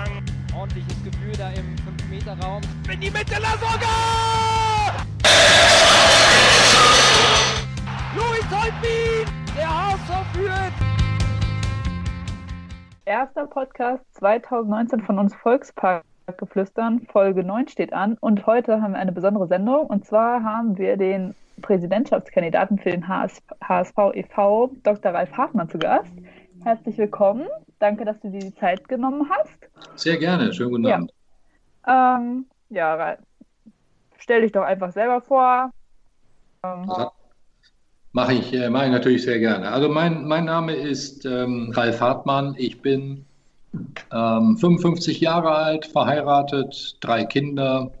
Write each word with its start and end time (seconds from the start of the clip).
lang. 0.00 0.22
Ordentliches 0.56 1.04
Gefühl 1.04 1.32
da 1.36 1.50
im 1.50 1.76
5-Meter-Raum. 1.76 2.62
In 2.92 3.00
die 3.00 3.10
Mitte, 3.10 3.34
Lasogga! 3.40 3.86
Louis 8.14 8.44
Holtbein, 8.50 9.26
der 9.56 9.68
HSV 9.68 10.10
führt. 10.32 10.72
Erster 13.04 13.46
Podcast 13.46 14.04
2019 14.14 15.00
von 15.00 15.18
uns 15.18 15.34
Volksparkgeflüstern. 15.34 17.06
Folge 17.10 17.44
9 17.44 17.68
steht 17.68 17.92
an 17.92 18.16
und 18.20 18.46
heute 18.46 18.82
haben 18.82 18.92
wir 18.92 19.00
eine 19.00 19.12
besondere 19.12 19.46
Sendung 19.46 19.86
und 19.86 20.04
zwar 20.04 20.42
haben 20.42 20.78
wir 20.78 20.96
den 20.96 21.34
Präsidentschaftskandidaten 21.62 22.78
für 22.78 22.90
den 22.90 23.06
HS 23.06 23.42
HSV 23.62 23.96
e.V., 24.14 24.70
Dr. 24.82 25.12
Ralf 25.12 25.32
Hartmann, 25.36 25.68
zu 25.68 25.78
Gast. 25.78 26.12
Herzlich 26.62 26.98
willkommen. 26.98 27.48
Danke, 27.78 28.04
dass 28.04 28.20
du 28.20 28.28
dir 28.30 28.40
die 28.40 28.54
Zeit 28.54 28.86
genommen 28.88 29.28
hast. 29.30 29.70
Sehr 29.96 30.18
gerne. 30.18 30.52
Schönen 30.52 30.70
guten 30.70 30.84
Ja. 30.84 30.96
Abend. 30.96 31.12
Ähm, 31.86 32.46
ja, 32.68 33.16
stell 34.18 34.42
dich 34.42 34.52
doch 34.52 34.64
einfach 34.64 34.92
selber 34.92 35.20
vor. 35.22 35.70
Ähm, 36.64 36.86
Mache 38.12 38.34
ich, 38.34 38.52
äh, 38.52 38.68
mache 38.68 38.86
ich 38.86 38.90
natürlich 38.92 39.22
sehr 39.22 39.38
gerne. 39.38 39.70
Also 39.70 39.88
mein, 39.88 40.26
mein 40.26 40.44
Name 40.44 40.74
ist 40.74 41.24
ähm, 41.24 41.72
Ralf 41.74 42.00
Hartmann. 42.00 42.54
Ich 42.58 42.82
bin 42.82 43.24
ähm, 44.12 44.56
55 44.58 45.20
Jahre 45.20 45.52
alt, 45.52 45.86
verheiratet, 45.86 46.96
drei 47.00 47.24
Kinder. 47.24 47.92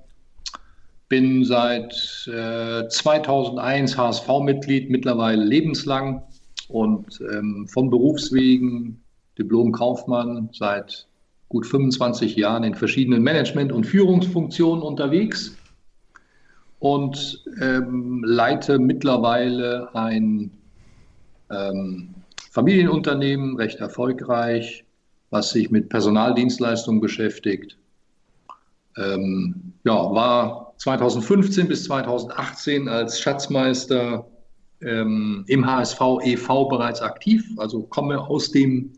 Bin 1.08 1.44
seit 1.44 1.92
äh, 2.26 2.88
2001 2.88 3.96
HSV-Mitglied, 3.96 4.90
mittlerweile 4.90 5.42
lebenslang 5.44 6.22
und 6.70 7.20
ähm, 7.32 7.66
von 7.68 7.90
Berufswegen 7.90 9.02
Diplom-Kaufmann 9.38 10.50
seit 10.52 11.06
gut 11.48 11.66
25 11.66 12.36
Jahren 12.36 12.64
in 12.64 12.74
verschiedenen 12.74 13.22
Management- 13.22 13.72
und 13.72 13.84
Führungsfunktionen 13.84 14.82
unterwegs 14.82 15.56
und 16.78 17.44
ähm, 17.60 18.22
leite 18.24 18.78
mittlerweile 18.78 19.94
ein 19.94 20.50
ähm, 21.50 22.14
Familienunternehmen, 22.50 23.56
recht 23.56 23.80
erfolgreich, 23.80 24.84
was 25.30 25.50
sich 25.50 25.70
mit 25.70 25.88
Personaldienstleistungen 25.88 27.00
beschäftigt. 27.00 27.76
Ähm, 28.96 29.72
ja, 29.84 29.94
war 29.94 30.74
2015 30.78 31.68
bis 31.68 31.84
2018 31.84 32.88
als 32.88 33.20
Schatzmeister 33.20 34.26
ähm, 34.82 35.44
im 35.46 35.66
HSV 35.66 36.00
e.V. 36.22 36.68
bereits 36.68 37.02
aktiv, 37.02 37.44
also 37.56 37.82
komme 37.82 38.20
aus 38.20 38.50
dem, 38.50 38.92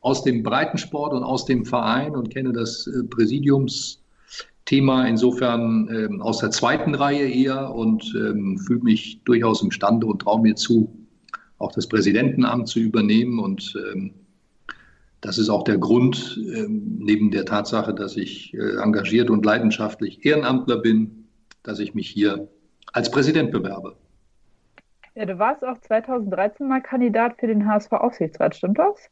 aus 0.00 0.24
dem 0.24 0.42
Breitensport 0.42 1.12
und 1.12 1.22
aus 1.22 1.44
dem 1.44 1.64
Verein 1.64 2.16
und 2.16 2.30
kenne 2.30 2.52
das 2.52 2.86
äh, 2.86 3.04
Präsidiumsthema 3.04 5.06
insofern 5.06 5.88
ähm, 5.90 6.20
aus 6.20 6.38
der 6.38 6.50
zweiten 6.50 6.94
Reihe 6.94 7.28
eher 7.28 7.74
und 7.74 8.14
ähm, 8.16 8.58
fühle 8.58 8.82
mich 8.82 9.20
durchaus 9.24 9.62
imstande 9.62 10.06
und 10.06 10.22
traue 10.22 10.42
mir 10.42 10.56
zu, 10.56 11.06
auch 11.58 11.72
das 11.72 11.88
Präsidentenamt 11.88 12.68
zu 12.68 12.80
übernehmen. 12.80 13.38
Und 13.38 13.74
ähm, 13.92 14.12
das 15.20 15.38
ist 15.38 15.48
auch 15.48 15.62
der 15.64 15.78
Grund, 15.78 16.38
ähm, 16.54 16.98
neben 16.98 17.30
der 17.30 17.46
Tatsache, 17.46 17.94
dass 17.94 18.16
ich 18.16 18.52
äh, 18.54 18.76
engagiert 18.82 19.30
und 19.30 19.46
leidenschaftlich 19.46 20.26
Ehrenamtler 20.26 20.78
bin, 20.78 21.28
dass 21.62 21.78
ich 21.78 21.94
mich 21.94 22.10
hier 22.10 22.48
als 22.92 23.10
Präsident 23.10 23.50
bewerbe. 23.50 23.96
Ja, 25.14 25.26
du 25.26 25.38
warst 25.38 25.64
auch 25.64 25.78
2013 25.78 26.66
mal 26.66 26.80
Kandidat 26.80 27.38
für 27.38 27.46
den 27.46 27.66
HSV-Aufsichtsrat, 27.66 28.56
stimmt 28.56 28.78
das? 28.78 29.10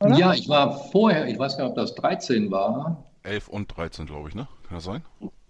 Oder? 0.00 0.16
Ja, 0.16 0.32
ich 0.32 0.48
war 0.48 0.72
vorher, 0.90 1.26
ich 1.26 1.38
weiß 1.38 1.56
gar 1.56 1.64
nicht, 1.64 1.72
ob 1.72 1.76
das 1.76 1.94
13 1.94 2.50
war. 2.50 3.04
11 3.22 3.48
und 3.48 3.76
13, 3.76 4.06
glaube 4.06 4.28
ich, 4.28 4.34
ne? 4.34 4.48
Kann 4.66 4.76
das 4.78 4.84
sein? 4.84 5.02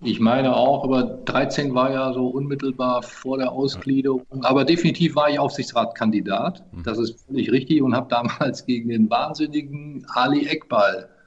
Ich 0.02 0.20
meine 0.20 0.54
auch, 0.54 0.84
aber 0.84 1.04
13 1.24 1.74
war 1.74 1.92
ja 1.92 2.12
so 2.12 2.26
unmittelbar 2.26 3.02
vor 3.02 3.38
der 3.38 3.52
Ausgliederung. 3.52 4.26
Aber 4.42 4.64
definitiv 4.64 5.14
war 5.14 5.30
ich 5.30 5.38
Aufsichtsratkandidat. 5.38 6.64
Das 6.84 6.98
ist 6.98 7.24
völlig 7.26 7.50
richtig 7.50 7.82
und 7.82 7.94
habe 7.94 8.08
damals 8.10 8.66
gegen 8.66 8.88
den 8.88 9.08
wahnsinnigen 9.08 10.04
Ali 10.12 10.46
Ekbal 10.46 11.08
äh, 11.08 11.21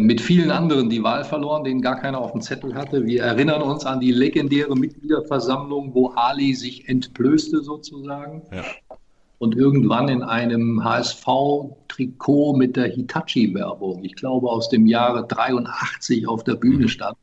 mit 0.00 0.20
vielen 0.20 0.50
anderen 0.50 0.90
die 0.90 1.02
Wahl 1.02 1.24
verloren, 1.24 1.64
den 1.64 1.80
gar 1.80 1.96
keiner 2.00 2.18
auf 2.18 2.32
dem 2.32 2.40
Zettel 2.40 2.74
hatte. 2.74 3.04
Wir 3.06 3.22
erinnern 3.22 3.62
uns 3.62 3.84
an 3.86 4.00
die 4.00 4.12
legendäre 4.12 4.76
Mitgliederversammlung, 4.76 5.94
wo 5.94 6.08
Ali 6.10 6.54
sich 6.54 6.88
entblößte 6.88 7.62
sozusagen 7.62 8.42
Ja. 8.52 8.62
und 9.38 9.54
irgendwann 9.56 10.08
in 10.08 10.22
einem 10.22 10.82
HSV-Trikot 10.84 12.54
mit 12.56 12.76
der 12.76 12.86
Hitachi-Werbung, 12.88 14.04
ich 14.04 14.14
glaube 14.14 14.48
aus 14.48 14.68
dem 14.68 14.86
Jahre 14.86 15.26
83 15.26 16.26
auf 16.28 16.44
der 16.44 16.54
Bühne 16.54 16.88
stand 16.88 17.16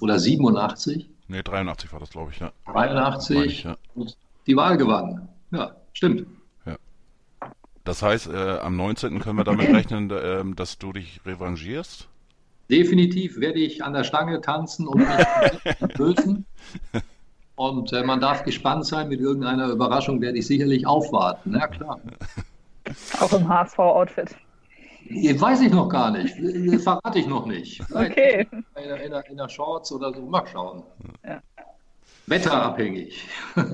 oder 0.00 0.18
87, 0.18 1.08
Ne, 1.26 1.42
83 1.42 1.90
war 1.90 2.00
das, 2.00 2.10
glaube 2.10 2.32
ich, 2.32 2.40
ja. 2.40 2.52
83 2.66 3.34
Meine 3.36 3.46
ich, 3.46 3.64
ja. 3.64 3.76
und 3.94 4.14
die 4.46 4.56
Wahl 4.56 4.76
gewann. 4.76 5.26
Ja, 5.52 5.74
stimmt. 5.94 6.26
Das 7.84 8.02
heißt, 8.02 8.28
äh, 8.28 8.58
am 8.58 8.76
19. 8.76 9.20
können 9.20 9.36
wir 9.38 9.44
damit 9.44 9.68
rechnen, 9.74 10.10
ähm, 10.10 10.56
dass 10.56 10.78
du 10.78 10.92
dich 10.92 11.20
revanchierst? 11.24 12.08
Definitiv 12.70 13.38
werde 13.38 13.60
ich 13.60 13.84
an 13.84 13.92
der 13.92 14.04
Stange 14.04 14.40
tanzen 14.40 14.88
und 14.88 15.00
mich 15.00 15.98
lösen. 15.98 16.46
Und 17.56 17.92
äh, 17.92 18.02
man 18.02 18.20
darf 18.20 18.42
gespannt 18.42 18.86
sein, 18.86 19.08
mit 19.08 19.20
irgendeiner 19.20 19.68
Überraschung 19.68 20.20
werde 20.20 20.38
ich 20.38 20.46
sicherlich 20.46 20.86
aufwarten. 20.86 21.54
Ja, 21.54 21.68
klar. 21.68 22.00
Auch 23.20 23.32
im 23.32 23.46
HSV-Outfit. 23.48 24.34
Äh, 25.08 25.38
Weiß 25.38 25.60
ich 25.60 25.72
noch 25.72 25.88
gar 25.88 26.10
nicht. 26.10 26.36
Äh, 26.38 26.78
Verrate 26.78 27.18
ich 27.18 27.26
noch 27.26 27.46
nicht. 27.46 27.82
Vielleicht 27.84 28.12
Okay. 28.12 28.46
In 28.50 28.64
der, 28.74 29.04
in, 29.04 29.10
der, 29.10 29.30
in 29.30 29.36
der 29.36 29.48
Shorts 29.48 29.92
oder 29.92 30.12
so. 30.12 30.22
Mal 30.22 30.46
schauen. 30.50 30.82
Ja. 31.24 31.42
Wetterabhängig. 32.26 33.26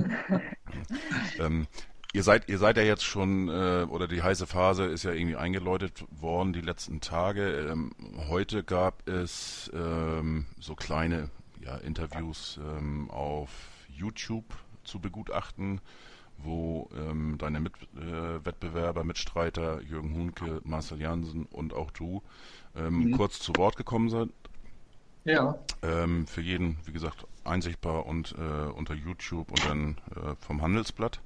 Ähm, 1.39 1.67
ihr 2.13 2.23
seid, 2.23 2.49
ihr 2.49 2.59
seid 2.59 2.77
ja 2.77 2.83
jetzt 2.83 3.05
schon, 3.05 3.49
äh, 3.49 3.87
oder 3.89 4.09
die 4.09 4.23
heiße 4.23 4.47
Phase 4.47 4.85
ist 4.85 5.05
ja 5.05 5.13
irgendwie 5.13 5.37
eingeläutet 5.37 6.05
worden 6.11 6.53
die 6.53 6.61
letzten 6.61 7.01
Tage. 7.01 7.69
Ähm, 7.71 7.93
heute 8.29 8.65
gab 8.65 9.09
es 9.09 9.71
ähm, 9.75 10.47
so 10.59 10.75
kleine 10.75 11.31
ja, 11.65 11.77
Interviews 11.77 12.59
ähm, 12.63 13.11
auf 13.11 13.51
YouTube 13.89 14.45
zu 14.85 14.99
begutachten, 14.99 15.81
wo 16.39 16.89
ähm, 16.97 17.37
deine 17.39 17.61
Mitwettbewerber, 17.61 19.03
äh, 19.03 19.05
Mitstreiter 19.05 19.81
Jürgen 19.83 20.15
Hunke, 20.15 20.61
Marcel 20.65 21.01
Jansen 21.01 21.45
und 21.47 21.75
auch 21.75 21.91
du 21.91 22.23
ähm, 22.77 23.11
Mhm. 23.11 23.17
kurz 23.17 23.41
zu 23.41 23.53
Wort 23.57 23.77
gekommen 23.77 24.09
seid. 24.09 24.29
Ja. 25.25 25.59
Ähm, 25.83 26.27
für 26.27 26.41
jeden, 26.41 26.79
wie 26.87 26.93
gesagt, 26.93 27.27
einsichtbar 27.45 28.07
und 28.07 28.35
äh, 28.39 28.71
unter 28.71 28.95
YouTube 28.95 29.51
und 29.51 29.65
dann 29.67 29.99
äh, 30.17 30.35
vom 30.41 30.63
Handelsblatt. 30.63 31.21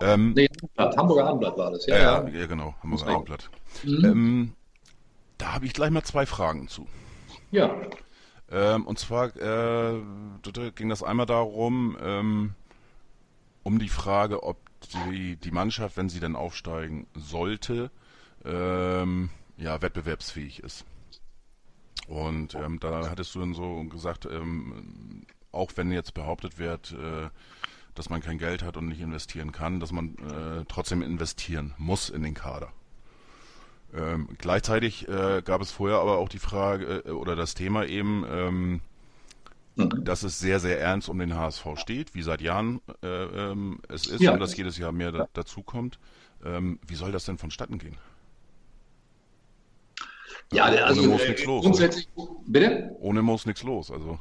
Ähm, 0.00 0.32
Nee, 0.34 0.48
Hamburger 0.76 1.26
Abendblatt 1.26 1.58
war 1.58 1.70
das. 1.70 1.86
Ja, 1.86 1.96
ja, 1.96 2.28
ja. 2.28 2.28
ja, 2.28 2.46
genau, 2.46 2.74
Hamburger. 2.82 3.08
Abendblatt. 3.08 3.50
Mhm. 3.84 4.04
Ähm, 4.04 4.52
da 5.38 5.54
habe 5.54 5.66
ich 5.66 5.72
gleich 5.72 5.90
mal 5.90 6.04
zwei 6.04 6.26
Fragen 6.26 6.68
zu. 6.68 6.86
ja. 7.50 7.74
Ähm, 8.50 8.86
und 8.86 8.98
zwar 8.98 9.36
äh, 9.36 10.00
ging 10.74 10.88
das 10.88 11.02
einmal 11.02 11.26
darum, 11.26 11.98
ähm, 12.00 12.54
um 13.62 13.78
die 13.78 13.90
Frage, 13.90 14.42
ob 14.42 14.56
die, 14.94 15.36
die 15.36 15.50
Mannschaft, 15.50 15.98
wenn 15.98 16.08
sie 16.08 16.20
dann 16.20 16.34
aufsteigen 16.34 17.06
sollte, 17.14 17.90
ähm, 18.46 19.28
ja, 19.58 19.82
wettbewerbsfähig 19.82 20.62
ist. 20.62 20.86
Und 22.06 22.54
ähm, 22.54 22.80
da 22.80 23.10
hattest 23.10 23.34
du 23.34 23.40
dann 23.40 23.52
so 23.52 23.84
gesagt, 23.84 24.26
auch 25.52 25.70
wenn 25.76 25.92
jetzt 25.92 26.14
behauptet 26.14 26.58
wird, 26.58 26.92
äh, 26.92 27.28
dass 27.98 28.10
man 28.10 28.20
kein 28.20 28.38
Geld 28.38 28.62
hat 28.62 28.76
und 28.76 28.88
nicht 28.88 29.00
investieren 29.00 29.52
kann, 29.52 29.80
dass 29.80 29.92
man 29.92 30.14
äh, 30.18 30.64
trotzdem 30.68 31.02
investieren 31.02 31.74
muss 31.78 32.08
in 32.08 32.22
den 32.22 32.34
Kader. 32.34 32.72
Ähm, 33.94 34.28
gleichzeitig 34.38 35.08
äh, 35.08 35.42
gab 35.42 35.60
es 35.62 35.70
vorher 35.72 35.98
aber 35.98 36.18
auch 36.18 36.28
die 36.28 36.38
Frage 36.38 37.02
äh, 37.06 37.10
oder 37.10 37.36
das 37.36 37.54
Thema 37.54 37.84
eben, 37.86 38.24
ähm, 38.30 38.80
dass 39.76 40.24
es 40.24 40.38
sehr, 40.38 40.60
sehr 40.60 40.80
ernst 40.80 41.08
um 41.08 41.18
den 41.18 41.34
HSV 41.36 41.66
steht, 41.76 42.14
wie 42.14 42.22
seit 42.22 42.40
Jahren 42.40 42.80
äh, 43.02 43.06
ähm, 43.06 43.80
es 43.88 44.06
ist 44.06 44.20
Ja. 44.20 44.32
und 44.32 44.40
dass 44.40 44.56
jedes 44.56 44.76
Jahr 44.76 44.92
mehr 44.92 45.12
da, 45.12 45.28
dazukommt. 45.32 45.98
Ähm, 46.44 46.78
wie 46.86 46.94
soll 46.96 47.12
das 47.12 47.24
denn 47.24 47.38
vonstatten 47.38 47.78
gehen? 47.78 47.96
Ja, 50.52 50.64
also 50.64 51.00
Ohne 51.02 51.10
Moos 51.10 51.22
äh, 51.22 51.28
nichts 51.28 51.44
los, 51.44 51.64
grundsätzlich, 51.64 52.08
bitte? 52.46 52.90
Ohne 53.00 53.22
Moos 53.22 53.46
nichts 53.46 53.62
los. 53.62 53.90
Also 53.90 54.18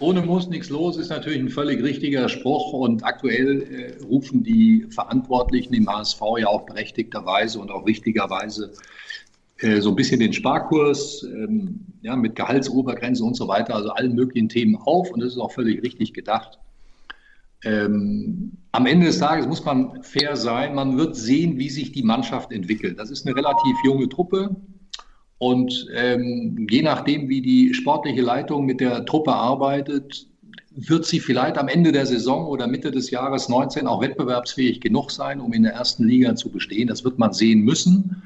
Ohne 0.00 0.22
muss 0.22 0.48
nichts 0.48 0.70
los 0.70 0.96
ist 0.96 1.10
natürlich 1.10 1.38
ein 1.38 1.50
völlig 1.50 1.82
richtiger 1.82 2.28
Spruch 2.30 2.72
und 2.72 3.04
aktuell 3.04 3.62
äh, 3.62 4.02
rufen 4.02 4.42
die 4.42 4.86
Verantwortlichen 4.88 5.74
im 5.74 5.88
HSV 5.88 6.20
ja 6.38 6.48
auch 6.48 6.64
berechtigterweise 6.64 7.58
und 7.60 7.70
auch 7.70 7.84
wichtigerweise 7.84 8.72
äh, 9.58 9.80
so 9.82 9.90
ein 9.90 9.96
bisschen 9.96 10.20
den 10.20 10.32
Sparkurs 10.32 11.22
ähm, 11.22 11.84
ja, 12.00 12.16
mit 12.16 12.34
Gehaltsobergrenze 12.34 13.22
und 13.22 13.36
so 13.36 13.46
weiter, 13.46 13.74
also 13.74 13.90
allen 13.90 14.14
möglichen 14.14 14.48
Themen 14.48 14.76
auf 14.76 15.10
und 15.10 15.20
das 15.20 15.32
ist 15.32 15.38
auch 15.38 15.52
völlig 15.52 15.82
richtig 15.82 16.14
gedacht. 16.14 16.58
Ähm, 17.62 18.52
am 18.72 18.86
Ende 18.86 19.06
des 19.06 19.18
Tages 19.18 19.46
muss 19.46 19.64
man 19.64 20.02
fair 20.02 20.34
sein. 20.36 20.74
Man 20.74 20.96
wird 20.96 21.14
sehen, 21.14 21.58
wie 21.58 21.68
sich 21.68 21.92
die 21.92 22.02
Mannschaft 22.02 22.52
entwickelt. 22.52 22.98
Das 22.98 23.10
ist 23.10 23.26
eine 23.26 23.36
relativ 23.36 23.76
junge 23.84 24.08
Truppe. 24.08 24.56
Und 25.40 25.88
ähm, 25.94 26.66
je 26.68 26.82
nachdem, 26.82 27.30
wie 27.30 27.40
die 27.40 27.72
sportliche 27.72 28.20
Leitung 28.20 28.66
mit 28.66 28.78
der 28.78 29.06
Truppe 29.06 29.32
arbeitet, 29.32 30.26
wird 30.72 31.06
sie 31.06 31.18
vielleicht 31.18 31.56
am 31.56 31.68
Ende 31.68 31.92
der 31.92 32.04
Saison 32.04 32.46
oder 32.46 32.66
Mitte 32.66 32.90
des 32.90 33.10
Jahres 33.10 33.48
19 33.48 33.86
auch 33.86 34.02
wettbewerbsfähig 34.02 34.82
genug 34.82 35.10
sein, 35.10 35.40
um 35.40 35.54
in 35.54 35.62
der 35.62 35.72
ersten 35.72 36.06
Liga 36.06 36.36
zu 36.36 36.50
bestehen. 36.50 36.88
Das 36.88 37.04
wird 37.04 37.18
man 37.18 37.32
sehen 37.32 37.60
müssen. 37.60 38.22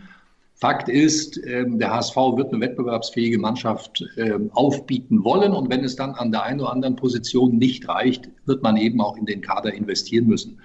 Fakt 0.56 0.88
ist, 0.88 1.40
ähm, 1.46 1.78
der 1.78 1.92
HSV 1.92 2.16
wird 2.16 2.52
eine 2.52 2.60
wettbewerbsfähige 2.60 3.38
Mannschaft 3.38 4.04
ähm, 4.16 4.50
aufbieten 4.52 5.22
wollen. 5.22 5.52
Und 5.52 5.70
wenn 5.70 5.84
es 5.84 5.94
dann 5.94 6.14
an 6.14 6.32
der 6.32 6.42
einen 6.42 6.62
oder 6.62 6.72
anderen 6.72 6.96
Position 6.96 7.58
nicht 7.58 7.88
reicht, 7.88 8.28
wird 8.46 8.60
man 8.64 8.76
eben 8.76 9.00
auch 9.00 9.16
in 9.16 9.26
den 9.26 9.40
Kader 9.40 9.72
investieren 9.72 10.26
müssen. 10.26 10.58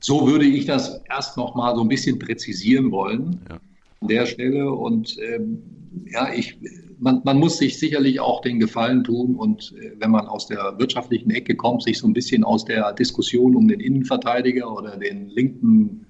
So 0.00 0.26
würde 0.26 0.46
ich 0.46 0.64
das 0.64 1.02
erst 1.10 1.36
noch 1.36 1.54
mal 1.54 1.76
so 1.76 1.82
ein 1.82 1.88
bisschen 1.88 2.18
präzisieren 2.18 2.90
wollen 2.90 3.42
ja. 3.50 3.58
an 4.00 4.08
der 4.08 4.24
Stelle. 4.24 4.72
Und 4.72 5.18
ähm, 5.20 5.81
ja, 6.10 6.32
ich, 6.32 6.58
man, 6.98 7.20
man, 7.24 7.38
muss 7.38 7.58
sich 7.58 7.78
sicherlich 7.78 8.20
auch 8.20 8.40
den 8.40 8.60
Gefallen 8.60 9.04
tun 9.04 9.34
und 9.34 9.74
äh, 9.80 9.92
wenn 9.98 10.10
man 10.10 10.26
aus 10.26 10.46
der 10.46 10.74
wirtschaftlichen 10.78 11.30
Ecke 11.30 11.56
kommt, 11.56 11.82
sich 11.82 11.98
so 11.98 12.06
ein 12.06 12.12
bisschen 12.12 12.44
aus 12.44 12.64
der 12.64 12.92
Diskussion 12.92 13.56
um 13.56 13.68
den 13.68 13.80
Innenverteidiger 13.80 14.72
oder 14.72 14.96
den 14.96 15.28
linken 15.28 16.06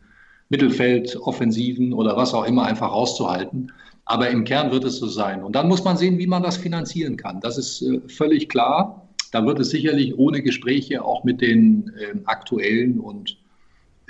Mittelfeldoffensiven 0.48 1.92
oder 1.92 2.16
was 2.16 2.34
auch 2.34 2.44
immer 2.44 2.64
einfach 2.66 2.90
rauszuhalten. 2.90 3.72
Aber 4.04 4.28
im 4.28 4.44
Kern 4.44 4.70
wird 4.72 4.84
es 4.84 4.96
so 4.98 5.06
sein. 5.06 5.42
Und 5.42 5.54
dann 5.56 5.68
muss 5.68 5.84
man 5.84 5.96
sehen, 5.96 6.18
wie 6.18 6.26
man 6.26 6.42
das 6.42 6.56
finanzieren 6.56 7.16
kann. 7.16 7.40
Das 7.40 7.56
ist 7.56 7.82
äh, 7.82 8.00
völlig 8.08 8.48
klar. 8.48 9.08
Da 9.30 9.46
wird 9.46 9.60
es 9.60 9.70
sicherlich 9.70 10.18
ohne 10.18 10.42
Gespräche 10.42 11.04
auch 11.04 11.24
mit 11.24 11.40
den 11.40 11.90
äh, 11.96 12.18
aktuellen 12.26 13.00
und 13.00 13.38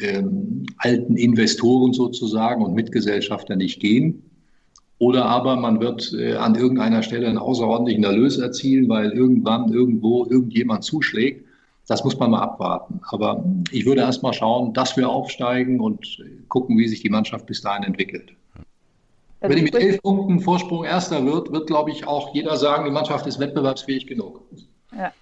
ähm, 0.00 0.66
alten 0.78 1.16
Investoren 1.16 1.92
sozusagen 1.92 2.64
und 2.64 2.75
Mitgesellschafter 2.75 3.54
nicht 3.54 3.80
gehen. 3.80 4.25
Oder 5.02 5.25
aber 5.25 5.56
man 5.56 5.81
wird 5.81 6.12
äh, 6.12 6.37
an 6.37 6.54
irgendeiner 6.54 7.02
Stelle 7.02 7.26
einen 7.26 7.37
außerordentlichen 7.37 8.04
Erlös 8.04 8.38
erzielen, 8.38 8.88
weil 8.88 9.10
irgendwann 9.10 9.72
irgendwo 9.72 10.26
irgendjemand 10.26 10.84
zuschlägt. 10.84 11.44
Das 11.88 12.04
muss 12.04 12.16
man 12.20 12.31
mal 12.31 12.38
abwarten. 12.38 13.00
Aber 13.10 13.44
ich 13.72 13.84
würde 13.84 14.02
erst 14.02 14.22
mal 14.22 14.32
schauen, 14.32 14.75
dass 14.75 14.96
wir 14.96 15.08
aufsteigen 15.08 15.81
und 15.81 16.19
gucken, 16.46 16.78
wie 16.78 16.87
sich 16.87 17.02
die 17.02 17.08
Mannschaft 17.08 17.46
bis 17.46 17.62
dahin 17.62 17.82
entwickelt. 17.82 18.31
Also 19.40 19.50
Wenn 19.50 19.56
die 19.56 19.62
mit 19.64 19.75
elf 19.75 20.00
Punkten 20.02 20.38
Vorsprung 20.38 20.84
Erster 20.84 21.26
wird, 21.26 21.50
wird, 21.50 21.66
glaube 21.66 21.90
ich, 21.90 22.06
auch 22.06 22.32
jeder 22.32 22.56
sagen, 22.56 22.84
die 22.84 22.93
Mannschaft 22.93 23.26
ist 23.26 23.40
wettbewerbsfähig 23.40 24.06
genug. 24.06 24.40
Ja. 24.96 25.12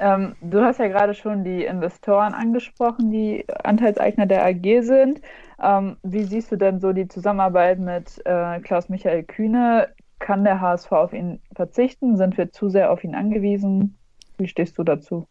Ähm, 0.00 0.34
du 0.40 0.60
hast 0.62 0.78
ja 0.78 0.88
gerade 0.88 1.14
schon 1.14 1.44
die 1.44 1.64
Investoren 1.64 2.34
angesprochen, 2.34 3.10
die 3.10 3.44
Anteilseigner 3.64 4.26
der 4.26 4.44
AG 4.44 4.82
sind. 4.82 5.20
Ähm, 5.62 5.96
wie 6.02 6.24
siehst 6.24 6.52
du 6.52 6.56
denn 6.56 6.80
so 6.80 6.92
die 6.92 7.08
Zusammenarbeit 7.08 7.80
mit 7.80 8.20
äh, 8.24 8.60
Klaus-Michael 8.60 9.24
Kühne? 9.24 9.88
Kann 10.20 10.44
der 10.44 10.60
HSV 10.60 10.92
auf 10.92 11.12
ihn 11.12 11.40
verzichten? 11.54 12.16
Sind 12.16 12.36
wir 12.36 12.52
zu 12.52 12.68
sehr 12.68 12.92
auf 12.92 13.02
ihn 13.04 13.14
angewiesen? 13.14 13.96
Wie 14.36 14.48
stehst 14.48 14.78
du 14.78 14.84
dazu? 14.84 15.26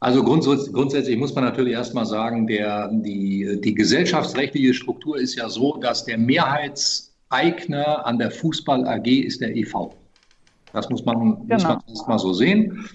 Also 0.00 0.22
grundsätzlich, 0.22 1.16
muss 1.16 1.34
man 1.34 1.44
natürlich 1.44 1.72
erstmal 1.72 2.06
sagen, 2.06 2.46
der, 2.46 2.90
die, 2.92 3.60
die 3.62 3.74
gesellschaftsrechtliche 3.74 4.74
Struktur 4.74 5.18
ist 5.18 5.36
ja 5.36 5.48
so, 5.48 5.78
dass 5.78 6.04
der 6.04 6.18
Mehrheitseigner 6.18 8.04
an 8.04 8.18
der 8.18 8.30
Fußball 8.30 8.86
AG 8.86 9.06
ist 9.06 9.40
der 9.40 9.56
EV. 9.56 9.92
Das 10.72 10.90
muss 10.90 11.04
man, 11.04 11.16
genau. 11.16 11.54
muss 11.54 11.64
man 11.64 11.82
erstmal 11.88 12.18
so 12.18 12.32
sehen. 12.34 12.86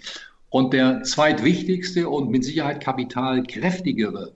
Und 0.51 0.74
der 0.74 1.01
zweitwichtigste 1.03 2.09
und 2.09 2.30
mit 2.30 2.44
Sicherheit 2.44 2.83
kapitalkräftigere 2.83 4.33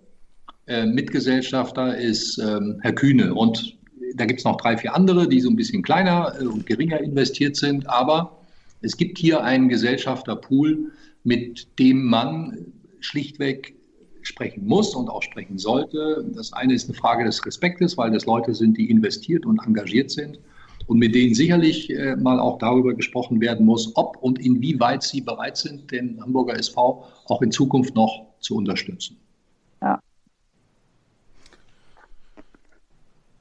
äh, 0.65 0.85
Mitgesellschafter 0.85 1.97
ist 1.97 2.37
ähm, 2.37 2.79
Herr 2.81 2.93
Kühne. 2.93 3.33
Und 3.33 3.77
da 4.15 4.25
gibt 4.25 4.39
es 4.39 4.45
noch 4.45 4.55
drei, 4.55 4.77
vier 4.77 4.95
andere, 4.95 5.27
die 5.27 5.41
so 5.41 5.49
ein 5.49 5.57
bisschen 5.57 5.83
kleiner 5.83 6.33
äh, 6.39 6.45
und 6.45 6.65
geringer 6.65 7.01
investiert 7.01 7.57
sind. 7.57 7.89
Aber 7.89 8.39
es 8.81 8.95
gibt 8.95 9.17
hier 9.17 9.43
einen 9.43 9.67
Gesellschafterpool, 9.67 10.93
mit 11.25 11.67
dem 11.79 12.05
man 12.05 12.65
schlichtweg 13.01 13.75
sprechen 14.21 14.65
muss 14.65 14.95
und 14.95 15.09
auch 15.09 15.21
sprechen 15.21 15.57
sollte. 15.57 16.25
Das 16.33 16.53
eine 16.53 16.75
ist 16.75 16.87
eine 16.87 16.97
Frage 16.97 17.25
des 17.25 17.45
Respektes, 17.45 17.97
weil 17.97 18.11
das 18.11 18.25
Leute 18.25 18.55
sind, 18.55 18.77
die 18.77 18.89
investiert 18.89 19.45
und 19.45 19.59
engagiert 19.67 20.11
sind 20.11 20.39
und 20.87 20.99
mit 20.99 21.15
denen 21.15 21.33
sicherlich 21.33 21.89
äh, 21.89 22.15
mal 22.15 22.39
auch 22.39 22.57
darüber 22.57 22.93
gesprochen 22.93 23.41
werden 23.41 23.65
muss, 23.65 23.95
ob 23.95 24.17
und 24.21 24.39
inwieweit 24.39 25.03
sie 25.03 25.21
bereit 25.21 25.57
sind, 25.57 25.91
den 25.91 26.21
Hamburger 26.21 26.57
SV 26.57 27.05
auch 27.25 27.41
in 27.41 27.51
Zukunft 27.51 27.95
noch 27.95 28.27
zu 28.39 28.55
unterstützen. 28.55 29.17
Ja. 29.81 29.99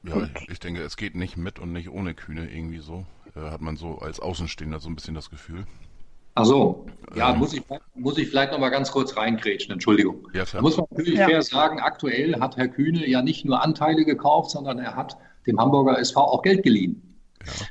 Ja, 0.05 0.29
ich 0.49 0.61
denke, 0.61 0.83
es 0.83 0.97
geht 0.97 1.15
nicht 1.15 1.37
mit 1.37 1.59
und 1.59 1.73
nicht 1.73 1.91
ohne 1.91 2.15
Kühne 2.15 2.51
irgendwie 2.51 2.81
so. 2.81 3.07
Äh, 3.35 3.51
hat 3.51 3.61
man 3.61 3.77
so 3.77 3.99
als 3.99 4.21
Außenstehender 4.21 4.81
so 4.81 4.89
ein 4.89 4.95
bisschen 4.95 5.15
das 5.15 5.31
Gefühl. 5.31 5.65
Ach 6.37 6.45
so, 6.45 6.87
ja, 7.15 7.33
ähm, 7.33 7.39
muss, 7.39 7.53
ich, 7.53 7.63
muss 7.95 8.19
ich 8.19 8.29
vielleicht 8.29 8.51
noch 8.51 8.59
mal 8.59 8.71
ganz 8.71 8.91
kurz 8.91 9.17
reingrätschen, 9.17 9.73
Entschuldigung. 9.73 10.29
Ja, 10.33 10.45
da 10.51 10.61
muss 10.61 10.77
man 10.77 10.87
natürlich 10.91 11.19
ja. 11.21 11.27
fair 11.27 11.43
sagen, 11.43 11.79
aktuell 11.79 12.41
hat 12.41 12.57
Herr 12.57 12.67
Kühne 12.67 13.09
ja 13.09 13.23
nicht 13.23 13.45
nur 13.45 13.63
Anteile 13.63 14.05
gekauft, 14.05 14.51
sondern 14.51 14.81
er 14.81 14.97
hat 14.97 15.17
dem 15.47 15.61
Hamburger 15.61 15.99
SV 15.99 16.21
auch 16.21 16.43
Geld 16.43 16.65
geliehen. 16.65 17.14
Ja. 17.47 17.67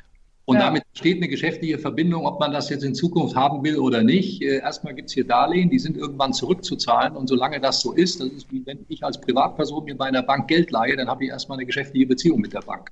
Und 0.45 0.57
ja. 0.57 0.63
damit 0.63 0.83
steht 0.93 1.17
eine 1.17 1.29
geschäftliche 1.29 1.79
Verbindung, 1.79 2.25
ob 2.25 2.39
man 2.39 2.51
das 2.51 2.69
jetzt 2.69 2.83
in 2.83 2.93
Zukunft 2.93 3.35
haben 3.35 3.63
will 3.63 3.77
oder 3.77 4.03
nicht. 4.03 4.41
Äh, 4.41 4.57
erstmal 4.57 4.93
gibt 4.93 5.07
es 5.07 5.13
hier 5.13 5.25
Darlehen, 5.25 5.69
die 5.69 5.79
sind 5.79 5.95
irgendwann 5.95 6.33
zurückzuzahlen. 6.33 7.15
Und 7.15 7.27
solange 7.27 7.61
das 7.61 7.79
so 7.79 7.93
ist, 7.93 8.19
das 8.19 8.27
ist 8.27 8.51
wie 8.51 8.65
wenn 8.65 8.85
ich 8.89 9.03
als 9.03 9.21
Privatperson 9.21 9.85
mir 9.85 9.95
bei 9.95 10.05
einer 10.05 10.21
Bank 10.21 10.49
Geld 10.49 10.69
leihe, 10.71 10.97
dann 10.97 11.07
habe 11.07 11.23
ich 11.23 11.29
erstmal 11.29 11.57
eine 11.57 11.65
geschäftliche 11.65 12.07
Beziehung 12.07 12.41
mit 12.41 12.53
der 12.53 12.61
Bank. 12.61 12.91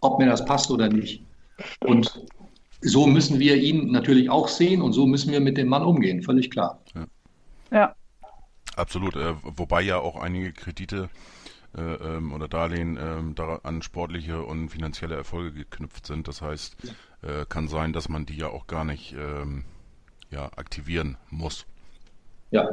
Ob 0.00 0.18
mir 0.18 0.26
das 0.26 0.44
passt 0.44 0.70
oder 0.72 0.88
nicht. 0.88 1.22
Und 1.80 2.26
so 2.80 3.06
müssen 3.06 3.38
wir 3.38 3.56
ihn 3.56 3.92
natürlich 3.92 4.28
auch 4.30 4.48
sehen 4.48 4.82
und 4.82 4.92
so 4.92 5.06
müssen 5.06 5.30
wir 5.32 5.40
mit 5.40 5.56
dem 5.56 5.68
Mann 5.68 5.82
umgehen, 5.82 6.22
völlig 6.22 6.50
klar. 6.50 6.80
Ja. 6.94 7.06
ja. 7.70 7.94
Absolut, 8.76 9.16
äh, 9.16 9.34
wobei 9.42 9.82
ja 9.82 9.98
auch 9.98 10.16
einige 10.20 10.52
Kredite 10.52 10.96
äh, 11.04 11.08
ähm, 11.76 12.32
oder 12.32 12.48
Darlehen 12.48 12.96
äh, 12.96 13.42
an 13.62 13.82
sportliche 13.82 14.42
und 14.42 14.68
finanzielle 14.70 15.14
Erfolge 15.14 15.52
geknüpft 15.52 16.06
sind. 16.06 16.28
Das 16.28 16.42
heißt, 16.42 16.76
ja. 17.22 17.40
äh, 17.40 17.46
kann 17.48 17.68
sein, 17.68 17.92
dass 17.92 18.08
man 18.08 18.26
die 18.26 18.36
ja 18.36 18.48
auch 18.48 18.66
gar 18.66 18.84
nicht 18.84 19.14
ähm, 19.14 19.64
ja, 20.30 20.46
aktivieren 20.56 21.16
muss. 21.30 21.66
Ja, 22.50 22.66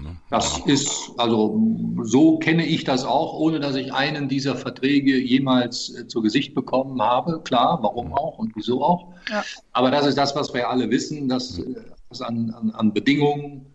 Ne? 0.00 0.16
Das 0.30 0.58
ist, 0.66 1.10
also 1.18 1.60
so 2.02 2.38
kenne 2.38 2.64
ich 2.64 2.84
das 2.84 3.04
auch, 3.04 3.34
ohne 3.34 3.60
dass 3.60 3.74
ich 3.74 3.92
einen 3.92 4.28
dieser 4.28 4.56
Verträge 4.56 5.18
jemals 5.18 5.94
äh, 5.94 6.06
zu 6.06 6.22
Gesicht 6.22 6.54
bekommen 6.54 7.00
habe. 7.02 7.42
Klar, 7.44 7.78
warum 7.82 8.08
mhm. 8.08 8.14
auch 8.14 8.38
und 8.38 8.56
wieso 8.56 8.82
auch. 8.82 9.08
Ja. 9.30 9.44
Aber 9.72 9.90
das 9.90 10.06
ist 10.06 10.16
das, 10.16 10.34
was 10.34 10.54
wir 10.54 10.70
alle 10.70 10.90
wissen, 10.90 11.28
dass 11.28 11.58
mhm. 11.58 11.76
das 12.08 12.22
an, 12.22 12.50
an, 12.50 12.70
an 12.70 12.92
Bedingungen 12.94 13.66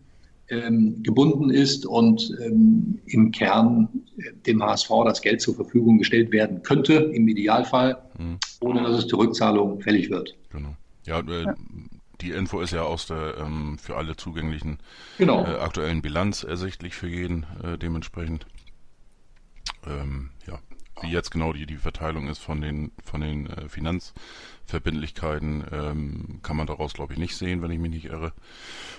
ähm, 0.50 1.02
gebunden 1.02 1.50
ist 1.50 1.86
und 1.86 2.36
ähm, 2.40 2.98
im 3.06 3.30
Kern 3.30 3.88
äh, 4.18 4.32
dem 4.46 4.62
HSV 4.62 4.90
das 5.04 5.20
Geld 5.20 5.40
zur 5.40 5.54
Verfügung 5.54 5.98
gestellt 5.98 6.32
werden 6.32 6.62
könnte, 6.62 6.94
im 6.94 7.28
Idealfall, 7.28 7.98
mhm. 8.18 8.38
ohne 8.60 8.82
dass 8.82 8.98
es 8.98 9.06
zur 9.06 9.20
Rückzahlung 9.20 9.80
fällig 9.80 10.10
wird. 10.10 10.34
Genau. 10.50 10.74
Ja, 11.06 11.20
äh, 11.20 11.44
ja 11.44 11.54
die 12.20 12.32
Info 12.32 12.60
ist 12.60 12.72
ja 12.72 12.82
aus 12.82 13.06
der 13.06 13.36
ähm, 13.38 13.78
für 13.78 13.96
alle 13.96 14.16
zugänglichen 14.16 14.78
genau. 15.18 15.44
äh, 15.44 15.58
aktuellen 15.58 16.02
Bilanz 16.02 16.42
ersichtlich 16.42 16.94
für 16.94 17.08
jeden 17.08 17.46
äh, 17.62 17.78
dementsprechend. 17.78 18.46
Ähm, 19.86 20.30
ja, 20.46 20.58
wie 21.02 21.12
jetzt 21.12 21.30
genau 21.30 21.52
die, 21.52 21.66
die 21.66 21.76
Verteilung 21.76 22.28
ist 22.28 22.38
von 22.38 22.60
den 22.60 22.90
von 23.04 23.20
den 23.20 23.46
äh, 23.46 23.68
Finanzverbindlichkeiten, 23.68 25.64
ähm, 25.70 26.40
kann 26.42 26.56
man 26.56 26.66
daraus 26.66 26.94
glaube 26.94 27.12
ich 27.12 27.18
nicht 27.18 27.36
sehen, 27.36 27.62
wenn 27.62 27.70
ich 27.70 27.78
mich 27.78 27.92
nicht 27.92 28.06
irre. 28.06 28.32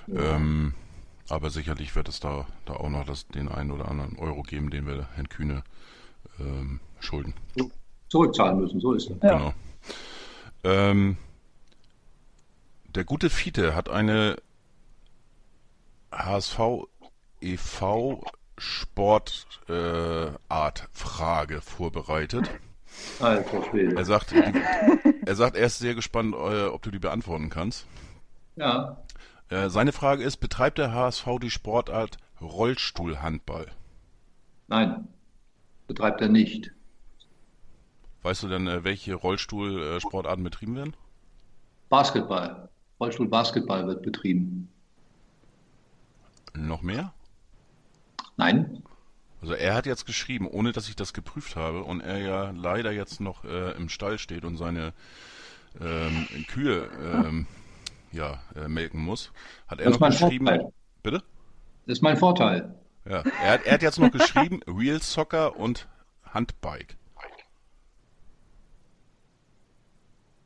Ja. 0.07 0.35
Ähm, 0.35 0.73
aber 1.29 1.49
sicherlich 1.49 1.95
wird 1.95 2.09
es 2.09 2.19
da, 2.19 2.45
da 2.65 2.73
auch 2.73 2.89
noch 2.89 3.05
das, 3.05 3.27
den 3.27 3.49
einen 3.49 3.71
oder 3.71 3.87
anderen 3.87 4.17
Euro 4.17 4.43
geben, 4.43 4.69
den 4.69 4.85
wir 4.87 5.07
Herrn 5.15 5.29
Kühne 5.29 5.63
ähm, 6.39 6.79
schulden. 6.99 7.33
Zurückzahlen 8.09 8.59
müssen, 8.59 8.79
so 8.79 8.93
ist 8.93 9.09
es. 9.09 9.17
Ja. 9.21 9.37
Genau. 9.37 9.53
Ähm, 10.63 11.17
der 12.95 13.03
gute 13.03 13.29
Fiete 13.29 13.75
hat 13.75 13.89
eine 13.89 14.37
HSV 16.11 16.59
e.V. 17.41 18.23
Sportart 18.57 19.59
äh, 19.69 20.87
Frage 20.91 21.61
vorbereitet. 21.61 22.49
Alter 23.19 23.63
Schwede. 23.69 23.95
Er 23.95 24.05
sagt, 24.05 24.33
er 25.25 25.35
sagt, 25.35 25.55
er 25.55 25.67
ist 25.67 25.79
sehr 25.79 25.95
gespannt, 25.95 26.33
äh, 26.33 26.65
ob 26.65 26.81
du 26.81 26.91
die 26.91 26.99
beantworten 26.99 27.49
kannst. 27.49 27.85
Ja. 28.55 28.97
Äh, 29.49 29.69
seine 29.69 29.91
Frage 29.91 30.23
ist, 30.23 30.37
betreibt 30.37 30.77
der 30.77 30.93
HSV 30.93 31.25
die 31.41 31.49
Sportart 31.49 32.17
Rollstuhlhandball? 32.39 33.67
Nein, 34.67 35.07
betreibt 35.87 36.21
er 36.21 36.29
nicht. 36.29 36.71
Weißt 38.21 38.43
du 38.43 38.47
denn, 38.47 38.67
äh, 38.67 38.83
welche 38.83 39.15
Rollstuhlsportarten 39.15 40.43
betrieben 40.43 40.75
werden? 40.75 40.95
Basketball. 41.89 42.69
Rollstuhl-Basketball 42.99 43.87
wird 43.87 44.03
betrieben. 44.03 44.69
Noch 46.53 46.81
mehr? 46.81 47.13
Nein. 48.37 48.83
Also 49.41 49.53
er 49.53 49.73
hat 49.73 49.85
jetzt 49.85 50.05
geschrieben, 50.05 50.47
ohne 50.47 50.73
dass 50.73 50.89
ich 50.89 50.95
das 50.95 51.13
geprüft 51.13 51.55
habe 51.55 51.83
und 51.83 52.01
er 52.01 52.17
ja 52.17 52.51
leider 52.51 52.91
jetzt 52.91 53.21
noch 53.21 53.45
äh, 53.45 53.71
im 53.71 53.89
Stall 53.89 54.19
steht 54.19 54.43
und 54.43 54.57
seine 54.57 54.93
ähm, 55.79 56.27
Kühe 56.47 56.89
ähm, 57.01 57.47
ja, 58.11 58.39
äh, 58.55 58.67
melken 58.67 59.01
muss, 59.01 59.31
hat 59.67 59.79
er 59.79 59.85
Das 59.85 59.93
ist 59.95 59.99
noch 59.99 60.07
mein 60.09 60.11
geschrieben. 60.11 60.47
Vorteil. 60.47 60.73
Bitte? 61.03 61.23
Das 61.85 61.93
ist 61.97 62.01
mein 62.01 62.17
Vorteil. 62.17 62.75
Ja. 63.05 63.23
Er, 63.43 63.51
hat, 63.53 63.65
er 63.65 63.73
hat 63.73 63.81
jetzt 63.81 63.99
noch 63.99 64.11
geschrieben, 64.11 64.59
Real 64.67 65.01
Soccer 65.01 65.57
und 65.57 65.87
Handbike. 66.25 66.97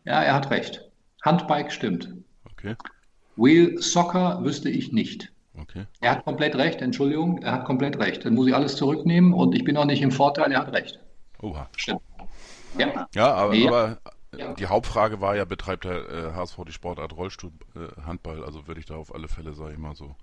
Ja, 0.06 0.22
er 0.22 0.34
hat 0.34 0.50
recht. 0.52 0.90
Handbike 1.24 1.72
stimmt. 1.72 2.14
Okay, 2.52 2.76
Wheel 3.36 3.82
Soccer 3.82 4.44
wüsste 4.44 4.70
ich 4.70 4.92
nicht. 4.92 5.32
okay. 5.60 5.86
Er 6.02 6.12
hat 6.12 6.26
komplett 6.26 6.56
recht, 6.56 6.82
Entschuldigung, 6.82 7.42
er 7.42 7.54
hat 7.54 7.66
komplett 7.66 7.98
recht. 7.98 8.26
Dann 8.26 8.34
muss 8.36 8.48
ich 8.48 8.56
alles 8.56 8.76
zurücknehmen 8.76 9.34
und 9.34 9.56
ich 9.56 9.64
bin 9.64 9.76
auch 9.78 9.86
nicht 9.86 10.02
im 10.02 10.12
Vorteil, 10.12 10.52
er 10.52 10.60
hat 10.60 10.74
recht. 10.74 11.00
Oha. 11.42 11.70
Stimmt. 11.76 12.02
Ja. 12.78 13.08
Ja, 13.14 13.34
aber, 13.34 13.54
Ja. 13.56 13.68
aber 13.70 13.98
Ja. 14.38 14.54
die 14.54 14.68
Hauptfrage 14.68 15.22
war 15.22 15.36
ja, 15.36 15.46
betreibt 15.46 15.84
der 15.86 16.10
äh, 16.10 16.32
HSV 16.34 16.58
die 16.68 16.72
Sportart 16.72 17.16
Rollstuhl 17.16 17.52
äh, 17.76 18.02
Handball? 18.02 18.44
Also 18.44 18.68
würde 18.68 18.80
ich 18.80 18.86
da 18.86 18.96
auf 18.96 19.14
alle 19.14 19.28
Fälle, 19.28 19.54
sage 19.54 19.74
ich 19.74 19.80
mal 19.80 19.96
so, 19.96 20.16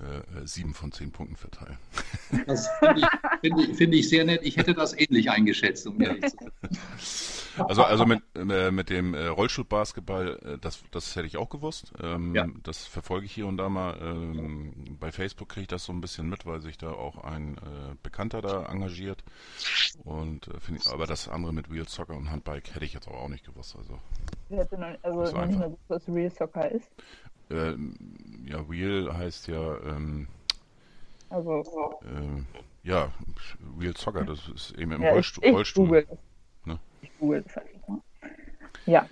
äh, 0.00 0.38
äh, 0.38 0.46
sieben 0.46 0.74
von 0.74 0.92
zehn 0.92 1.12
Punkten 1.12 1.36
verteilen. 1.36 1.76
Das 2.46 2.68
finde 2.78 3.00
ich, 3.00 3.40
finde 3.40 3.62
ich, 3.62 3.76
finde 3.76 3.96
ich 3.96 4.08
sehr 4.08 4.24
nett. 4.24 4.40
Ich 4.44 4.56
hätte 4.56 4.72
das 4.74 4.96
ähnlich 4.96 5.30
eingeschätzt, 5.30 5.86
um 5.86 6.00
ehrlich 6.00 6.24
zu 6.26 6.36
sein. 6.38 6.50
Also, 7.58 7.82
also 7.82 8.06
mit, 8.06 8.22
äh, 8.36 8.70
mit 8.70 8.90
dem 8.90 9.12
äh, 9.12 9.26
Rollstuhlbasketball, 9.26 10.38
äh, 10.44 10.58
das, 10.58 10.82
das 10.92 11.16
hätte 11.16 11.26
ich 11.26 11.36
auch 11.36 11.48
gewusst. 11.50 11.92
Ähm, 12.00 12.34
Ja. 12.34 12.46
Das 12.62 12.86
verfolge 12.86 13.26
ich 13.26 13.32
hier 13.32 13.46
und 13.48 13.56
da 13.56 13.68
mal. 13.68 13.98
Ähm, 14.00 14.96
bei 15.00 15.10
Facebook 15.10 15.48
kriege 15.48 15.62
ich 15.62 15.68
das 15.68 15.84
so 15.84 15.92
ein 15.92 16.00
bisschen 16.00 16.28
mit, 16.28 16.46
weil 16.46 16.60
sich 16.60 16.78
da 16.78 16.92
auch 16.92 17.18
ein 17.24 17.56
äh, 17.58 17.94
Bekannter 18.02 18.40
da 18.40 18.66
engagiert. 18.66 19.24
Und 20.04 20.46
äh, 20.46 20.60
finde 20.60 20.80
ich, 20.82 20.90
aber 20.92 21.06
das 21.06 21.28
andere 21.28 21.52
mit 21.52 21.70
Real 21.70 21.88
Soccer 21.88 22.14
und 22.16 22.30
Handbike 22.30 22.72
hätte 22.74 22.84
ich 22.84 22.94
jetzt 22.94 23.08
aber 23.08 23.18
auch 23.18 23.28
nicht 23.28 23.44
gewusst. 23.44 23.74
Also 23.76 23.98
Ich 24.48 24.56
hätte 24.56 24.78
noch, 24.78 24.96
also 25.02 25.36
noch 25.36 25.46
nicht 25.46 25.58
mehr 25.58 25.68
gewusst, 25.68 25.82
was 25.88 26.08
Real 26.08 26.30
Soccer 26.30 26.70
ist. 26.70 26.88
Äh, 27.50 27.76
ja, 28.46 28.60
Real 28.68 29.16
heißt 29.16 29.48
ja 29.48 29.76
ähm, 29.86 30.28
Also, 31.28 31.62
äh, 32.02 32.42
ja 32.88 33.10
Real 33.78 33.96
Soccer. 33.96 34.24
Das 34.24 34.48
ist 34.48 34.72
eben 34.78 34.92
im 34.92 35.02
ja, 35.02 35.08
ich, 35.08 35.14
Rollstuhl. 35.14 35.44
ich 35.44 35.54
Rollstuhl. 35.54 35.86
google 35.86 36.06
das. 36.08 36.18
Ne? 36.64 36.78
Ich 37.02 37.18
google 37.18 37.42
das 37.42 37.56
einfach 37.56 37.88
mal. 37.88 38.00
Ja. 38.86 39.06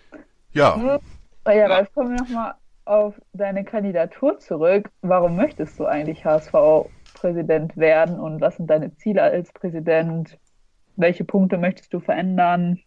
Ja, 0.52 0.99
Oh 1.49 1.50
ja, 1.50 1.66
Ralf, 1.66 1.90
kommen 1.95 2.11
wir 2.11 2.18
nochmal 2.18 2.54
auf 2.85 3.18
deine 3.33 3.64
Kandidatur 3.64 4.38
zurück. 4.38 4.90
Warum 5.00 5.35
möchtest 5.35 5.78
du 5.78 5.87
eigentlich 5.87 6.26
HSV-Präsident 6.26 7.75
werden 7.78 8.21
und 8.21 8.42
was 8.42 8.59
sind 8.59 8.68
deine 8.68 8.95
Ziele 8.97 9.23
als 9.23 9.50
Präsident? 9.54 10.38
Welche 10.97 11.25
Punkte 11.25 11.57
möchtest 11.57 11.95
du 11.95 12.00
verändern? 12.00 12.80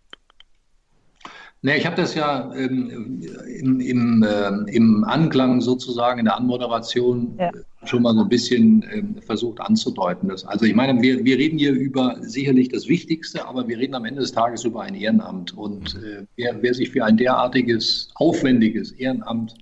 Nee, 1.63 1.77
ich 1.77 1.85
habe 1.85 1.95
das 1.95 2.15
ja 2.15 2.51
ähm, 2.55 3.21
im, 3.59 3.79
im, 3.79 4.25
ähm, 4.27 4.65
im 4.67 5.03
Anklang 5.03 5.61
sozusagen 5.61 6.17
in 6.17 6.25
der 6.25 6.35
Anmoderation 6.35 7.35
Ja. 7.37 7.49
äh, 7.49 7.87
schon 7.87 8.01
mal 8.01 8.15
so 8.15 8.21
ein 8.21 8.29
bisschen 8.29 8.83
ähm, 8.91 9.15
versucht 9.21 9.61
anzudeuten. 9.61 10.29
Das, 10.29 10.43
also 10.43 10.65
ich 10.65 10.73
meine, 10.73 10.99
wir, 11.03 11.23
wir 11.23 11.37
reden 11.37 11.59
hier 11.59 11.73
über 11.73 12.17
sicherlich 12.21 12.69
das 12.69 12.87
Wichtigste, 12.87 13.47
aber 13.47 13.67
wir 13.67 13.77
reden 13.77 13.93
am 13.93 14.05
Ende 14.05 14.21
des 14.21 14.31
Tages 14.31 14.63
über 14.63 14.81
ein 14.81 14.95
Ehrenamt. 14.95 15.55
Und 15.55 15.95
äh, 15.95 16.25
wer, 16.35 16.63
wer 16.63 16.73
sich 16.73 16.89
für 16.89 17.05
ein 17.05 17.17
derartiges, 17.17 18.09
aufwendiges 18.15 18.91
Ehrenamt 18.93 19.53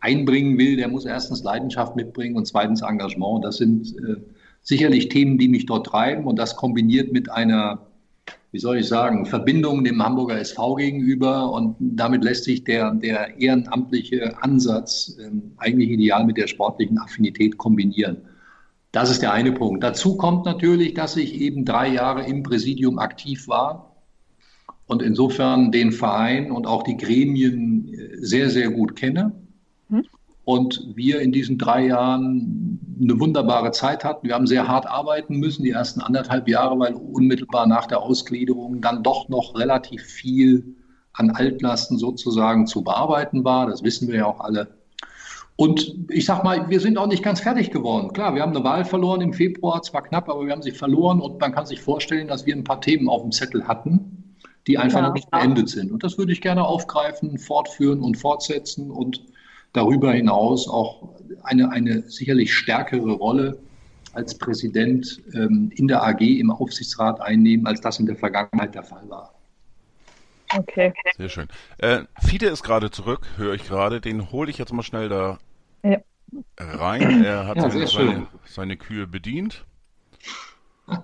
einbringen 0.00 0.58
will, 0.58 0.76
der 0.76 0.88
muss 0.88 1.04
erstens 1.04 1.44
Leidenschaft 1.44 1.94
mitbringen 1.94 2.36
und 2.36 2.46
zweitens 2.46 2.82
Engagement. 2.82 3.44
Das 3.44 3.58
sind 3.58 3.94
äh, 3.98 4.16
sicherlich 4.62 5.08
Themen, 5.08 5.38
die 5.38 5.48
mich 5.48 5.66
dort 5.66 5.86
treiben 5.86 6.24
und 6.24 6.40
das 6.40 6.56
kombiniert 6.56 7.12
mit 7.12 7.30
einer 7.30 7.86
wie 8.52 8.58
soll 8.58 8.78
ich 8.78 8.88
sagen, 8.88 9.26
Verbindung 9.26 9.84
dem 9.84 10.02
Hamburger 10.02 10.38
SV 10.38 10.74
gegenüber 10.76 11.52
und 11.52 11.76
damit 11.78 12.24
lässt 12.24 12.44
sich 12.44 12.64
der, 12.64 12.92
der 12.94 13.38
ehrenamtliche 13.38 14.42
Ansatz 14.42 15.16
ähm, 15.24 15.52
eigentlich 15.58 15.90
ideal 15.90 16.24
mit 16.24 16.36
der 16.36 16.48
sportlichen 16.48 16.98
Affinität 16.98 17.58
kombinieren. 17.58 18.18
Das 18.92 19.08
ist 19.08 19.22
der 19.22 19.32
eine 19.32 19.52
Punkt. 19.52 19.84
Dazu 19.84 20.16
kommt 20.16 20.46
natürlich, 20.46 20.94
dass 20.94 21.16
ich 21.16 21.40
eben 21.40 21.64
drei 21.64 21.88
Jahre 21.88 22.26
im 22.26 22.42
Präsidium 22.42 22.98
aktiv 22.98 23.46
war 23.46 23.94
und 24.86 25.00
insofern 25.00 25.70
den 25.70 25.92
Verein 25.92 26.50
und 26.50 26.66
auch 26.66 26.82
die 26.82 26.96
Gremien 26.96 27.94
äh, 27.94 28.16
sehr, 28.16 28.50
sehr 28.50 28.70
gut 28.70 28.96
kenne. 28.96 29.32
Hm. 29.90 30.04
Und 30.50 30.82
wir 30.96 31.20
in 31.20 31.30
diesen 31.30 31.58
drei 31.58 31.86
Jahren 31.86 32.80
eine 33.00 33.20
wunderbare 33.20 33.70
Zeit 33.70 34.02
hatten. 34.02 34.26
Wir 34.26 34.34
haben 34.34 34.48
sehr 34.48 34.66
hart 34.66 34.84
arbeiten 34.84 35.36
müssen, 35.36 35.62
die 35.62 35.70
ersten 35.70 36.00
anderthalb 36.00 36.48
Jahre, 36.48 36.76
weil 36.76 36.94
unmittelbar 36.94 37.68
nach 37.68 37.86
der 37.86 38.02
Ausgliederung 38.02 38.80
dann 38.80 39.04
doch 39.04 39.28
noch 39.28 39.56
relativ 39.56 40.02
viel 40.02 40.74
an 41.12 41.30
Altlasten 41.30 41.98
sozusagen 41.98 42.66
zu 42.66 42.82
bearbeiten 42.82 43.44
war. 43.44 43.68
Das 43.68 43.84
wissen 43.84 44.08
wir 44.08 44.16
ja 44.16 44.26
auch 44.26 44.40
alle. 44.40 44.66
Und 45.54 45.94
ich 46.08 46.24
sag 46.24 46.42
mal, 46.42 46.68
wir 46.68 46.80
sind 46.80 46.98
auch 46.98 47.06
nicht 47.06 47.22
ganz 47.22 47.38
fertig 47.38 47.70
geworden. 47.70 48.12
Klar, 48.12 48.34
wir 48.34 48.42
haben 48.42 48.54
eine 48.56 48.64
Wahl 48.64 48.84
verloren 48.84 49.20
im 49.20 49.32
Februar, 49.32 49.82
zwar 49.82 50.02
knapp, 50.02 50.28
aber 50.28 50.44
wir 50.46 50.52
haben 50.52 50.62
sie 50.62 50.72
verloren 50.72 51.20
und 51.20 51.40
man 51.40 51.52
kann 51.52 51.66
sich 51.66 51.80
vorstellen, 51.80 52.26
dass 52.26 52.44
wir 52.44 52.56
ein 52.56 52.64
paar 52.64 52.80
Themen 52.80 53.08
auf 53.08 53.22
dem 53.22 53.30
Zettel 53.30 53.68
hatten, 53.68 54.34
die 54.66 54.78
einfach 54.78 54.98
Ja. 54.98 55.06
noch 55.06 55.14
nicht 55.14 55.30
beendet 55.30 55.68
sind. 55.68 55.92
Und 55.92 56.02
das 56.02 56.18
würde 56.18 56.32
ich 56.32 56.40
gerne 56.40 56.64
aufgreifen, 56.66 57.38
fortführen 57.38 58.00
und 58.00 58.16
fortsetzen 58.16 58.90
und 58.90 59.22
darüber 59.72 60.12
hinaus 60.12 60.68
auch 60.68 61.08
eine, 61.42 61.70
eine 61.70 62.02
sicherlich 62.10 62.52
stärkere 62.54 63.10
Rolle 63.12 63.58
als 64.12 64.36
Präsident 64.36 65.22
ähm, 65.34 65.70
in 65.76 65.86
der 65.88 66.02
AG 66.04 66.20
im 66.20 66.50
Aufsichtsrat 66.50 67.20
einnehmen, 67.20 67.66
als 67.66 67.80
das 67.80 67.98
in 68.00 68.06
der 68.06 68.16
Vergangenheit 68.16 68.74
der 68.74 68.82
Fall 68.82 69.08
war. 69.08 69.32
Okay. 70.52 70.92
sehr 71.16 71.28
schön. 71.28 71.46
Äh, 71.78 72.00
Fiete 72.20 72.46
ist 72.46 72.64
gerade 72.64 72.90
zurück, 72.90 73.24
höre 73.36 73.54
ich 73.54 73.64
gerade. 73.64 74.00
Den 74.00 74.32
hole 74.32 74.50
ich 74.50 74.58
jetzt 74.58 74.72
mal 74.72 74.82
schnell 74.82 75.08
da 75.08 75.38
Ja. 75.84 75.98
rein. 76.58 77.02
Er 77.24 77.46
hat 77.46 77.56
Ja, 77.56 77.62
seine, 77.70 77.74
sehr 77.74 77.86
schön. 77.86 78.08
seine, 78.08 78.26
seine 78.46 78.76
Kühe 78.76 79.06
bedient 79.06 79.64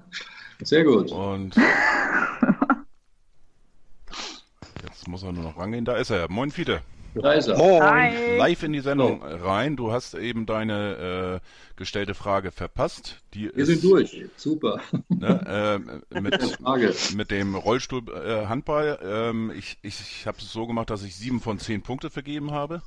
Sehr 0.63 0.83
gut. 0.85 1.13
und 1.13 1.55
jetzt 4.83 5.07
muss 5.07 5.23
er 5.23 5.33
nur 5.33 5.45
noch 5.45 5.57
rangehen. 5.59 5.85
Da 5.85 5.95
ist 5.97 6.11
er. 6.11 6.29
Moin 6.31 6.51
Fiete. 6.51 6.81
Da 7.23 7.33
ist 7.33 7.49
er. 7.49 7.57
Moin. 7.57 7.83
Hi. 7.83 8.37
Live 8.37 8.63
in 8.63 8.73
die 8.73 8.81
Sendung 8.81 9.23
rein. 9.23 9.77
Du 9.77 9.91
hast 9.93 10.15
eben 10.15 10.45
deine 10.47 11.41
äh, 11.43 11.77
gestellte 11.77 12.15
Frage 12.15 12.53
verpasst. 12.53 13.21
Die 13.35 13.45
Wir 13.45 13.57
ist, 13.57 13.69
sind 13.69 13.85
durch. 13.85 14.25
Super. 14.37 14.81
Ne, 15.09 15.81
äh, 16.13 16.21
mit, 16.21 17.15
mit 17.17 17.31
dem 17.31 17.55
Rollstuhl 17.55 18.03
äh, 18.11 18.47
Handball. 18.47 18.99
Ähm, 19.03 19.53
ich 19.57 19.79
ich 19.83 20.27
habe 20.27 20.39
es 20.39 20.53
so 20.53 20.67
gemacht, 20.67 20.91
dass 20.91 21.03
ich 21.03 21.17
sieben 21.17 21.41
von 21.41 21.59
zehn 21.59 21.83
Punkte 21.83 22.11
vergeben 22.11 22.51
habe. 22.53 22.83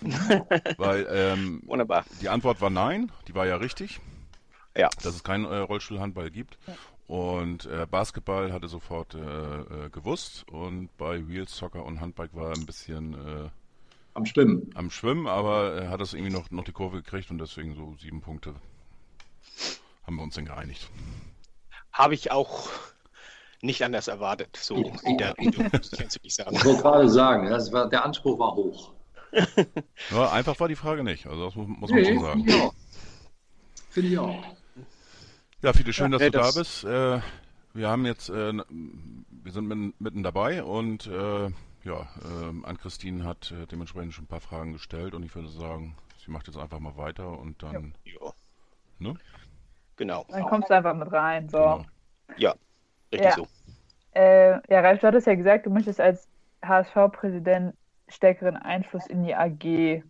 Weil 0.78 1.06
ähm, 1.10 1.62
Wunderbar. 1.66 2.04
die 2.20 2.28
Antwort 2.28 2.60
war 2.60 2.70
nein, 2.70 3.10
die 3.28 3.34
war 3.34 3.46
ja 3.46 3.56
richtig, 3.56 4.00
Ja. 4.76 4.88
dass 5.02 5.14
es 5.14 5.24
keinen 5.24 5.44
äh, 5.44 5.56
Rollstuhlhandball 5.56 6.30
gibt. 6.30 6.58
Und 7.06 7.66
äh, 7.66 7.86
Basketball 7.88 8.52
hatte 8.52 8.66
sofort 8.68 9.14
äh, 9.14 9.18
äh, 9.20 9.90
gewusst 9.90 10.44
und 10.50 10.88
bei 10.96 11.22
Real 11.22 11.46
Soccer 11.46 11.84
und 11.84 12.00
Handbike 12.00 12.34
war 12.34 12.50
er 12.50 12.56
ein 12.56 12.66
bisschen 12.66 13.14
äh, 13.14 13.48
Am 14.14 14.26
Schwimmen. 14.26 14.70
am 14.74 14.90
Schwimmen, 14.90 15.28
aber 15.28 15.74
er 15.74 15.90
hat 15.90 16.00
es 16.00 16.14
irgendwie 16.14 16.32
noch, 16.32 16.50
noch 16.50 16.64
die 16.64 16.72
Kurve 16.72 16.96
gekriegt 17.02 17.30
und 17.30 17.38
deswegen 17.38 17.74
so 17.76 17.94
sieben 18.00 18.20
Punkte 18.22 18.54
haben 20.04 20.16
wir 20.16 20.22
uns 20.22 20.34
dann 20.34 20.46
geeinigt. 20.46 20.88
Habe 21.92 22.14
ich 22.14 22.32
auch 22.32 22.68
nicht 23.62 23.82
anders 23.84 24.08
erwartet. 24.08 24.56
So 24.56 24.76
in 25.04 25.18
der 25.18 25.36
Richtung, 25.38 25.68
muss 25.72 25.92
ich 25.92 25.98
ganz 25.98 26.16
ehrlich 26.16 26.34
sagen. 26.34 26.56
Ich 26.56 26.64
wollte 26.64 26.82
gerade 26.82 27.08
sagen, 27.08 27.48
das 27.50 27.72
war, 27.72 27.88
der 27.88 28.04
Anspruch 28.04 28.38
war 28.38 28.54
hoch. 28.54 28.92
Ja, 30.10 30.30
einfach 30.32 30.58
war 30.60 30.68
die 30.68 30.76
Frage 30.76 31.04
nicht, 31.04 31.26
also 31.26 31.44
das 31.44 31.54
muss, 31.54 31.68
muss 31.68 31.90
man 31.90 32.04
schon 32.04 32.20
sagen. 32.20 32.44
finde 32.44 32.50
ich 32.52 32.60
auch. 32.62 32.74
Finde 33.90 34.08
ich 34.10 34.18
auch. 34.18 34.44
Ja, 35.66 35.72
viele 35.72 35.92
schön, 35.92 36.12
dass 36.12 36.22
Ja, 36.22 36.30
du 36.30 36.38
das- 36.38 36.54
da 36.54 36.60
bist. 36.60 36.84
Äh, 36.84 37.20
wir 37.74 37.88
haben 37.88 38.06
jetzt, 38.06 38.28
äh, 38.28 38.52
wir 38.52 39.50
sind 39.52 39.66
mitten, 39.66 39.94
mitten 39.98 40.22
dabei 40.22 40.62
und 40.62 41.08
äh, 41.08 41.46
ja, 41.82 42.02
äh, 42.02 42.62
Ann-Christine 42.62 43.24
hat 43.24 43.50
äh, 43.50 43.66
dementsprechend 43.66 44.14
schon 44.14 44.26
ein 44.26 44.28
paar 44.28 44.40
Fragen 44.40 44.74
gestellt 44.74 45.12
und 45.12 45.24
ich 45.24 45.34
würde 45.34 45.48
sagen, 45.48 45.96
sie 46.24 46.30
macht 46.30 46.46
jetzt 46.46 46.56
einfach 46.56 46.78
mal 46.78 46.96
weiter 46.96 47.36
und 47.36 47.60
dann, 47.64 47.94
Ja. 48.04 48.32
ne? 49.00 49.14
Genau. 49.96 50.24
Dann 50.28 50.44
kommst 50.44 50.70
du 50.70 50.74
einfach 50.74 50.94
mit 50.94 51.10
rein. 51.10 51.48
So. 51.48 51.58
Genau. 51.58 51.84
Ja, 52.36 52.54
richtig 53.12 53.30
Ja. 53.30 53.34
so. 53.34 53.48
Äh, 54.14 54.52
ja, 54.72 54.80
Ralf, 54.82 55.00
du 55.00 55.08
hattest 55.08 55.26
ja 55.26 55.34
gesagt, 55.34 55.66
du 55.66 55.70
möchtest 55.70 56.00
als 56.00 56.28
HSV-Präsident 56.64 57.74
stärkeren 58.06 58.56
Einfluss 58.56 59.08
in 59.08 59.24
die 59.24 59.34
AG 59.34 60.04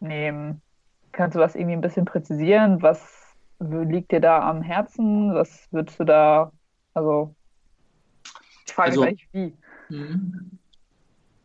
nehmen. 0.00 0.62
Kannst 1.12 1.34
du 1.36 1.40
das 1.40 1.56
irgendwie 1.56 1.74
ein 1.76 1.82
bisschen 1.82 2.06
präzisieren? 2.06 2.80
Was 2.80 3.21
liegt 3.62 4.12
dir 4.12 4.20
da 4.20 4.48
am 4.48 4.62
Herzen? 4.62 5.34
Was 5.34 5.68
würdest 5.70 5.98
du 6.00 6.04
da, 6.04 6.52
also, 6.94 7.34
ich 8.66 8.72
frage 8.72 8.90
Also- 8.90 9.00
gleich 9.02 9.28
wie. 9.32 9.52
Mhm. 9.88 10.58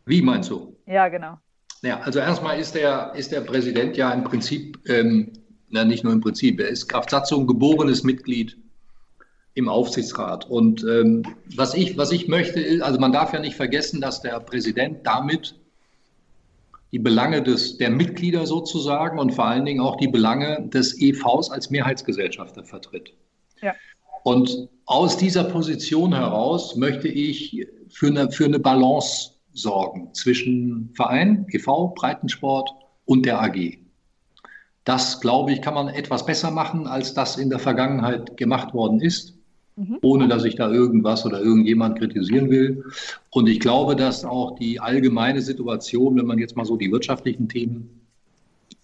Wie 0.06 0.22
meinst 0.22 0.50
du? 0.50 0.74
Ja, 0.86 1.08
genau. 1.08 1.38
Ja, 1.82 2.00
also 2.00 2.18
erstmal 2.18 2.58
ist 2.58 2.74
der, 2.74 3.12
ist 3.14 3.30
der 3.30 3.42
Präsident 3.42 3.96
ja 3.96 4.10
im 4.12 4.24
Prinzip, 4.24 4.78
ähm, 4.88 5.32
na 5.68 5.84
nicht 5.84 6.02
nur 6.02 6.12
im 6.12 6.20
Prinzip, 6.20 6.58
er 6.60 6.68
ist 6.68 6.88
Kraft 6.88 7.10
Satzung 7.10 7.46
geborenes 7.46 8.02
Mitglied 8.04 8.56
im 9.54 9.68
Aufsichtsrat. 9.68 10.48
Und 10.48 10.82
ähm, 10.84 11.22
was, 11.56 11.74
ich, 11.74 11.98
was 11.98 12.10
ich 12.10 12.26
möchte, 12.26 12.58
ist, 12.60 12.80
also 12.80 12.98
man 12.98 13.12
darf 13.12 13.32
ja 13.32 13.40
nicht 13.40 13.56
vergessen, 13.56 14.00
dass 14.00 14.22
der 14.22 14.40
Präsident 14.40 15.06
damit 15.06 15.60
die 16.92 16.98
Belange 16.98 17.42
des, 17.42 17.76
der 17.76 17.90
Mitglieder 17.90 18.46
sozusagen 18.46 19.18
und 19.18 19.34
vor 19.34 19.46
allen 19.46 19.64
Dingen 19.64 19.80
auch 19.80 19.96
die 19.96 20.08
Belange 20.08 20.68
des 20.72 21.00
EVs 21.00 21.50
als 21.50 21.70
Mehrheitsgesellschafter 21.70 22.64
vertritt. 22.64 23.12
Ja. 23.60 23.74
Und 24.24 24.68
aus 24.86 25.16
dieser 25.16 25.44
Position 25.44 26.14
heraus 26.14 26.76
möchte 26.76 27.08
ich 27.08 27.66
für 27.88 28.08
eine, 28.08 28.30
für 28.30 28.46
eine 28.46 28.58
Balance 28.58 29.32
sorgen 29.52 30.12
zwischen 30.14 30.90
Verein, 30.94 31.46
EV, 31.50 31.94
Breitensport 31.94 32.70
und 33.04 33.26
der 33.26 33.42
AG. 33.42 33.78
Das, 34.84 35.20
glaube 35.20 35.52
ich, 35.52 35.60
kann 35.60 35.74
man 35.74 35.88
etwas 35.88 36.24
besser 36.24 36.50
machen, 36.50 36.86
als 36.86 37.12
das 37.12 37.36
in 37.36 37.50
der 37.50 37.58
Vergangenheit 37.58 38.36
gemacht 38.38 38.72
worden 38.72 39.00
ist, 39.00 39.37
mhm. 39.78 39.98
ohne 40.02 40.28
dass 40.28 40.44
ich 40.44 40.56
da 40.56 40.70
irgendwas 40.70 41.24
oder 41.24 41.40
irgendjemand 41.40 41.98
kritisieren 41.98 42.50
will. 42.50 42.84
Und 43.30 43.48
ich 43.48 43.60
glaube, 43.60 43.96
dass 43.96 44.24
auch 44.24 44.58
die 44.58 44.80
allgemeine 44.80 45.40
Situation, 45.40 46.16
wenn 46.16 46.26
man 46.26 46.38
jetzt 46.38 46.56
mal 46.56 46.64
so 46.64 46.76
die 46.76 46.90
wirtschaftlichen 46.90 47.48
Themen 47.48 47.88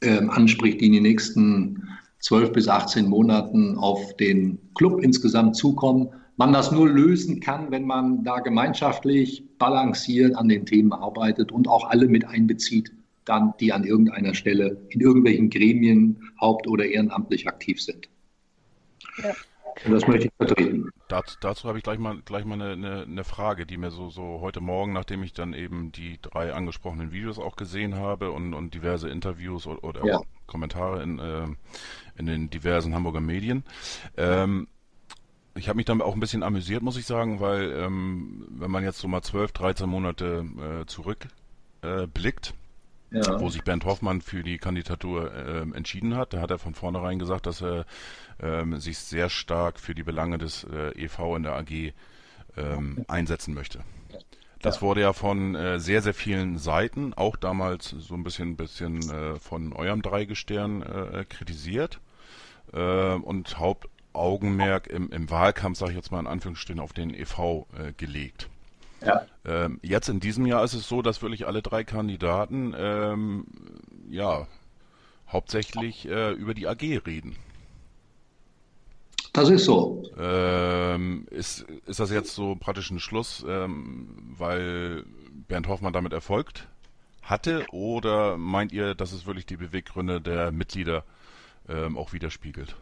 äh, 0.00 0.18
anspricht, 0.28 0.80
die 0.80 0.86
in 0.86 0.92
den 0.92 1.02
nächsten 1.02 1.88
12 2.20 2.52
bis 2.52 2.68
18 2.68 3.08
Monaten 3.08 3.76
auf 3.76 4.16
den 4.16 4.58
Club 4.74 5.02
insgesamt 5.02 5.56
zukommen, 5.56 6.08
man 6.36 6.52
das 6.52 6.72
nur 6.72 6.88
lösen 6.88 7.40
kann, 7.40 7.70
wenn 7.70 7.86
man 7.86 8.24
da 8.24 8.40
gemeinschaftlich 8.40 9.44
balanciert 9.58 10.34
an 10.34 10.48
den 10.48 10.66
Themen 10.66 10.92
arbeitet 10.92 11.52
und 11.52 11.68
auch 11.68 11.90
alle 11.90 12.08
mit 12.08 12.24
einbezieht, 12.24 12.92
dann 13.24 13.54
die 13.60 13.72
an 13.72 13.84
irgendeiner 13.84 14.34
Stelle 14.34 14.76
in 14.90 15.00
irgendwelchen 15.00 15.48
Gremien 15.48 16.18
haupt- 16.40 16.66
oder 16.66 16.84
ehrenamtlich 16.84 17.46
aktiv 17.46 17.80
sind. 17.80 18.08
Ja. 19.22 19.32
Und 19.84 19.92
das 19.92 20.06
möchte 20.06 20.26
ich 20.28 20.32
vertreten. 20.36 20.90
Dazu, 21.08 21.36
dazu 21.40 21.68
habe 21.68 21.78
ich 21.78 21.84
gleich 21.84 21.98
mal, 21.98 22.20
gleich 22.24 22.44
mal 22.44 22.54
eine, 22.54 22.72
eine, 22.72 23.02
eine, 23.02 23.24
Frage, 23.24 23.66
die 23.66 23.76
mir 23.76 23.90
so, 23.90 24.10
so 24.10 24.40
heute 24.40 24.60
Morgen, 24.60 24.92
nachdem 24.92 25.22
ich 25.22 25.32
dann 25.32 25.52
eben 25.52 25.92
die 25.92 26.18
drei 26.22 26.52
angesprochenen 26.52 27.12
Videos 27.12 27.38
auch 27.38 27.56
gesehen 27.56 27.96
habe 27.96 28.30
und, 28.30 28.54
und 28.54 28.74
diverse 28.74 29.08
Interviews 29.08 29.66
oder, 29.66 29.84
oder 29.84 30.06
ja. 30.06 30.20
Kommentare 30.46 31.02
in, 31.02 31.18
äh, 31.18 31.46
in 32.16 32.26
den 32.26 32.50
diversen 32.50 32.94
Hamburger 32.94 33.20
Medien, 33.20 33.64
ähm, 34.16 34.68
ich 35.56 35.68
habe 35.68 35.76
mich 35.76 35.86
dann 35.86 36.02
auch 36.02 36.14
ein 36.14 36.20
bisschen 36.20 36.42
amüsiert, 36.42 36.82
muss 36.82 36.96
ich 36.96 37.06
sagen, 37.06 37.40
weil 37.40 37.70
ähm, 37.72 38.44
wenn 38.50 38.70
man 38.70 38.82
jetzt 38.82 38.98
so 38.98 39.08
mal 39.08 39.22
12, 39.22 39.52
13 39.52 39.88
Monate 39.88 40.44
äh, 40.58 40.86
zurückblickt, 40.86 42.50
äh, 42.50 42.52
ja. 43.14 43.40
wo 43.40 43.48
sich 43.48 43.62
Bernd 43.62 43.84
Hoffmann 43.84 44.20
für 44.20 44.42
die 44.42 44.58
Kandidatur 44.58 45.32
äh, 45.32 45.60
entschieden 45.76 46.16
hat, 46.16 46.32
da 46.32 46.40
hat 46.40 46.50
er 46.50 46.58
von 46.58 46.74
vornherein 46.74 47.18
gesagt, 47.18 47.46
dass 47.46 47.62
er 47.62 47.86
ähm, 48.42 48.78
sich 48.80 48.98
sehr 48.98 49.30
stark 49.30 49.78
für 49.78 49.94
die 49.94 50.02
Belange 50.02 50.38
des 50.38 50.64
äh, 50.64 50.90
EV 51.04 51.36
in 51.36 51.42
der 51.44 51.54
AG 51.54 51.92
ähm, 52.56 53.04
einsetzen 53.08 53.54
möchte. 53.54 53.80
Das 54.60 54.80
wurde 54.80 55.02
ja 55.02 55.12
von 55.12 55.54
äh, 55.54 55.78
sehr, 55.78 56.00
sehr 56.00 56.14
vielen 56.14 56.56
Seiten, 56.56 57.12
auch 57.12 57.36
damals 57.36 57.90
so 57.90 58.14
ein 58.14 58.24
bisschen, 58.24 58.56
bisschen 58.56 58.98
äh, 59.10 59.38
von 59.38 59.74
eurem 59.74 60.00
Dreigestirn 60.00 60.82
äh, 60.82 61.24
kritisiert. 61.28 62.00
Äh, 62.72 63.14
und 63.14 63.58
Haupt, 63.58 63.88
Augenmerk 64.14 64.86
im, 64.86 65.10
im 65.10 65.28
Wahlkampf, 65.28 65.78
sage 65.78 65.92
ich 65.92 65.96
jetzt 65.96 66.12
mal 66.12 66.20
in 66.20 66.26
Anführungsstrichen, 66.26 66.80
auf 66.80 66.94
den 66.94 67.12
EV 67.12 67.66
äh, 67.76 67.92
gelegt. 67.96 68.48
Ja. 69.04 69.26
Ähm, 69.44 69.78
jetzt 69.82 70.08
in 70.08 70.20
diesem 70.20 70.46
Jahr 70.46 70.64
ist 70.64 70.74
es 70.74 70.88
so, 70.88 71.02
dass 71.02 71.22
wirklich 71.22 71.46
alle 71.46 71.62
drei 71.62 71.84
Kandidaten 71.84 72.74
ähm, 72.76 73.46
ja 74.08 74.46
hauptsächlich 75.28 76.08
äh, 76.08 76.32
über 76.32 76.54
die 76.54 76.66
AG 76.66 76.82
reden. 77.06 77.36
Das 79.32 79.50
ist 79.50 79.64
so. 79.64 80.04
Ähm, 80.16 81.26
ist, 81.30 81.62
ist 81.86 81.98
das 81.98 82.10
jetzt 82.12 82.34
so 82.34 82.54
praktisch 82.54 82.90
ein 82.90 83.00
Schluss, 83.00 83.44
ähm, 83.48 84.34
weil 84.38 85.04
Bernd 85.48 85.66
Hoffmann 85.66 85.92
damit 85.92 86.12
erfolgt 86.12 86.68
hatte? 87.20 87.66
Oder 87.72 88.36
meint 88.36 88.72
ihr, 88.72 88.94
dass 88.94 89.12
es 89.12 89.26
wirklich 89.26 89.44
die 89.44 89.56
Beweggründe 89.56 90.20
der 90.20 90.52
Mitglieder 90.52 91.04
ähm, 91.68 91.98
auch 91.98 92.12
widerspiegelt? 92.12 92.76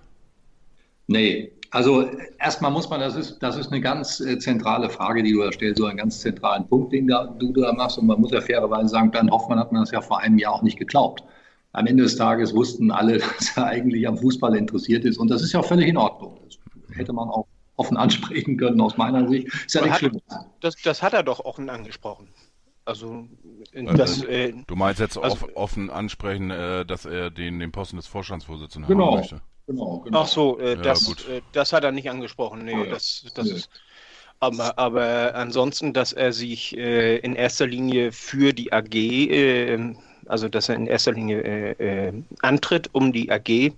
Nee, 1.07 1.53
also 1.73 2.07
erstmal 2.39 2.71
muss 2.71 2.91
man, 2.91 3.01
das 3.01 3.17
ist, 3.17 3.39
das 3.43 3.57
ist 3.57 3.73
eine 3.73 3.81
ganz 3.81 4.21
äh, 4.21 4.39
zentrale 4.39 4.91
Frage, 4.91 5.23
die 5.23 5.33
du 5.33 5.43
da 5.43 5.51
stellst, 5.51 5.79
so 5.79 5.87
einen 5.87 5.97
ganz 5.97 6.21
zentralen 6.21 6.69
Punkt, 6.69 6.93
den 6.93 7.09
da, 7.09 7.25
du 7.25 7.51
da 7.55 7.73
machst. 7.73 7.97
Und 7.97 8.07
man 8.07 8.21
muss 8.21 8.31
ja 8.31 8.43
fairerweise 8.43 8.89
sagen, 8.89 9.11
Bernd 9.11 9.31
Hoffmann 9.31 9.59
hat 9.59 9.73
man 9.73 9.81
das 9.81 9.91
ja 9.91 10.03
vor 10.03 10.21
einem 10.21 10.37
Jahr 10.37 10.53
auch 10.53 10.63
nicht 10.63 10.79
geglaubt. 10.79 11.25
Am 11.73 11.87
Ende 11.87 12.03
des 12.03 12.17
Tages 12.17 12.55
wussten 12.55 12.91
alle, 12.91 13.19
dass 13.39 13.57
er 13.57 13.67
eigentlich 13.69 14.07
am 14.07 14.19
Fußball 14.19 14.55
interessiert 14.55 15.07
ist. 15.07 15.17
Und 15.17 15.31
das 15.31 15.43
ist 15.43 15.53
ja 15.53 15.63
völlig 15.63 15.89
in 15.89 15.97
Ordnung. 15.97 16.39
Das 16.45 16.99
hätte 16.99 17.15
man 17.15 17.31
auch 17.31 17.47
offen 17.77 17.97
ansprechen 17.97 18.59
können, 18.59 18.79
aus 18.83 18.99
meiner 18.99 19.27
Sicht. 19.27 19.49
Ist 19.49 19.75
ja 19.75 19.81
nicht 19.81 19.97
schlimm. 19.97 20.21
Das, 20.61 20.77
das 20.85 21.03
hat 21.03 21.15
er 21.15 21.23
doch 21.23 21.41
offen 21.41 21.71
angesprochen. 21.71 22.29
Also, 22.85 23.29
also 23.75 23.93
das, 23.95 24.23
äh, 24.25 24.53
du 24.67 24.77
meinst 24.77 25.01
jetzt 25.01 25.17
also, 25.17 25.49
offen 25.55 25.89
ansprechen, 25.89 26.51
äh, 26.51 26.85
dass 26.85 27.07
er 27.07 27.31
den, 27.31 27.61
den 27.61 27.73
Posten 27.73 27.97
des 27.97 28.09
Vorstandsvorsitzenden 28.09 28.89
genau. 28.89 29.13
haben 29.13 29.17
möchte? 29.21 29.41
Genau, 29.73 30.01
genau. 30.01 30.21
Ach 30.21 30.27
so, 30.27 30.59
äh, 30.59 30.77
das, 30.77 31.15
ja, 31.27 31.35
äh, 31.35 31.43
das 31.53 31.73
hat 31.73 31.85
er 31.85 31.93
nicht 31.93 32.11
angesprochen. 32.11 32.65
Nee, 32.65 32.73
ja, 32.73 32.91
das, 32.91 33.25
das 33.35 33.47
nee. 33.47 33.53
ist. 33.53 33.71
Aber, 34.39 34.79
aber 34.79 35.35
ansonsten, 35.35 35.93
dass 35.93 36.13
er 36.13 36.33
sich 36.33 36.77
äh, 36.77 37.19
in 37.19 37.37
erster 37.37 37.67
Linie 37.67 38.13
für 38.13 38.53
die 38.53 38.73
AG, 38.73 38.95
äh, 38.95 39.95
also 40.27 40.49
dass 40.49 40.69
er 40.69 40.75
in 40.75 40.87
erster 40.87 41.13
Linie 41.13 41.43
äh, 41.43 42.09
äh, 42.09 42.13
antritt, 42.41 42.91
um 42.93 43.13
die 43.13 43.31
AG 43.31 43.73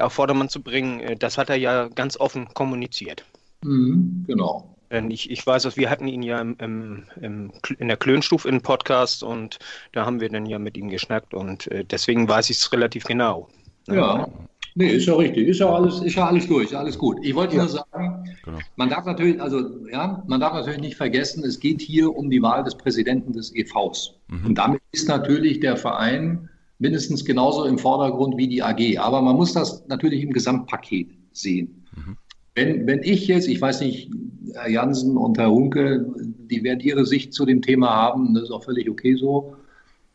auf 0.00 0.12
Vordermann 0.12 0.48
zu 0.48 0.62
bringen, 0.62 1.18
das 1.18 1.38
hat 1.38 1.50
er 1.50 1.56
ja 1.56 1.88
ganz 1.88 2.16
offen 2.16 2.46
kommuniziert. 2.54 3.24
Mhm, 3.64 4.24
genau. 4.28 4.76
Ich, 5.08 5.30
ich 5.30 5.44
weiß, 5.44 5.62
dass 5.64 5.76
wir 5.76 5.90
hatten 5.90 6.06
ihn 6.06 6.22
ja 6.22 6.40
im, 6.40 6.56
im, 6.60 7.04
im, 7.20 7.52
in 7.78 7.88
der 7.88 7.96
Klönstuf 7.96 8.44
in 8.44 8.60
Podcast 8.60 9.24
und 9.24 9.58
da 9.92 10.04
haben 10.04 10.20
wir 10.20 10.28
dann 10.28 10.46
ja 10.46 10.58
mit 10.58 10.76
ihm 10.76 10.88
geschnackt 10.88 11.34
und 11.34 11.68
deswegen 11.90 12.28
weiß 12.28 12.50
ich 12.50 12.58
es 12.58 12.70
relativ 12.70 13.04
genau. 13.04 13.48
Ja, 13.88 14.28
Nee, 14.74 14.92
ist 14.92 15.06
ja 15.06 15.14
richtig. 15.14 15.48
Ist 15.48 15.60
ja 15.60 15.72
alles, 15.72 16.00
ist 16.00 16.14
ja 16.14 16.26
alles 16.26 16.46
durch, 16.46 16.76
alles 16.76 16.98
gut. 16.98 17.18
Ich 17.22 17.34
wollte 17.34 17.56
nur 17.56 17.68
sagen, 17.68 18.24
genau. 18.44 18.58
man 18.76 18.88
darf 18.88 19.04
natürlich, 19.04 19.40
also 19.40 19.86
ja, 19.90 20.22
man 20.26 20.40
darf 20.40 20.54
natürlich 20.54 20.80
nicht 20.80 20.96
vergessen, 20.96 21.44
es 21.44 21.60
geht 21.60 21.82
hier 21.82 22.14
um 22.14 22.30
die 22.30 22.40
Wahl 22.40 22.64
des 22.64 22.74
Präsidenten 22.74 23.32
des 23.32 23.54
EVs. 23.54 24.14
Mhm. 24.28 24.46
Und 24.46 24.54
damit 24.56 24.80
ist 24.92 25.08
natürlich 25.08 25.60
der 25.60 25.76
Verein 25.76 26.48
mindestens 26.78 27.24
genauso 27.24 27.64
im 27.64 27.78
Vordergrund 27.78 28.36
wie 28.38 28.48
die 28.48 28.62
AG. 28.62 28.98
Aber 28.98 29.20
man 29.22 29.36
muss 29.36 29.52
das 29.52 29.86
natürlich 29.88 30.22
im 30.22 30.32
Gesamtpaket 30.32 31.10
sehen. 31.32 31.84
Mhm. 31.94 32.16
Wenn, 32.54 32.86
wenn 32.86 33.02
ich 33.02 33.26
jetzt, 33.28 33.48
ich 33.48 33.60
weiß 33.60 33.80
nicht, 33.80 34.10
Herr 34.54 34.68
Jansen 34.68 35.16
und 35.16 35.38
Herr 35.38 35.50
Hunke, 35.50 36.06
die 36.50 36.62
werden 36.64 36.80
ihre 36.80 37.06
Sicht 37.06 37.32
zu 37.32 37.46
dem 37.46 37.62
Thema 37.62 37.90
haben, 37.90 38.34
das 38.34 38.44
ist 38.44 38.50
auch 38.50 38.64
völlig 38.64 38.90
okay 38.90 39.14
so. 39.14 39.56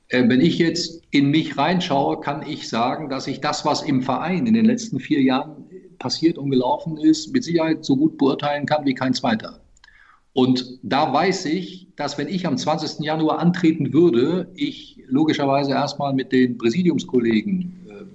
Äh, 0.10 0.28
wenn 0.28 0.42
ich 0.42 0.58
jetzt 0.58 1.04
in 1.12 1.30
mich 1.30 1.58
reinschaue, 1.58 2.20
kann 2.20 2.44
ich 2.48 2.70
sagen, 2.70 3.10
dass 3.10 3.28
ich 3.28 3.42
das, 3.42 3.66
was 3.66 3.82
im 3.84 4.02
Verein 4.02 4.48
in 4.48 4.54
den 4.54 4.66
letzten 4.66 5.00
vier 5.00 5.22
Jahren 5.22 5.66
passiert 6.00 6.38
und 6.38 6.52
gelaufen 6.52 6.98
ist, 6.98 7.34
mit 7.34 7.44
Sicherheit 7.44 7.84
so 7.84 7.98
gut 7.98 8.18
beurteilen 8.18 8.66
kann 8.66 8.86
wie 8.86 8.94
kein 8.94 9.14
zweiter. 9.14 9.62
Und 10.34 10.80
da 10.84 11.12
weiß 11.12 11.46
ich, 11.46 11.88
dass 11.96 12.18
wenn 12.18 12.28
ich 12.28 12.46
am 12.46 12.58
20. 12.58 13.04
Januar 13.04 13.40
antreten 13.40 13.92
würde, 13.92 14.52
ich 14.56 15.04
logischerweise 15.08 15.72
erstmal 15.72 16.14
mit 16.14 16.32
den 16.32 16.60
Präsidiumskollegen 16.60 17.88
äh, 17.90 18.06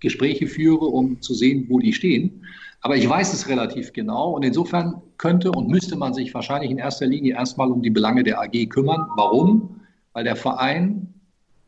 Gespräche 0.00 0.48
führe, 0.48 0.86
um 0.86 1.20
zu 1.22 1.34
sehen, 1.34 1.66
wo 1.68 1.78
die 1.78 1.92
stehen. 1.92 2.42
Aber 2.80 2.96
ich 2.96 3.08
weiß 3.08 3.32
es 3.32 3.48
relativ 3.48 3.92
genau 3.92 4.32
und 4.32 4.44
insofern 4.44 5.00
könnte 5.18 5.52
und 5.52 5.68
müsste 5.68 5.96
man 5.96 6.14
sich 6.14 6.34
wahrscheinlich 6.34 6.70
in 6.70 6.78
erster 6.78 7.06
Linie 7.06 7.34
erstmal 7.34 7.70
um 7.70 7.80
die 7.80 7.90
Belange 7.90 8.24
der 8.24 8.40
AG 8.40 8.68
kümmern. 8.68 9.06
Warum? 9.14 9.80
Weil 10.16 10.24
der 10.24 10.34
Verein 10.34 11.12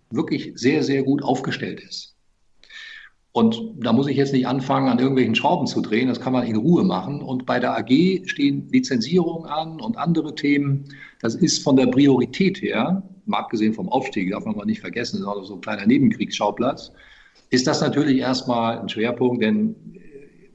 wirklich 0.09 0.53
sehr, 0.55 0.83
sehr 0.83 1.03
gut 1.03 1.23
aufgestellt 1.23 1.81
ist. 1.81 2.17
Und 3.33 3.61
da 3.79 3.93
muss 3.93 4.07
ich 4.07 4.17
jetzt 4.17 4.33
nicht 4.33 4.47
anfangen, 4.47 4.89
an 4.89 4.99
irgendwelchen 4.99 5.35
Schrauben 5.35 5.67
zu 5.67 5.83
drehen, 5.83 6.09
das 6.09 6.19
kann 6.19 6.33
man 6.33 6.47
in 6.47 6.57
Ruhe 6.57 6.83
machen. 6.83 7.21
Und 7.21 7.45
bei 7.45 7.61
der 7.61 7.77
AG 7.77 8.23
stehen 8.25 8.67
Lizenzierungen 8.71 9.51
an 9.51 9.83
und 9.83 9.99
andere 9.99 10.35
Themen. 10.35 10.85
Das 11.21 11.35
ist 11.35 11.63
von 11.63 11.77
der 11.77 11.89
Priorität 11.89 12.63
her, 12.63 13.03
mal 13.27 13.41
abgesehen 13.41 13.75
vom 13.75 13.91
Aufstieg, 13.91 14.31
darf 14.31 14.47
man 14.47 14.57
mal 14.57 14.65
nicht 14.65 14.81
vergessen, 14.81 15.17
das 15.17 15.21
ist 15.21 15.27
auch 15.27 15.45
so 15.45 15.55
ein 15.57 15.61
kleiner 15.61 15.85
Nebenkriegsschauplatz, 15.85 16.91
ist 17.51 17.67
das 17.67 17.83
natürlich 17.83 18.17
erstmal 18.17 18.79
ein 18.79 18.89
Schwerpunkt, 18.89 19.43
denn 19.43 19.75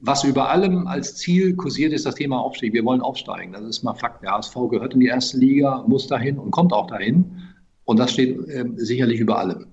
was 0.00 0.24
über 0.24 0.50
allem 0.50 0.88
als 0.88 1.14
Ziel 1.14 1.54
kursiert, 1.54 1.92
ist 1.92 2.06
das 2.06 2.16
Thema 2.16 2.40
Aufstieg. 2.40 2.72
Wir 2.72 2.84
wollen 2.84 3.00
aufsteigen. 3.00 3.52
Das 3.52 3.62
ist 3.62 3.84
mal 3.84 3.94
Fakt. 3.94 4.24
Der 4.24 4.32
HSV 4.32 4.54
gehört 4.68 4.94
in 4.94 5.00
die 5.00 5.06
erste 5.06 5.38
Liga, 5.38 5.84
muss 5.86 6.08
dahin 6.08 6.38
und 6.38 6.50
kommt 6.50 6.72
auch 6.72 6.88
dahin. 6.88 7.53
Und 7.84 7.98
das 7.98 8.12
steht 8.12 8.38
äh, 8.48 8.64
sicherlich 8.76 9.20
über 9.20 9.38
allem. 9.38 9.66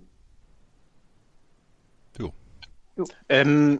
Jo. 2.17 2.33
jo. 2.97 3.05
Ähm, 3.29 3.79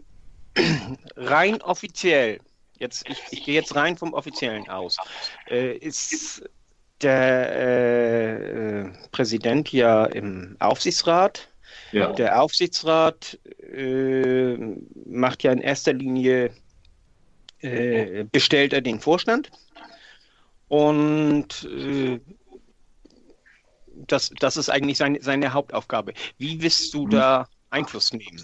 rein 1.16 1.60
offiziell, 1.62 2.40
jetzt, 2.78 3.08
ich, 3.08 3.18
ich 3.30 3.44
gehe 3.44 3.54
jetzt 3.54 3.74
rein 3.74 3.96
vom 3.96 4.14
Offiziellen 4.14 4.68
aus, 4.68 4.96
äh, 5.48 5.76
ist 5.76 6.42
der 7.02 7.56
äh, 7.56 8.90
Präsident 9.10 9.72
ja 9.72 10.06
im 10.06 10.56
Aufsichtsrat. 10.60 11.48
Ja. 11.90 12.12
Der 12.12 12.40
Aufsichtsrat 12.40 13.38
äh, 13.72 14.56
macht 15.06 15.42
ja 15.42 15.52
in 15.52 15.60
erster 15.60 15.92
Linie 15.92 16.50
äh, 17.60 18.24
bestellt 18.30 18.72
er 18.72 18.80
den 18.80 19.00
Vorstand 19.00 19.50
und 20.68 21.64
äh, 21.64 22.18
das, 24.06 24.30
das 24.40 24.56
ist 24.56 24.68
eigentlich 24.68 24.98
seine, 24.98 25.20
seine 25.22 25.52
Hauptaufgabe. 25.52 26.12
Wie 26.38 26.60
willst 26.62 26.92
du 26.94 27.06
da 27.08 27.46
Einfluss 27.70 28.12
nehmen? 28.12 28.40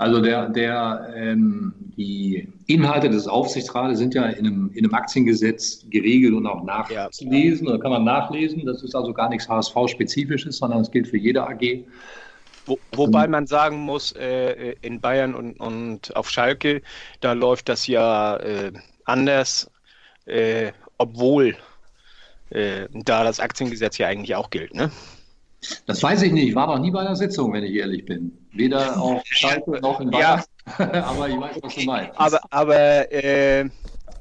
Also 0.00 0.22
der, 0.22 0.48
der, 0.48 1.12
ähm, 1.14 1.74
die 1.98 2.48
Inhalte 2.68 3.10
des 3.10 3.26
Aufsichtsrates 3.28 3.98
sind 3.98 4.14
ja 4.14 4.24
in 4.24 4.46
einem, 4.46 4.70
in 4.72 4.86
einem 4.86 4.94
Aktiengesetz 4.94 5.84
geregelt 5.90 6.32
und 6.32 6.46
auch 6.46 6.64
nachzulesen 6.64 7.66
ja. 7.66 7.74
oder 7.74 7.82
kann 7.82 7.90
man 7.90 8.04
nachlesen. 8.04 8.64
Das 8.64 8.82
ist 8.82 8.94
also 8.94 9.12
gar 9.12 9.28
nichts 9.28 9.46
HSV-spezifisches, 9.46 10.56
sondern 10.56 10.80
es 10.80 10.90
gilt 10.90 11.06
für 11.06 11.18
jede 11.18 11.46
AG. 11.46 11.84
Wo, 12.64 12.78
wobei 12.94 13.28
man 13.28 13.46
sagen 13.46 13.76
muss, 13.76 14.12
äh, 14.12 14.74
in 14.80 15.02
Bayern 15.02 15.34
und, 15.34 15.60
und 15.60 16.16
auf 16.16 16.30
Schalke, 16.30 16.80
da 17.20 17.34
läuft 17.34 17.68
das 17.68 17.86
ja 17.86 18.36
äh, 18.38 18.72
anders, 19.04 19.70
äh, 20.24 20.72
obwohl 20.96 21.56
äh, 22.50 22.88
da 22.92 23.24
das 23.24 23.40
Aktiengesetz 23.40 23.98
ja 23.98 24.08
eigentlich 24.08 24.34
auch 24.34 24.50
gilt. 24.50 24.74
Ne? 24.74 24.90
Das 25.86 26.02
weiß 26.02 26.22
ich 26.22 26.32
nicht. 26.32 26.48
Ich 26.48 26.54
war 26.54 26.66
noch 26.66 26.78
nie 26.78 26.90
bei 26.90 27.00
einer 27.00 27.16
Sitzung, 27.16 27.52
wenn 27.52 27.64
ich 27.64 27.74
ehrlich 27.74 28.04
bin. 28.04 28.36
Weder 28.52 29.00
auf 29.00 29.22
Schalke 29.26 29.72
noch 29.80 30.00
in 30.00 30.10
Bayern. 30.10 30.42
Ja. 30.78 31.04
aber 31.04 31.28
ich 31.28 31.38
weiß, 31.38 31.56
was 31.62 31.74
du 31.74 31.84
meinst. 31.84 32.18
Aber, 32.18 32.40
aber 32.50 33.12
äh, 33.12 33.68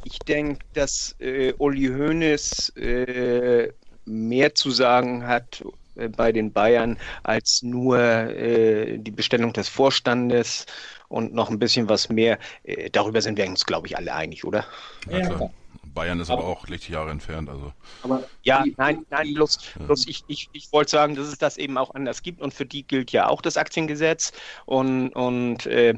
ich 0.04 0.20
denke, 0.20 0.60
dass 0.74 1.15
äh, 1.20 1.54
Uli 1.58 1.88
Hoeneß 1.88 2.74
äh, 2.76 3.72
mehr 4.06 4.56
zu 4.56 4.72
sagen 4.72 5.28
hat 5.28 5.63
äh, 5.96 6.10
bei 6.10 6.32
den 6.32 6.52
Bayern 6.52 6.98
als 7.24 7.62
nur 7.63 8.00
äh, 8.00 8.98
die 8.98 9.12
Bestellung 9.12 9.54
des 9.54 9.70
Vorstandes 9.70 10.65
und 11.08 11.34
noch 11.34 11.50
ein 11.50 11.60
bisschen 11.60 11.88
was 11.88 12.10
mehr. 12.10 12.38
Äh, 12.63 12.89
darüber 12.89 13.22
sind 13.22 13.38
wir 13.38 13.48
uns, 13.48 13.65
glaube 13.65 13.88
ich, 13.88 13.98
alle 13.98 14.13
einig, 14.13 14.44
oder? 14.44 14.65
Ja, 15.10 15.22
klar. 15.22 15.52
Bayern 15.93 16.19
ist 16.19 16.30
aber, 16.30 16.43
aber 16.43 16.52
auch 16.52 16.67
Lichtjahre 16.67 17.12
entfernt. 17.12 17.49
Also. 17.49 17.73
Aber 18.04 18.23
ja, 18.43 18.63
nein, 18.78 19.06
nein, 19.10 19.34
bloß, 19.34 19.60
bloß 19.86 20.08
ich, 20.08 20.23
ich, 20.28 20.49
ich 20.54 20.71
wollte 20.71 20.91
sagen, 20.91 21.15
dass 21.15 21.28
es 21.28 21.38
das 21.38 21.58
eben 21.58 21.78
auch 21.78 21.93
anders 21.95 22.21
gibt 22.21 22.41
und 22.41 22.54
für 22.54 22.65
die 22.65 22.84
gilt 22.84 23.12
ja 23.12 23.28
auch 23.28 23.41
das 23.41 23.58
Aktiengesetz. 23.58 24.32
Und, 24.65 25.10
und 25.10 25.65
äh, 25.65 25.95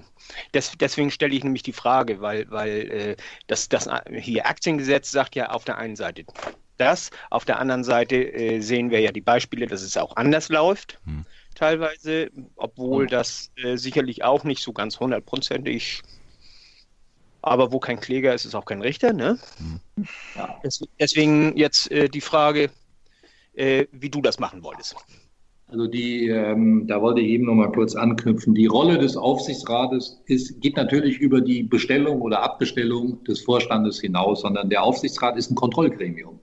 des, 0.53 0.71
deswegen 0.79 1.11
stelle 1.11 1.35
ich 1.35 1.43
nämlich 1.43 1.63
die 1.63 1.73
Frage, 1.73 2.21
weil, 2.21 2.49
weil 2.49 2.91
äh, 2.91 3.15
das, 3.47 3.69
das 3.69 3.89
hier 4.11 4.47
Aktiengesetz 4.47 5.11
sagt 5.11 5.35
ja 5.35 5.49
auf 5.49 5.65
der 5.65 5.77
einen 5.77 5.95
Seite 5.95 6.25
das, 6.81 7.11
auf 7.29 7.45
der 7.45 7.59
anderen 7.59 7.83
Seite 7.83 8.15
äh, 8.15 8.59
sehen 8.59 8.89
wir 8.89 8.99
ja 8.99 9.11
die 9.11 9.21
Beispiele, 9.21 9.67
dass 9.67 9.83
es 9.83 9.97
auch 9.97 10.15
anders 10.15 10.49
läuft. 10.49 10.99
Hm. 11.05 11.25
Teilweise, 11.53 12.31
obwohl 12.55 13.03
hm. 13.03 13.09
das 13.09 13.51
äh, 13.55 13.77
sicherlich 13.77 14.23
auch 14.23 14.43
nicht 14.43 14.63
so 14.63 14.73
ganz 14.73 14.99
hundertprozentig 14.99 16.01
aber 17.41 17.71
wo 17.71 17.79
kein 17.79 17.99
Kläger 17.99 18.33
ist, 18.33 18.45
ist 18.45 18.55
auch 18.55 18.65
kein 18.65 18.81
Richter. 18.81 19.13
Ne? 19.13 19.37
Mhm. 19.59 20.07
Ja. 20.35 20.61
Deswegen 20.99 21.57
jetzt 21.57 21.91
äh, 21.91 22.07
die 22.07 22.21
Frage, 22.21 22.69
äh, 23.53 23.85
wie 23.91 24.09
du 24.09 24.21
das 24.21 24.39
machen 24.39 24.63
wolltest. 24.63 24.95
Also 25.67 25.87
die, 25.87 26.27
ähm, 26.27 26.85
da 26.87 27.01
wollte 27.01 27.21
ich 27.21 27.29
eben 27.29 27.45
noch 27.45 27.53
mal 27.53 27.71
kurz 27.71 27.95
anknüpfen. 27.95 28.53
Die 28.53 28.65
Rolle 28.65 28.97
des 28.97 29.15
Aufsichtsrates 29.15 30.21
ist, 30.25 30.59
geht 30.59 30.75
natürlich 30.75 31.19
über 31.19 31.39
die 31.39 31.63
Bestellung 31.63 32.21
oder 32.21 32.43
Abbestellung 32.43 33.23
des 33.23 33.39
Vorstandes 33.41 34.01
hinaus, 34.01 34.41
sondern 34.41 34.69
der 34.69 34.83
Aufsichtsrat 34.83 35.37
ist 35.37 35.49
ein 35.49 35.55
Kontrollgremium, 35.55 36.39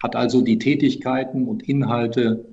hat 0.00 0.14
also 0.14 0.42
die 0.42 0.58
Tätigkeiten 0.58 1.48
und 1.48 1.68
Inhalte 1.68 2.44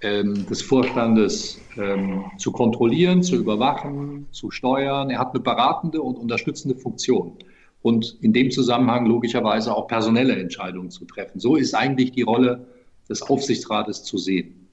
ähm, 0.00 0.46
des 0.46 0.62
Vorstandes 0.62 1.60
ähm, 1.76 2.24
zu 2.38 2.52
kontrollieren, 2.52 3.22
zu 3.22 3.36
überwachen, 3.36 4.26
zu 4.30 4.50
steuern. 4.50 5.10
Er 5.10 5.18
hat 5.18 5.30
eine 5.30 5.40
beratende 5.40 6.02
und 6.02 6.16
unterstützende 6.16 6.76
Funktion 6.76 7.38
und 7.82 8.16
in 8.22 8.32
dem 8.32 8.50
Zusammenhang 8.50 9.06
logischerweise 9.06 9.74
auch 9.74 9.86
personelle 9.86 10.36
Entscheidungen 10.36 10.90
zu 10.90 11.04
treffen. 11.04 11.38
So 11.38 11.56
ist 11.56 11.74
eigentlich 11.74 12.12
die 12.12 12.22
Rolle 12.22 12.66
des 13.08 13.22
Aufsichtsrates 13.22 14.02
zu 14.04 14.16
sehen. 14.18 14.68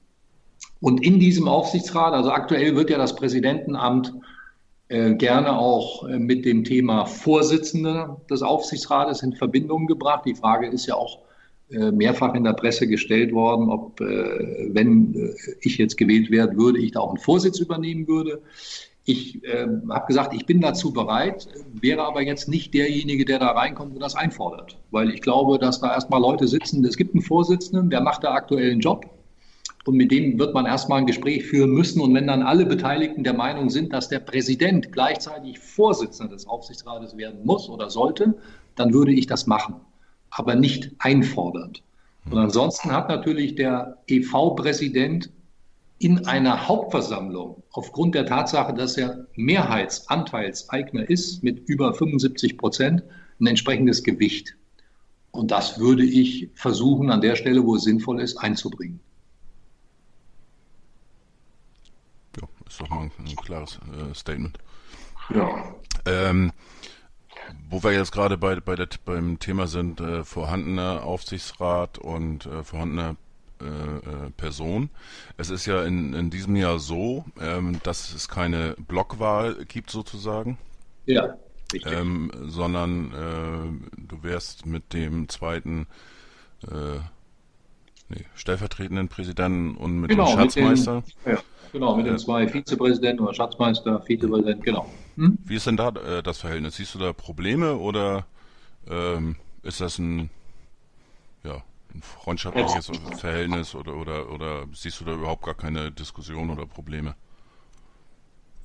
Und 0.79 1.05
in 1.05 1.19
diesem 1.19 1.47
Aufsichtsrat, 1.47 2.13
also 2.13 2.31
aktuell 2.31 2.75
wird 2.75 2.89
ja 2.89 2.97
das 2.97 3.15
Präsidentenamt 3.15 4.13
äh, 4.87 5.13
gerne 5.15 5.57
auch 5.57 6.07
äh, 6.07 6.19
mit 6.19 6.45
dem 6.45 6.63
Thema 6.63 7.05
Vorsitzender 7.05 8.21
des 8.29 8.41
Aufsichtsrates 8.41 9.23
in 9.23 9.33
Verbindung 9.33 9.87
gebracht. 9.87 10.25
Die 10.25 10.35
Frage 10.35 10.67
ist 10.67 10.85
ja 10.85 10.95
auch, 10.95 11.19
mehrfach 11.71 12.35
in 12.35 12.43
der 12.43 12.53
Presse 12.53 12.87
gestellt 12.87 13.31
worden, 13.31 13.69
ob, 13.69 14.01
äh, 14.01 14.69
wenn 14.73 15.15
äh, 15.15 15.33
ich 15.61 15.77
jetzt 15.77 15.97
gewählt 15.97 16.29
werden 16.31 16.57
würde, 16.57 16.79
ich 16.79 16.91
da 16.91 16.99
auch 16.99 17.09
einen 17.09 17.17
Vorsitz 17.17 17.59
übernehmen 17.59 18.07
würde. 18.07 18.41
Ich 19.05 19.43
äh, 19.43 19.67
habe 19.89 20.05
gesagt, 20.07 20.33
ich 20.33 20.45
bin 20.45 20.61
dazu 20.61 20.93
bereit, 20.93 21.47
wäre 21.73 22.03
aber 22.03 22.21
jetzt 22.21 22.47
nicht 22.47 22.73
derjenige, 22.73 23.25
der 23.25 23.39
da 23.39 23.51
reinkommt 23.51 23.95
und 23.95 23.99
das 23.99 24.15
einfordert. 24.15 24.77
Weil 24.91 25.09
ich 25.09 25.21
glaube, 25.21 25.57
dass 25.57 25.81
da 25.81 25.93
erstmal 25.93 26.21
Leute 26.21 26.47
sitzen, 26.47 26.85
es 26.85 26.97
gibt 26.97 27.15
einen 27.15 27.23
Vorsitzenden, 27.23 27.89
der 27.89 28.01
macht 28.01 28.23
da 28.23 28.33
aktuellen 28.33 28.79
Job. 28.79 29.09
Und 29.85 29.95
mit 29.95 30.11
dem 30.11 30.37
wird 30.37 30.53
man 30.53 30.67
erstmal 30.67 30.99
ein 30.99 31.07
Gespräch 31.07 31.45
führen 31.45 31.71
müssen. 31.71 32.01
Und 32.01 32.13
wenn 32.13 32.27
dann 32.27 32.43
alle 32.43 32.67
Beteiligten 32.67 33.23
der 33.23 33.33
Meinung 33.33 33.71
sind, 33.71 33.91
dass 33.91 34.09
der 34.09 34.19
Präsident 34.19 34.91
gleichzeitig 34.91 35.57
Vorsitzender 35.57 36.33
des 36.33 36.45
Aufsichtsrates 36.45 37.17
werden 37.17 37.43
muss 37.43 37.67
oder 37.67 37.89
sollte, 37.89 38.35
dann 38.75 38.93
würde 38.93 39.13
ich 39.13 39.25
das 39.25 39.47
machen 39.47 39.75
aber 40.31 40.55
nicht 40.55 40.91
einfordernd. 40.99 41.83
Und 42.25 42.37
ansonsten 42.37 42.91
hat 42.91 43.09
natürlich 43.09 43.55
der 43.55 43.97
EV-Präsident 44.07 45.31
in 45.99 46.25
einer 46.25 46.67
Hauptversammlung 46.67 47.61
aufgrund 47.71 48.15
der 48.15 48.25
Tatsache, 48.25 48.73
dass 48.73 48.97
er 48.97 49.27
Mehrheitsanteilseigner 49.35 51.07
ist 51.09 51.43
mit 51.43 51.67
über 51.67 51.93
75 51.93 52.57
Prozent, 52.57 53.03
ein 53.39 53.47
entsprechendes 53.47 54.03
Gewicht. 54.03 54.55
Und 55.31 55.51
das 55.51 55.79
würde 55.79 56.03
ich 56.03 56.49
versuchen, 56.55 57.09
an 57.11 57.21
der 57.21 57.35
Stelle, 57.35 57.63
wo 57.63 57.75
es 57.75 57.83
sinnvoll 57.83 58.21
ist, 58.21 58.37
einzubringen. 58.37 58.99
Ja, 62.39 62.47
ist 62.67 62.81
doch 62.81 62.89
mal 62.89 63.03
ein, 63.03 63.11
ein 63.19 63.35
klares 63.35 63.79
äh, 63.93 64.13
Statement. 64.13 64.57
Ja. 65.33 65.75
Ähm, 66.05 66.51
wo 67.69 67.83
wir 67.83 67.91
jetzt 67.91 68.11
gerade 68.11 68.37
bei, 68.37 68.59
bei 68.59 68.75
der, 68.75 68.87
beim 69.05 69.39
Thema 69.39 69.67
sind, 69.67 70.01
äh, 70.01 70.23
vorhandener 70.23 71.03
Aufsichtsrat 71.03 71.97
und 71.97 72.45
äh, 72.45 72.63
vorhandener 72.63 73.15
äh, 73.61 73.65
äh, 73.65 74.29
Person. 74.37 74.89
Es 75.37 75.49
ist 75.51 75.65
ja 75.67 75.83
in, 75.83 76.13
in 76.13 76.29
diesem 76.31 76.55
Jahr 76.55 76.79
so, 76.79 77.25
ähm, 77.39 77.79
dass 77.83 78.13
es 78.13 78.27
keine 78.27 78.75
Blockwahl 78.87 79.65
gibt 79.65 79.91
sozusagen. 79.91 80.57
Ja. 81.05 81.35
Ähm, 81.85 82.31
sondern 82.47 83.11
äh, 83.11 84.01
du 84.07 84.23
wärst 84.23 84.65
mit 84.65 84.93
dem 84.93 85.29
zweiten 85.29 85.87
äh, 86.67 86.99
nee, 88.09 88.25
stellvertretenden 88.35 89.07
Präsidenten 89.07 89.77
und 89.77 89.99
mit 89.99 90.09
genau, 90.09 90.25
dem 90.25 90.39
Schatzmeister. 90.39 90.95
Mit 90.95 91.25
den, 91.25 91.33
ja, 91.33 91.39
genau, 91.71 91.95
mit 91.95 92.05
den 92.07 92.17
zwei 92.17 92.47
Vizepräsidenten 92.47 93.23
oder 93.23 93.33
Schatzmeister, 93.33 94.01
Vizepräsident, 94.01 94.63
genau. 94.63 94.91
Hm? 95.15 95.37
Wie 95.43 95.55
ist 95.55 95.67
denn 95.67 95.77
da 95.77 95.89
äh, 95.89 96.23
das 96.23 96.39
Verhältnis? 96.39 96.75
Siehst 96.75 96.95
du 96.95 96.99
da 96.99 97.13
Probleme 97.13 97.75
oder 97.75 98.25
ähm, 98.87 99.35
ist 99.63 99.81
das 99.81 99.99
ein, 99.99 100.29
ja, 101.43 101.63
ein 101.93 102.01
freundschaftliches 102.01 102.87
Jetzt. 102.87 103.19
Verhältnis 103.19 103.75
oder, 103.75 103.95
oder, 103.95 104.31
oder 104.31 104.65
siehst 104.73 104.99
du 105.01 105.05
da 105.05 105.13
überhaupt 105.13 105.43
gar 105.43 105.55
keine 105.55 105.91
Diskussion 105.91 106.49
oder 106.49 106.65
Probleme? 106.65 107.15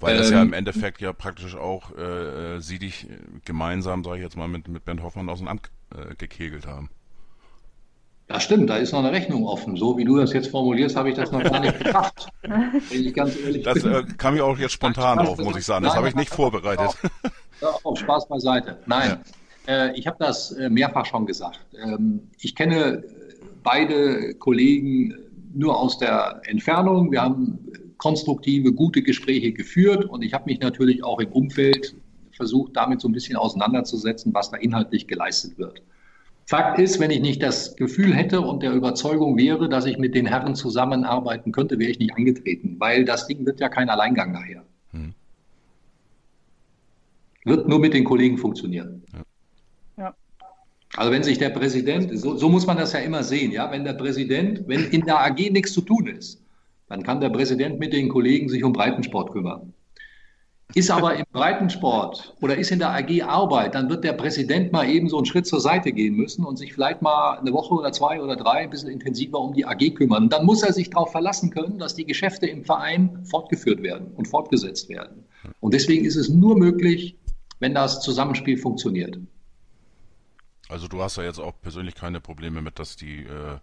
Weil 0.00 0.12
ähm, 0.12 0.18
das 0.18 0.30
ja 0.30 0.42
im 0.42 0.48
ähm. 0.48 0.54
Endeffekt 0.54 1.00
ja 1.00 1.12
praktisch 1.12 1.54
auch 1.56 1.92
äh, 1.96 2.56
äh 2.56 2.60
sie 2.60 2.78
dich 2.78 3.06
gemeinsam, 3.44 4.04
sage 4.04 4.18
ich 4.18 4.22
jetzt 4.22 4.36
mal, 4.36 4.48
mit, 4.48 4.68
mit 4.68 4.84
Bernd 4.84 5.02
Hoffmann 5.02 5.28
aus 5.28 5.38
dem 5.38 5.48
Amt 5.48 5.70
äh, 5.94 6.14
gekegelt 6.14 6.66
haben. 6.66 6.90
Ja, 8.28 8.40
stimmt, 8.40 8.68
da 8.68 8.76
ist 8.76 8.92
noch 8.92 9.00
eine 9.00 9.12
Rechnung 9.12 9.46
offen. 9.46 9.76
So 9.76 9.96
wie 9.96 10.04
du 10.04 10.16
das 10.16 10.32
jetzt 10.32 10.48
formulierst, 10.48 10.96
habe 10.96 11.10
ich 11.10 11.14
das 11.14 11.30
noch 11.30 11.44
gar 11.44 11.60
nicht 11.60 11.78
bedacht. 11.78 12.26
Wenn 12.42 13.06
ich 13.06 13.14
ganz 13.14 13.38
ehrlich 13.38 13.62
das 13.62 13.84
äh, 13.84 14.02
kam 14.18 14.34
mir 14.34 14.44
auch 14.44 14.58
jetzt 14.58 14.72
spontan 14.72 15.20
auf, 15.20 15.38
muss 15.38 15.56
ich 15.56 15.64
sagen. 15.64 15.84
Das 15.84 15.94
habe 15.94 16.08
ich 16.08 16.16
nicht 16.16 16.30
vorbereitet. 16.30 16.88
Auf, 17.60 17.84
auf 17.84 17.98
Spaß 17.98 18.28
beiseite. 18.28 18.78
Nein, 18.86 19.18
ja. 19.68 19.86
äh, 19.86 19.98
ich 19.98 20.08
habe 20.08 20.16
das 20.18 20.50
äh, 20.52 20.68
mehrfach 20.68 21.06
schon 21.06 21.24
gesagt. 21.26 21.60
Ähm, 21.80 22.20
ich 22.40 22.56
kenne 22.56 23.04
beide 23.62 24.34
Kollegen 24.34 25.14
nur 25.54 25.78
aus 25.78 25.98
der 25.98 26.40
Entfernung. 26.46 27.12
Wir 27.12 27.22
haben 27.22 27.58
konstruktive, 27.98 28.72
gute 28.72 29.02
Gespräche 29.02 29.52
geführt 29.52 30.04
und 30.04 30.22
ich 30.22 30.34
habe 30.34 30.44
mich 30.46 30.58
natürlich 30.60 31.04
auch 31.04 31.20
im 31.20 31.30
Umfeld 31.30 31.94
versucht, 32.32 32.76
damit 32.76 33.00
so 33.00 33.08
ein 33.08 33.12
bisschen 33.12 33.36
auseinanderzusetzen, 33.36 34.34
was 34.34 34.50
da 34.50 34.56
inhaltlich 34.56 35.06
geleistet 35.06 35.58
wird. 35.58 35.80
Fakt 36.48 36.78
ist, 36.78 37.00
wenn 37.00 37.10
ich 37.10 37.20
nicht 37.20 37.42
das 37.42 37.74
Gefühl 37.74 38.14
hätte 38.14 38.40
und 38.40 38.62
der 38.62 38.72
Überzeugung 38.72 39.36
wäre, 39.36 39.68
dass 39.68 39.84
ich 39.84 39.98
mit 39.98 40.14
den 40.14 40.26
Herren 40.26 40.54
zusammenarbeiten 40.54 41.50
könnte, 41.50 41.80
wäre 41.80 41.90
ich 41.90 41.98
nicht 41.98 42.14
angetreten, 42.14 42.76
weil 42.78 43.04
das 43.04 43.26
Ding 43.26 43.44
wird 43.44 43.58
ja 43.58 43.68
kein 43.68 43.90
Alleingang 43.90 44.30
nachher. 44.30 44.62
Hm. 44.92 45.12
Wird 47.44 47.66
nur 47.66 47.80
mit 47.80 47.94
den 47.94 48.04
Kollegen 48.04 48.38
funktionieren. 48.38 49.02
Ja. 49.12 50.04
ja. 50.04 50.14
Also 50.94 51.10
wenn 51.10 51.24
sich 51.24 51.38
der 51.38 51.50
Präsident, 51.50 52.16
so, 52.16 52.36
so, 52.36 52.48
muss 52.48 52.64
man 52.64 52.76
das 52.76 52.92
ja 52.92 53.00
immer 53.00 53.24
sehen, 53.24 53.50
ja, 53.50 53.72
wenn 53.72 53.84
der 53.84 53.94
Präsident, 53.94 54.68
wenn 54.68 54.84
in 54.90 55.04
der 55.04 55.20
AG 55.20 55.50
nichts 55.50 55.72
zu 55.72 55.80
tun 55.80 56.06
ist, 56.06 56.40
dann 56.88 57.02
kann 57.02 57.20
der 57.20 57.30
Präsident 57.30 57.80
mit 57.80 57.92
den 57.92 58.08
Kollegen 58.08 58.48
sich 58.48 58.62
um 58.62 58.72
Breitensport 58.72 59.32
kümmern. 59.32 59.72
Ist 60.74 60.90
aber 60.90 61.14
im 61.14 61.24
Breitensport 61.32 62.34
oder 62.40 62.56
ist 62.56 62.70
in 62.70 62.80
der 62.80 62.90
AG 62.90 63.22
Arbeit, 63.22 63.74
dann 63.74 63.88
wird 63.88 64.04
der 64.04 64.12
Präsident 64.12 64.72
mal 64.72 64.88
eben 64.88 65.08
so 65.08 65.16
einen 65.16 65.24
Schritt 65.24 65.46
zur 65.46 65.60
Seite 65.60 65.92
gehen 65.92 66.16
müssen 66.16 66.44
und 66.44 66.56
sich 66.56 66.74
vielleicht 66.74 67.02
mal 67.02 67.38
eine 67.38 67.52
Woche 67.52 67.72
oder 67.72 67.92
zwei 67.92 68.20
oder 68.20 68.36
drei 68.36 68.58
ein 68.58 68.70
bisschen 68.70 68.90
intensiver 68.90 69.38
um 69.38 69.54
die 69.54 69.64
AG 69.64 69.94
kümmern. 69.94 70.28
Dann 70.28 70.44
muss 70.44 70.62
er 70.62 70.72
sich 70.72 70.90
darauf 70.90 71.12
verlassen 71.12 71.50
können, 71.50 71.78
dass 71.78 71.94
die 71.94 72.04
Geschäfte 72.04 72.46
im 72.46 72.64
Verein 72.64 73.24
fortgeführt 73.24 73.82
werden 73.82 74.08
und 74.16 74.26
fortgesetzt 74.26 74.88
werden. 74.88 75.24
Und 75.60 75.72
deswegen 75.72 76.04
ist 76.04 76.16
es 76.16 76.28
nur 76.28 76.58
möglich, 76.58 77.16
wenn 77.60 77.72
das 77.72 78.00
Zusammenspiel 78.00 78.58
funktioniert. 78.58 79.18
Also 80.68 80.88
du 80.88 81.00
hast 81.00 81.16
ja 81.16 81.22
jetzt 81.22 81.38
auch 81.38 81.54
persönlich 81.62 81.94
keine 81.94 82.20
Probleme 82.20 82.60
mit, 82.60 82.78
dass 82.80 82.96
die, 82.96 83.20
äh, 83.20 83.58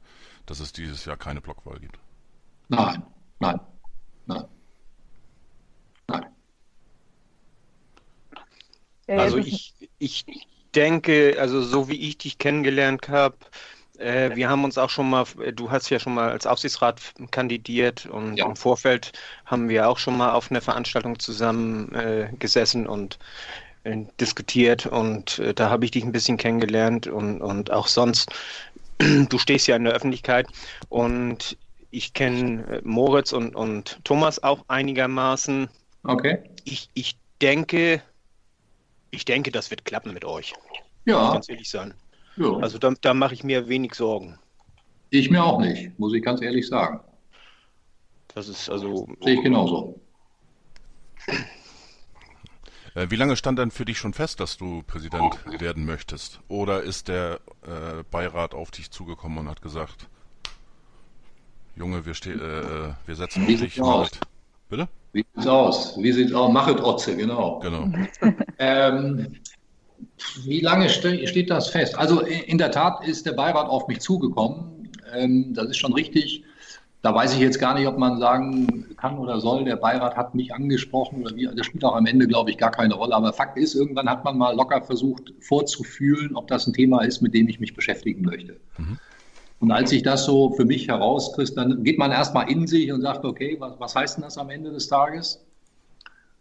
dass 0.46 0.62
es 0.62 0.72
dieses 0.72 1.04
Jahr 1.04 1.18
keine 1.18 1.42
Blockwahl 1.42 1.80
gibt. 1.80 2.00
Nein, 2.70 3.04
nein, 3.40 3.60
nein. 4.26 4.46
Also 9.08 9.38
ich, 9.38 9.74
ich 10.00 10.26
denke, 10.76 11.36
also 11.40 11.62
so 11.62 11.90
wie 11.90 12.00
ich 12.08 12.18
dich 12.18 12.38
kennengelernt 12.38 13.10
habe, 13.10 13.36
äh, 13.98 14.36
wir 14.36 14.50
haben 14.50 14.64
uns 14.64 14.78
auch 14.78 14.90
schon 14.90 15.10
mal, 15.10 15.26
du 15.54 15.72
hast 15.72 15.90
ja 15.90 16.00
schon 16.00 16.14
mal 16.16 16.30
als 16.30 16.48
Aufsichtsrat 16.48 17.02
kandidiert 17.32 18.06
und 18.06 18.38
ja. 18.38 18.46
im 18.46 18.56
Vorfeld 18.56 19.12
haben 19.46 19.70
wir 19.70 19.88
auch 19.90 19.98
schon 19.98 20.18
mal 20.18 20.32
auf 20.32 20.50
einer 20.50 20.62
Veranstaltung 20.62 21.20
zusammen 21.20 21.94
äh, 21.94 22.30
gesessen 22.40 22.88
und 22.88 23.20
äh, 23.84 23.98
diskutiert 24.20 24.86
und 24.86 25.40
äh, 25.40 25.54
da 25.54 25.70
habe 25.70 25.86
ich 25.86 25.92
dich 25.92 26.04
ein 26.04 26.12
bisschen 26.12 26.38
kennengelernt 26.38 27.08
und, 27.08 27.42
und 27.42 27.72
auch 27.72 27.88
sonst, 27.88 28.32
du 28.98 29.38
stehst 29.38 29.68
ja 29.68 29.76
in 29.76 29.84
der 29.84 29.94
Öffentlichkeit 29.94 30.48
und 30.90 31.58
ich 31.92 32.14
kenne 32.14 32.66
äh, 32.68 32.82
Moritz 32.84 33.32
und, 33.32 33.56
und 33.56 34.00
Thomas 34.04 34.42
auch 34.42 34.66
einigermaßen. 34.68 35.70
Okay. 36.04 36.40
Ich, 36.64 36.90
ich 36.96 37.16
denke, 37.42 38.02
ich 39.14 39.26
denke, 39.26 39.52
das 39.52 39.70
wird 39.70 39.86
klappen 39.86 40.14
mit 40.14 40.26
euch. 40.26 40.54
Ja. 41.06 41.20
Muss 41.20 41.28
ich 41.28 41.34
ganz 41.34 41.50
ehrlich 41.50 41.70
sein. 41.70 41.94
Ja. 42.38 42.58
Also 42.58 42.80
da, 42.80 42.94
da 43.00 43.14
mache 43.14 43.34
ich 43.36 43.44
mir 43.44 43.68
wenig 43.68 43.94
Sorgen. 43.94 44.40
Ich 45.12 45.30
mir 45.30 45.44
auch 45.44 45.60
nicht, 45.60 45.98
muss 46.00 46.14
ich 46.14 46.24
ganz 46.24 46.42
ehrlich 46.42 46.68
sagen. 46.68 47.00
Das 48.34 48.48
ist 48.48 48.70
also. 48.70 49.08
Sehe 49.22 49.36
ich 49.36 49.44
genauso. 49.44 50.00
Äh, 52.96 53.08
wie 53.10 53.16
lange 53.16 53.36
stand 53.36 53.60
denn 53.60 53.70
für 53.70 53.86
dich 53.86 54.00
schon 54.00 54.14
fest, 54.14 54.40
dass 54.40 54.58
du 54.58 54.82
Präsident 54.84 55.38
werden 55.60 55.86
möchtest? 55.86 56.40
Oder 56.48 56.82
ist 56.82 57.08
der 57.08 57.40
äh, 57.62 58.04
Beirat 58.10 58.56
auf 58.56 58.72
dich 58.72 58.90
zugekommen 58.90 59.38
und 59.38 59.50
hat 59.50 59.62
gesagt, 59.62 60.08
Junge, 61.76 62.06
wir, 62.06 62.14
äh, 62.26 62.30
äh, 62.30 62.94
wir 63.06 63.16
setzen 63.16 63.46
dich 63.46 63.78
mal. 63.78 64.08
Bitte? 64.74 64.90
Wie 65.12 65.24
sieht's 65.36 65.48
aus? 65.48 65.96
Wie 66.02 66.12
sieht's 66.12 66.34
aus? 66.34 66.52
Machet 66.52 66.82
Otze, 66.82 67.16
genau. 67.16 67.60
Genau. 67.60 67.92
ähm, 68.58 69.36
wie 70.46 70.62
lange 70.62 70.90
ste 70.90 71.28
steht 71.28 71.52
das 71.52 71.70
fest? 71.70 71.96
Also 71.96 72.22
in 72.22 72.58
der 72.58 72.72
Tat 72.72 73.06
ist 73.06 73.28
der 73.28 73.34
Beirat 73.34 73.68
auf 73.68 73.88
mich 73.88 74.00
zugekommen. 74.00 74.90
Ähm, 75.14 75.54
das 75.54 75.68
ist 75.68 75.78
schon 75.78 75.94
richtig. 75.94 76.44
Da 77.04 77.14
weiß 77.14 77.36
ich 77.36 77.40
jetzt 77.40 77.60
gar 77.60 77.76
nicht, 77.76 77.86
ob 77.86 78.00
man 78.00 78.18
sagen 78.18 78.96
kann 78.98 79.20
oder 79.20 79.40
soll, 79.40 79.64
der 79.64 79.76
Beirat 79.76 80.18
hat 80.18 80.34
mich 80.34 80.52
angesprochen 80.52 81.22
oder 81.22 81.36
wie. 81.36 81.48
Das 81.56 81.68
spielt 81.68 81.86
auch 81.86 81.96
am 81.96 82.08
Ende, 82.08 82.26
glaube 82.26 82.50
ich, 82.50 82.58
gar 82.58 82.72
keine 82.72 82.96
Rolle. 82.96 83.14
Aber 83.14 83.32
Fakt 83.32 83.60
ist, 83.60 83.76
irgendwann 83.76 84.10
hat 84.10 84.24
man 84.24 84.40
mal 84.40 84.56
locker 84.56 84.82
versucht 84.82 85.34
vorzufühlen, 85.40 86.36
ob 86.36 86.48
das 86.48 86.66
ein 86.66 86.74
Thema 86.74 87.04
ist, 87.04 87.22
mit 87.22 87.36
dem 87.36 87.48
ich 87.48 87.60
mich 87.60 87.76
beschäftigen 87.76 88.24
möchte. 88.24 88.60
Mhm. 88.80 88.98
Und 89.64 89.72
als 89.72 89.94
ich 89.94 90.04
das 90.04 90.26
so 90.26 90.52
für 90.52 90.66
mich 90.66 90.90
herauskriege, 90.90 91.54
dann 91.56 91.86
geht 91.86 91.98
man 91.98 92.12
erstmal 92.12 92.52
in 92.52 92.68
sich 92.68 92.92
und 92.92 93.00
sagt, 93.00 93.24
okay, 93.24 93.56
was, 93.60 93.80
was 93.80 93.96
heißt 93.96 94.18
denn 94.18 94.24
das 94.26 94.38
am 94.38 94.50
Ende 94.50 94.72
des 94.72 94.90
Tages? 94.90 95.42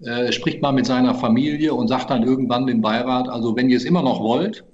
Äh, 0.01 0.33
spricht 0.33 0.61
man 0.61 0.75
mit 0.75 0.87
seiner 0.87 1.15
Familie 1.15 1.73
und 1.73 1.87
sagt 1.87 2.11
dann 2.11 2.25
irgendwann 2.25 2.67
dem 2.67 2.81
Beirat, 2.81 3.29
also 3.29 3.55
wenn 3.55 3.71
ihr 3.71 3.77
es 3.77 3.85
immer 3.85 4.03
noch 4.03 4.21
wollt, 4.21 4.65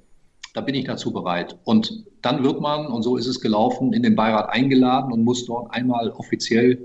da 0.54 0.62
bin 0.62 0.74
ich 0.74 0.86
dazu 0.86 1.12
bereit. 1.12 1.58
Und 1.64 2.06
dann 2.22 2.42
wird 2.42 2.62
man, 2.62 2.86
und 2.86 3.02
so 3.02 3.18
ist 3.18 3.26
es 3.26 3.38
gelaufen, 3.38 3.92
in 3.92 4.02
den 4.02 4.16
Beirat 4.16 4.48
eingeladen 4.48 5.12
und 5.12 5.24
muss 5.24 5.44
dort 5.44 5.70
einmal 5.74 6.08
offiziell 6.12 6.78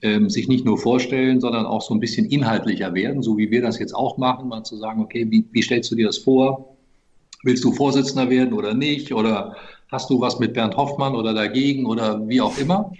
ähm, 0.00 0.30
sich 0.30 0.48
nicht 0.48 0.64
nur 0.64 0.78
vorstellen, 0.78 1.38
sondern 1.42 1.66
auch 1.66 1.82
so 1.82 1.92
ein 1.92 2.00
bisschen 2.00 2.24
inhaltlicher 2.24 2.94
werden, 2.94 3.22
so 3.22 3.36
wie 3.36 3.50
wir 3.50 3.60
das 3.60 3.78
jetzt 3.78 3.94
auch 3.94 4.16
machen, 4.16 4.48
mal 4.48 4.64
zu 4.64 4.78
sagen, 4.78 5.02
okay, 5.02 5.26
wie, 5.30 5.44
wie 5.52 5.60
stellst 5.60 5.90
du 5.90 5.96
dir 5.96 6.06
das 6.06 6.16
vor? 6.16 6.78
Willst 7.42 7.62
du 7.62 7.72
Vorsitzender 7.72 8.30
werden 8.30 8.54
oder 8.54 8.72
nicht? 8.72 9.12
Oder 9.12 9.56
hast 9.92 10.08
du 10.08 10.20
was 10.20 10.38
mit 10.38 10.54
Bernd 10.54 10.76
Hoffmann 10.76 11.14
oder 11.14 11.34
dagegen 11.34 11.86
oder 11.86 12.26
wie 12.26 12.40
auch 12.40 12.56
immer. 12.56 12.92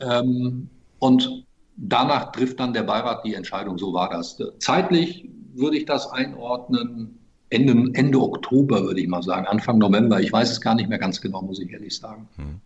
Ähm, 0.00 0.68
und 0.98 1.44
danach 1.76 2.30
trifft 2.32 2.60
dann 2.60 2.74
der 2.74 2.82
Beirat 2.82 3.24
die 3.24 3.34
Entscheidung, 3.34 3.78
so 3.78 3.92
war 3.92 4.10
das. 4.10 4.40
Zeitlich 4.58 5.28
würde 5.54 5.78
ich 5.78 5.86
das 5.86 6.10
einordnen, 6.10 7.18
Ende, 7.48 7.98
Ende 7.98 8.20
Oktober 8.20 8.82
würde 8.82 9.00
ich 9.00 9.08
mal 9.08 9.22
sagen, 9.22 9.46
Anfang 9.46 9.78
November. 9.78 10.20
Ich 10.20 10.32
weiß 10.32 10.50
es 10.50 10.60
gar 10.60 10.74
nicht 10.74 10.88
mehr 10.88 10.98
ganz 10.98 11.20
genau, 11.20 11.40
muss 11.42 11.60
ich 11.60 11.70
ehrlich 11.70 11.96
sagen. 11.96 12.28
Hm. 12.36 12.60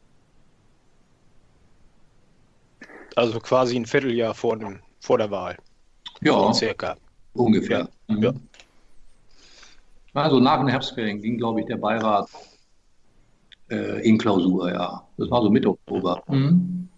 Also 3.16 3.38
quasi 3.40 3.76
ein 3.76 3.86
Vierteljahr 3.86 4.34
vor, 4.34 4.56
dem, 4.56 4.80
vor 5.00 5.18
der 5.18 5.30
Wahl. 5.30 5.56
Ja, 6.20 6.52
circa. 6.52 6.96
ungefähr. 7.34 7.88
Ja. 8.08 8.32
Mhm. 8.32 8.40
Also 10.14 10.40
nach 10.40 10.58
den 10.58 10.68
Herbstferien 10.68 11.20
ging, 11.20 11.36
glaube 11.38 11.60
ich, 11.60 11.66
der 11.66 11.76
Beirat 11.76 12.28
äh, 13.70 14.00
in 14.08 14.18
Klausur, 14.18 14.70
ja. 14.72 15.02
Das 15.16 15.30
war 15.30 15.42
so 15.42 15.50
Mitte 15.50 15.70
Oktober. 15.70 16.22
Mhm. 16.28 16.88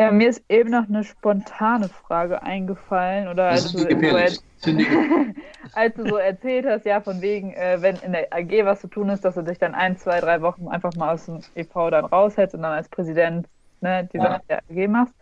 Ja, 0.00 0.12
mir 0.12 0.28
ist 0.28 0.44
eben 0.48 0.70
noch 0.70 0.88
eine 0.88 1.02
spontane 1.02 1.88
Frage 1.88 2.40
eingefallen, 2.42 3.26
oder 3.26 3.48
als 3.48 3.72
du, 3.72 3.78
so 3.78 3.86
als 5.74 5.94
du, 5.94 6.08
so 6.08 6.16
erzählt 6.16 6.66
hast, 6.66 6.86
ja, 6.86 7.00
von 7.00 7.20
wegen, 7.20 7.52
äh, 7.54 7.78
wenn 7.80 7.96
in 7.96 8.12
der 8.12 8.32
AG 8.32 8.64
was 8.64 8.80
zu 8.80 8.86
tun 8.86 9.08
ist, 9.08 9.24
dass 9.24 9.34
du 9.34 9.42
dich 9.42 9.58
dann 9.58 9.74
ein, 9.74 9.96
zwei, 9.96 10.20
drei 10.20 10.40
Wochen 10.40 10.68
einfach 10.68 10.94
mal 10.94 11.14
aus 11.14 11.26
dem 11.26 11.40
EV 11.56 11.90
dann 11.90 12.04
raushältst 12.04 12.54
und 12.54 12.62
dann 12.62 12.74
als 12.74 12.88
Präsident 12.88 13.48
ne, 13.80 14.08
die 14.12 14.18
Sache 14.18 14.40
ja. 14.48 14.60
der 14.70 14.84
AG 14.84 14.88
machst. 14.88 15.14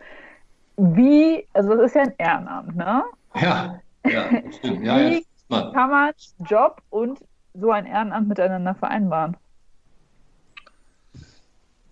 Wie, 0.77 1.47
also 1.53 1.75
das 1.75 1.87
ist 1.87 1.95
ja 1.95 2.03
ein 2.03 2.13
Ehrenamt, 2.19 2.75
ne? 2.75 3.03
Ja, 3.33 3.79
ja, 4.05 4.29
stimmt. 4.59 4.85
Ja, 4.85 4.97
Wie 4.99 5.25
ja, 5.49 5.71
kann 5.71 5.89
man 5.89 6.11
Job 6.47 6.83
und 6.91 7.19
so 7.55 7.71
ein 7.71 7.87
Ehrenamt 7.87 8.27
miteinander 8.27 8.75
vereinbaren? 8.75 9.37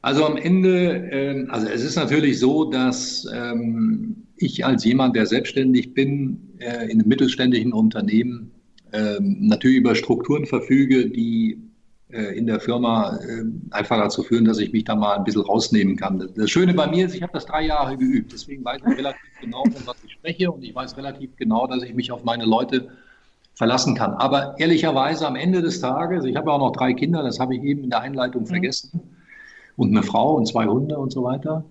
Also 0.05 0.23
am 0.23 0.37
Ende, 0.37 1.11
äh, 1.11 1.47
also 1.49 1.65
es 1.65 1.83
ist 1.83 1.95
natürlich 1.95 2.39
so, 2.39 2.65
dass 2.65 3.27
ähm, 3.33 4.27
ich 4.37 4.63
als 4.63 4.85
jemand, 4.85 5.15
der 5.15 5.25
selbstständig 5.25 5.95
bin, 5.95 6.53
äh, 6.59 6.85
in 6.91 6.99
einem 6.99 7.07
mittelständischen 7.07 7.73
Unternehmen 7.73 8.51
äh, 8.91 9.15
natürlich 9.19 9.77
über 9.77 9.95
Strukturen 9.95 10.45
verfüge, 10.45 11.09
die 11.09 11.57
äh, 12.09 12.37
in 12.37 12.45
der 12.45 12.59
Firma 12.59 13.17
äh, 13.17 13.45
einfach 13.71 13.97
dazu 13.97 14.21
führen, 14.21 14.45
dass 14.45 14.59
ich 14.59 14.71
mich 14.73 14.83
da 14.83 14.95
mal 14.95 15.15
ein 15.15 15.23
bisschen 15.23 15.41
rausnehmen 15.41 15.95
kann. 15.95 16.29
Das 16.35 16.51
Schöne 16.51 16.75
bei 16.75 16.85
mir 16.85 17.07
ist, 17.07 17.15
ich 17.15 17.23
habe 17.23 17.33
das 17.33 17.47
drei 17.47 17.65
Jahre 17.65 17.97
geübt, 17.97 18.31
deswegen 18.31 18.63
weiß 18.63 18.81
ich 18.87 18.97
relativ 18.99 19.31
genau, 19.41 19.63
von 19.63 19.87
was 19.87 19.95
ich 20.05 20.11
spreche 20.11 20.51
und 20.51 20.63
ich 20.63 20.75
weiß 20.75 20.97
relativ 20.97 21.35
genau, 21.35 21.65
dass 21.65 21.81
ich 21.81 21.95
mich 21.95 22.11
auf 22.11 22.23
meine 22.23 22.45
Leute 22.45 22.89
verlassen 23.55 23.95
kann. 23.95 24.13
Aber 24.13 24.53
ehrlicherweise 24.59 25.25
am 25.25 25.35
Ende 25.35 25.63
des 25.63 25.81
Tages, 25.81 26.25
ich 26.25 26.35
habe 26.35 26.51
auch 26.51 26.59
noch 26.59 26.73
drei 26.73 26.93
Kinder, 26.93 27.23
das 27.23 27.39
habe 27.39 27.55
ich 27.55 27.63
eben 27.63 27.85
in 27.85 27.89
der 27.89 28.01
Einleitung 28.01 28.43
mhm. 28.43 28.47
vergessen, 28.47 29.01
und 29.77 29.89
eine 29.89 30.03
Frau 30.03 30.35
und 30.35 30.47
zwei 30.47 30.65
Hunde 30.65 30.97
und 30.97 31.11
so 31.11 31.23
weiter. 31.23 31.65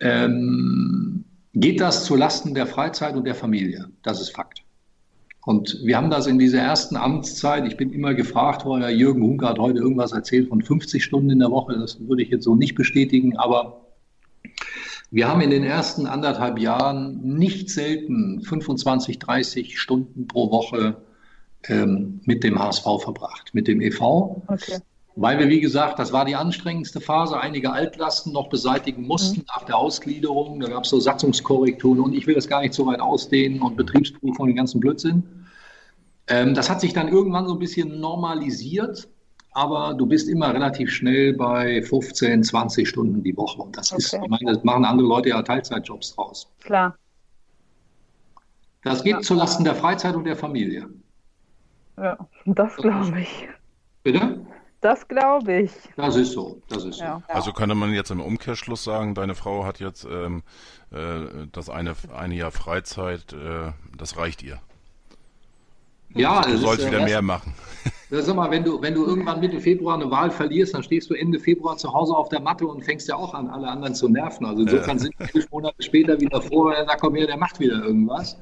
Ähm, 0.00 1.24
geht 1.54 1.80
das 1.80 2.04
zu 2.04 2.16
Lasten 2.16 2.54
der 2.54 2.66
Freizeit 2.66 3.16
und 3.16 3.24
der 3.24 3.34
Familie? 3.34 3.88
Das 4.02 4.20
ist 4.20 4.30
Fakt. 4.30 4.62
Und 5.44 5.80
wir 5.82 5.96
haben 5.96 6.10
das 6.10 6.26
in 6.26 6.38
dieser 6.38 6.60
ersten 6.60 6.96
Amtszeit, 6.96 7.66
ich 7.66 7.76
bin 7.76 7.92
immer 7.92 8.12
gefragt 8.12 8.66
worden, 8.66 8.82
ja, 8.82 8.90
Jürgen 8.90 9.22
Hunke 9.22 9.48
hat 9.48 9.58
heute 9.58 9.78
irgendwas 9.78 10.12
erzählt 10.12 10.48
von 10.48 10.62
50 10.62 11.02
Stunden 11.02 11.30
in 11.30 11.38
der 11.38 11.50
Woche, 11.50 11.78
das 11.78 11.98
würde 12.06 12.22
ich 12.22 12.28
jetzt 12.28 12.44
so 12.44 12.54
nicht 12.54 12.74
bestätigen, 12.74 13.36
aber 13.38 13.80
wir 15.10 15.26
haben 15.26 15.40
in 15.40 15.48
den 15.48 15.64
ersten 15.64 16.06
anderthalb 16.06 16.58
Jahren 16.58 17.22
nicht 17.22 17.70
selten 17.70 18.42
25, 18.42 19.18
30 19.20 19.80
Stunden 19.80 20.26
pro 20.26 20.50
Woche 20.50 20.98
ähm, 21.64 22.20
mit 22.26 22.44
dem 22.44 22.58
HSV 22.58 22.84
verbracht, 23.02 23.54
mit 23.54 23.68
dem 23.68 23.80
EV. 23.80 24.02
Okay 24.48 24.80
weil 25.20 25.36
wir, 25.40 25.48
wie 25.48 25.60
gesagt, 25.60 25.98
das 25.98 26.12
war 26.12 26.24
die 26.24 26.36
anstrengendste 26.36 27.00
Phase, 27.00 27.40
einige 27.40 27.72
Altlasten 27.72 28.32
noch 28.32 28.48
beseitigen 28.48 29.04
mussten 29.04 29.40
mhm. 29.40 29.46
nach 29.48 29.64
der 29.64 29.76
Ausgliederung. 29.76 30.60
Da 30.60 30.68
gab 30.68 30.84
es 30.84 30.90
so 30.90 31.00
Satzungskorrekturen 31.00 31.98
und 31.98 32.14
ich 32.14 32.28
will 32.28 32.36
das 32.36 32.46
gar 32.46 32.60
nicht 32.60 32.72
so 32.72 32.86
weit 32.86 33.00
ausdehnen 33.00 33.60
und 33.60 33.76
Betriebsprüfung 33.76 34.44
und 34.44 34.48
den 34.48 34.56
ganzen 34.56 34.78
Blödsinn. 34.78 35.24
Ähm, 36.28 36.54
das 36.54 36.70
hat 36.70 36.80
sich 36.80 36.92
dann 36.92 37.08
irgendwann 37.08 37.48
so 37.48 37.54
ein 37.54 37.58
bisschen 37.58 37.98
normalisiert, 37.98 39.08
aber 39.50 39.94
du 39.94 40.06
bist 40.06 40.28
immer 40.28 40.54
relativ 40.54 40.88
schnell 40.90 41.34
bei 41.34 41.82
15, 41.82 42.44
20 42.44 42.88
Stunden 42.88 43.20
die 43.24 43.36
Woche. 43.36 43.60
Und 43.60 43.76
das 43.76 43.90
okay. 43.90 44.00
ist, 44.00 44.12
ich 44.12 44.28
meine, 44.28 44.52
das 44.52 44.62
machen 44.62 44.84
andere 44.84 45.08
Leute 45.08 45.30
ja 45.30 45.42
Teilzeitjobs 45.42 46.14
draus. 46.14 46.48
Klar. 46.60 46.96
Das 48.84 49.02
geht 49.02 49.14
ja. 49.14 49.20
zulasten 49.20 49.64
der 49.64 49.74
Freizeit 49.74 50.14
und 50.14 50.24
der 50.24 50.36
Familie. 50.36 50.88
Ja, 51.96 52.16
das 52.46 52.76
glaube 52.76 53.20
ich. 53.20 53.48
Bitte? 54.04 54.46
Das 54.80 55.08
glaube 55.08 55.62
ich. 55.62 55.72
Das 55.96 56.14
ist 56.14 56.32
so. 56.32 56.62
Das 56.68 56.84
ist 56.84 57.00
ja. 57.00 57.22
so. 57.26 57.34
Also 57.34 57.52
könnte 57.52 57.74
man 57.74 57.92
jetzt 57.92 58.10
im 58.10 58.20
Umkehrschluss 58.20 58.84
sagen, 58.84 59.14
deine 59.14 59.34
Frau 59.34 59.64
hat 59.64 59.80
jetzt 59.80 60.04
ähm, 60.04 60.42
äh, 60.92 61.46
das 61.50 61.68
eine, 61.68 61.94
eine 62.14 62.34
Jahr 62.34 62.52
Freizeit, 62.52 63.32
äh, 63.32 63.72
das 63.96 64.16
reicht 64.16 64.42
ihr. 64.42 64.60
Ja, 66.14 66.42
du 66.42 66.56
sollst 66.56 66.84
ist, 66.84 66.90
wieder 66.90 67.04
mehr 67.04 67.22
machen. 67.22 67.54
Sag 68.10 68.34
mal, 68.34 68.50
wenn 68.50 68.64
du, 68.64 68.80
wenn 68.80 68.94
du 68.94 69.04
irgendwann 69.04 69.40
Mitte 69.40 69.60
Februar 69.60 69.96
eine 69.96 70.10
Wahl 70.10 70.30
verlierst, 70.30 70.74
dann 70.74 70.82
stehst 70.82 71.10
du 71.10 71.14
Ende 71.14 71.38
Februar 71.38 71.76
zu 71.76 71.92
Hause 71.92 72.14
auf 72.14 72.30
der 72.30 72.40
Matte 72.40 72.66
und 72.66 72.82
fängst 72.82 73.08
ja 73.08 73.16
auch 73.16 73.34
an, 73.34 73.48
alle 73.48 73.68
anderen 73.68 73.94
zu 73.94 74.08
nerven. 74.08 74.46
Also 74.46 74.62
insofern 74.62 74.96
ja. 74.96 75.02
sind 75.02 75.18
wir 75.18 75.34
elf 75.34 75.50
Monate 75.50 75.82
später 75.82 76.18
wieder 76.18 76.40
vor, 76.40 76.72
da 76.72 76.96
komm 76.96 77.16
her, 77.16 77.26
der 77.26 77.36
macht 77.36 77.60
wieder 77.60 77.84
irgendwas. 77.84 78.38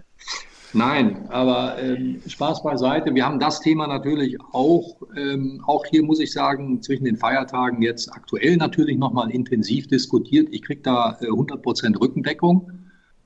Nein, 0.77 1.27
aber 1.31 1.79
ähm, 1.79 2.21
Spaß 2.27 2.63
beiseite. 2.63 3.15
Wir 3.15 3.25
haben 3.25 3.41
das 3.41 3.61
Thema 3.61 3.87
natürlich 3.87 4.37
auch, 4.53 4.99
ähm, 5.17 5.65
auch 5.67 5.87
hier 5.87 6.03
muss 6.05 6.21
ich 6.21 6.35
sagen, 6.35 6.83
zwischen 6.83 7.07
den 7.07 7.17
Feiertagen 7.17 7.81
jetzt 7.81 8.13
aktuell 8.13 8.59
natürlich 8.59 8.99
nochmal 8.99 9.31
intensiv 9.31 9.87
diskutiert. 9.87 10.49
Ich 10.51 10.61
kriege 10.61 10.83
da 10.83 11.17
äh, 11.23 11.29
100% 11.29 11.99
Rückendeckung 11.99 12.71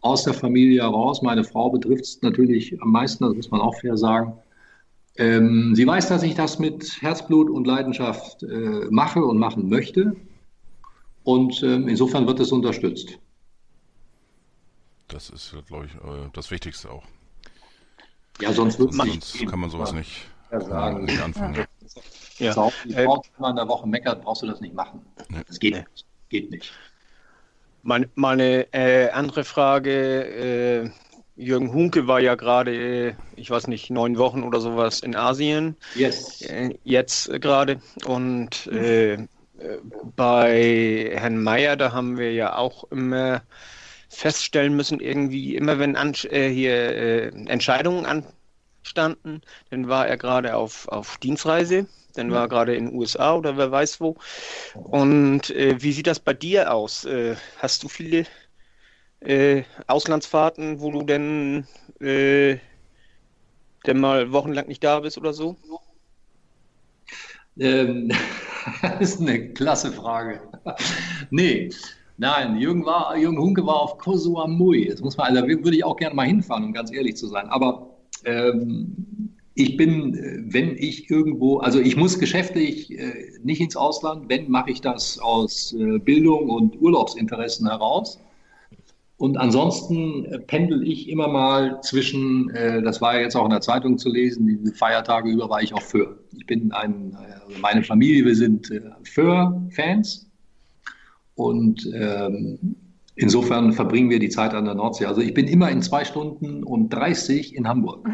aus 0.00 0.22
der 0.22 0.34
Familie 0.34 0.82
heraus. 0.82 1.22
Meine 1.22 1.42
Frau 1.42 1.70
betrifft 1.70 2.04
es 2.04 2.22
natürlich 2.22 2.80
am 2.80 2.92
meisten, 2.92 3.24
das 3.24 3.34
muss 3.34 3.50
man 3.50 3.60
auch 3.60 3.74
fair 3.80 3.96
sagen. 3.96 4.34
Ähm, 5.16 5.74
sie 5.74 5.88
weiß, 5.88 6.06
dass 6.06 6.22
ich 6.22 6.36
das 6.36 6.60
mit 6.60 7.02
Herzblut 7.02 7.50
und 7.50 7.66
Leidenschaft 7.66 8.44
äh, 8.44 8.86
mache 8.90 9.24
und 9.24 9.38
machen 9.38 9.68
möchte. 9.68 10.14
Und 11.24 11.64
ähm, 11.64 11.88
insofern 11.88 12.28
wird 12.28 12.38
es 12.38 12.52
unterstützt. 12.52 13.18
Das 15.08 15.30
ist, 15.30 15.52
glaube 15.66 15.86
ich, 15.86 15.94
äh, 15.96 16.30
das 16.32 16.52
Wichtigste 16.52 16.88
auch. 16.92 17.02
Ja, 18.40 18.52
sonst, 18.52 18.78
sonst 18.78 19.46
kann 19.46 19.60
man 19.60 19.70
sowas 19.70 19.92
nicht, 19.92 20.28
sagen. 20.50 21.04
nicht 21.04 21.20
anfangen. 21.20 21.54
Ja. 21.54 21.64
Ja. 22.40 22.70
Die 22.84 22.94
äh, 22.94 23.04
Frau 23.04 23.22
in 23.48 23.56
der 23.56 23.68
Woche 23.68 23.86
meckert, 23.86 24.22
brauchst 24.22 24.42
du 24.42 24.46
das 24.46 24.60
nicht 24.60 24.74
machen. 24.74 25.02
Nee. 25.28 25.42
Das 25.46 25.58
geht, 25.58 25.74
nee. 25.74 25.84
geht 26.30 26.50
nicht. 26.50 26.72
Meine, 27.82 28.08
meine 28.14 28.72
äh, 28.72 29.10
andere 29.10 29.44
Frage, 29.44 30.84
äh, 30.84 30.90
Jürgen 31.36 31.72
Hunke 31.72 32.06
war 32.06 32.20
ja 32.20 32.34
gerade, 32.34 32.74
äh, 32.74 33.14
ich 33.36 33.50
weiß 33.50 33.68
nicht, 33.68 33.90
neun 33.90 34.18
Wochen 34.18 34.42
oder 34.42 34.60
sowas 34.60 35.00
in 35.00 35.16
Asien. 35.16 35.76
Yes. 35.94 36.42
Äh, 36.42 36.78
jetzt 36.84 37.30
gerade. 37.40 37.80
Und 38.06 38.66
äh, 38.68 39.26
bei 40.16 41.10
Herrn 41.14 41.42
Mayer, 41.42 41.76
da 41.76 41.92
haben 41.92 42.16
wir 42.16 42.32
ja 42.32 42.56
auch 42.56 42.84
immer 42.90 43.42
feststellen 44.10 44.74
müssen, 44.76 45.00
irgendwie 45.00 45.56
immer 45.56 45.78
wenn 45.78 45.96
an, 45.96 46.14
äh, 46.24 46.48
hier 46.50 46.72
äh, 46.74 47.28
Entscheidungen 47.46 48.06
anstanden, 48.06 49.40
dann 49.70 49.88
war 49.88 50.06
er 50.08 50.16
gerade 50.18 50.56
auf, 50.56 50.88
auf 50.88 51.16
Dienstreise, 51.18 51.86
dann 52.14 52.32
war 52.32 52.42
er 52.42 52.48
gerade 52.48 52.74
in 52.74 52.86
den 52.86 52.96
USA 52.96 53.34
oder 53.36 53.56
wer 53.56 53.70
weiß 53.70 54.00
wo. 54.00 54.16
Und 54.74 55.50
äh, 55.50 55.80
wie 55.80 55.92
sieht 55.92 56.08
das 56.08 56.20
bei 56.20 56.34
dir 56.34 56.72
aus? 56.74 57.04
Äh, 57.04 57.36
hast 57.58 57.84
du 57.84 57.88
viele 57.88 58.26
äh, 59.20 59.62
Auslandsfahrten, 59.86 60.80
wo 60.80 60.90
du 60.90 61.02
denn, 61.04 61.66
äh, 62.00 62.58
denn 63.86 64.00
mal 64.00 64.32
wochenlang 64.32 64.66
nicht 64.66 64.82
da 64.82 65.00
bist 65.00 65.18
oder 65.18 65.32
so? 65.32 65.56
Ähm, 67.58 68.10
das 68.82 69.00
ist 69.00 69.20
eine 69.20 69.52
klasse 69.52 69.92
Frage. 69.92 70.40
nee, 71.30 71.70
Nein, 72.20 72.58
Jürgen, 72.58 72.84
war, 72.84 73.16
Jürgen 73.16 73.38
Hunke 73.38 73.66
war 73.66 73.80
auf 73.80 73.96
Koh 73.96 74.14
Samui. 74.14 74.88
Das 74.90 75.00
muss 75.00 75.16
man, 75.16 75.34
also 75.34 75.48
würde 75.48 75.74
ich 75.74 75.82
auch 75.82 75.96
gerne 75.96 76.14
mal 76.14 76.26
hinfahren, 76.26 76.64
um 76.64 76.74
ganz 76.74 76.92
ehrlich 76.92 77.16
zu 77.16 77.26
sein. 77.26 77.48
Aber 77.48 77.96
ähm, 78.26 79.32
ich 79.54 79.78
bin, 79.78 80.46
wenn 80.52 80.76
ich 80.76 81.10
irgendwo, 81.10 81.60
also 81.60 81.80
ich 81.80 81.96
muss 81.96 82.18
geschäftlich 82.18 82.92
äh, 82.92 83.30
nicht 83.42 83.62
ins 83.62 83.74
Ausland, 83.74 84.28
wenn, 84.28 84.50
mache 84.50 84.70
ich 84.70 84.82
das 84.82 85.18
aus 85.18 85.72
äh, 85.72 85.98
Bildung 85.98 86.50
und 86.50 86.78
Urlaubsinteressen 86.78 87.66
heraus. 87.66 88.20
Und 89.16 89.38
ansonsten 89.38 90.26
äh, 90.26 90.40
pendel 90.40 90.86
ich 90.86 91.08
immer 91.08 91.28
mal 91.28 91.80
zwischen, 91.80 92.50
äh, 92.50 92.82
das 92.82 93.00
war 93.00 93.18
jetzt 93.18 93.34
auch 93.34 93.44
in 93.44 93.50
der 93.50 93.62
Zeitung 93.62 93.96
zu 93.96 94.10
lesen, 94.10 94.46
die 94.46 94.72
Feiertage 94.72 95.30
über 95.30 95.48
war 95.48 95.62
ich 95.62 95.72
auch 95.72 95.80
für. 95.80 96.18
Ich 96.36 96.44
bin 96.44 96.70
ein, 96.72 97.16
also 97.16 97.58
meine 97.62 97.82
Familie, 97.82 98.26
wir 98.26 98.36
sind 98.36 98.70
äh, 98.70 98.82
für-Fans 99.04 100.29
und 101.34 101.88
ähm, 101.94 102.76
insofern 103.14 103.72
verbringen 103.72 104.10
wir 104.10 104.18
die 104.18 104.28
Zeit 104.28 104.54
an 104.54 104.64
der 104.64 104.74
Nordsee. 104.74 105.06
Also 105.06 105.20
ich 105.20 105.34
bin 105.34 105.46
immer 105.46 105.70
in 105.70 105.82
zwei 105.82 106.04
Stunden 106.04 106.62
und 106.64 106.90
30 106.90 107.54
in 107.54 107.68
Hamburg. 107.68 108.08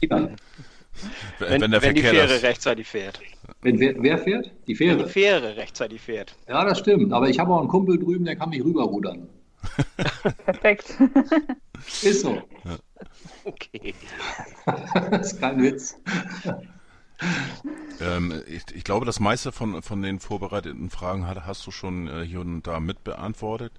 wenn, 0.00 0.36
wenn, 1.38 1.72
wenn 1.72 1.94
die 1.94 2.02
Fähre 2.02 2.28
das... 2.28 2.42
rechtzeitig 2.42 2.86
fährt. 2.86 3.20
Wenn, 3.62 3.78
wer, 3.80 3.94
wer, 4.02 4.18
fährt? 4.18 4.50
Die 4.66 4.74
Fähre. 4.74 4.98
Wenn 4.98 5.06
die 5.06 5.12
Fähre 5.12 5.56
rechtzeitig 5.56 6.00
fährt. 6.00 6.36
Ja, 6.48 6.64
das 6.64 6.78
stimmt. 6.78 7.12
Aber 7.12 7.28
ich 7.28 7.38
habe 7.38 7.52
auch 7.52 7.60
einen 7.60 7.68
Kumpel 7.68 7.98
drüben, 7.98 8.24
der 8.24 8.36
kann 8.36 8.50
mich 8.50 8.62
rüberrudern. 8.62 9.28
Perfekt. 10.44 10.96
Ist 12.02 12.20
so. 12.20 12.34
Ja. 12.34 12.42
Okay. 13.44 13.94
das 15.10 15.32
ist 15.32 15.40
kein 15.40 15.62
Witz. 15.62 15.96
Ähm, 18.00 18.42
ich, 18.46 18.62
ich, 18.74 18.84
glaube, 18.84 19.06
das 19.06 19.18
meiste 19.18 19.50
von, 19.50 19.82
von 19.82 20.02
den 20.02 20.20
vorbereiteten 20.20 20.88
Fragen 20.88 21.26
hat, 21.26 21.46
hast 21.46 21.66
du 21.66 21.70
schon 21.70 22.06
äh, 22.06 22.24
hier 22.24 22.40
und 22.40 22.62
da 22.62 22.78
mit 22.78 23.02
beantwortet. 23.02 23.72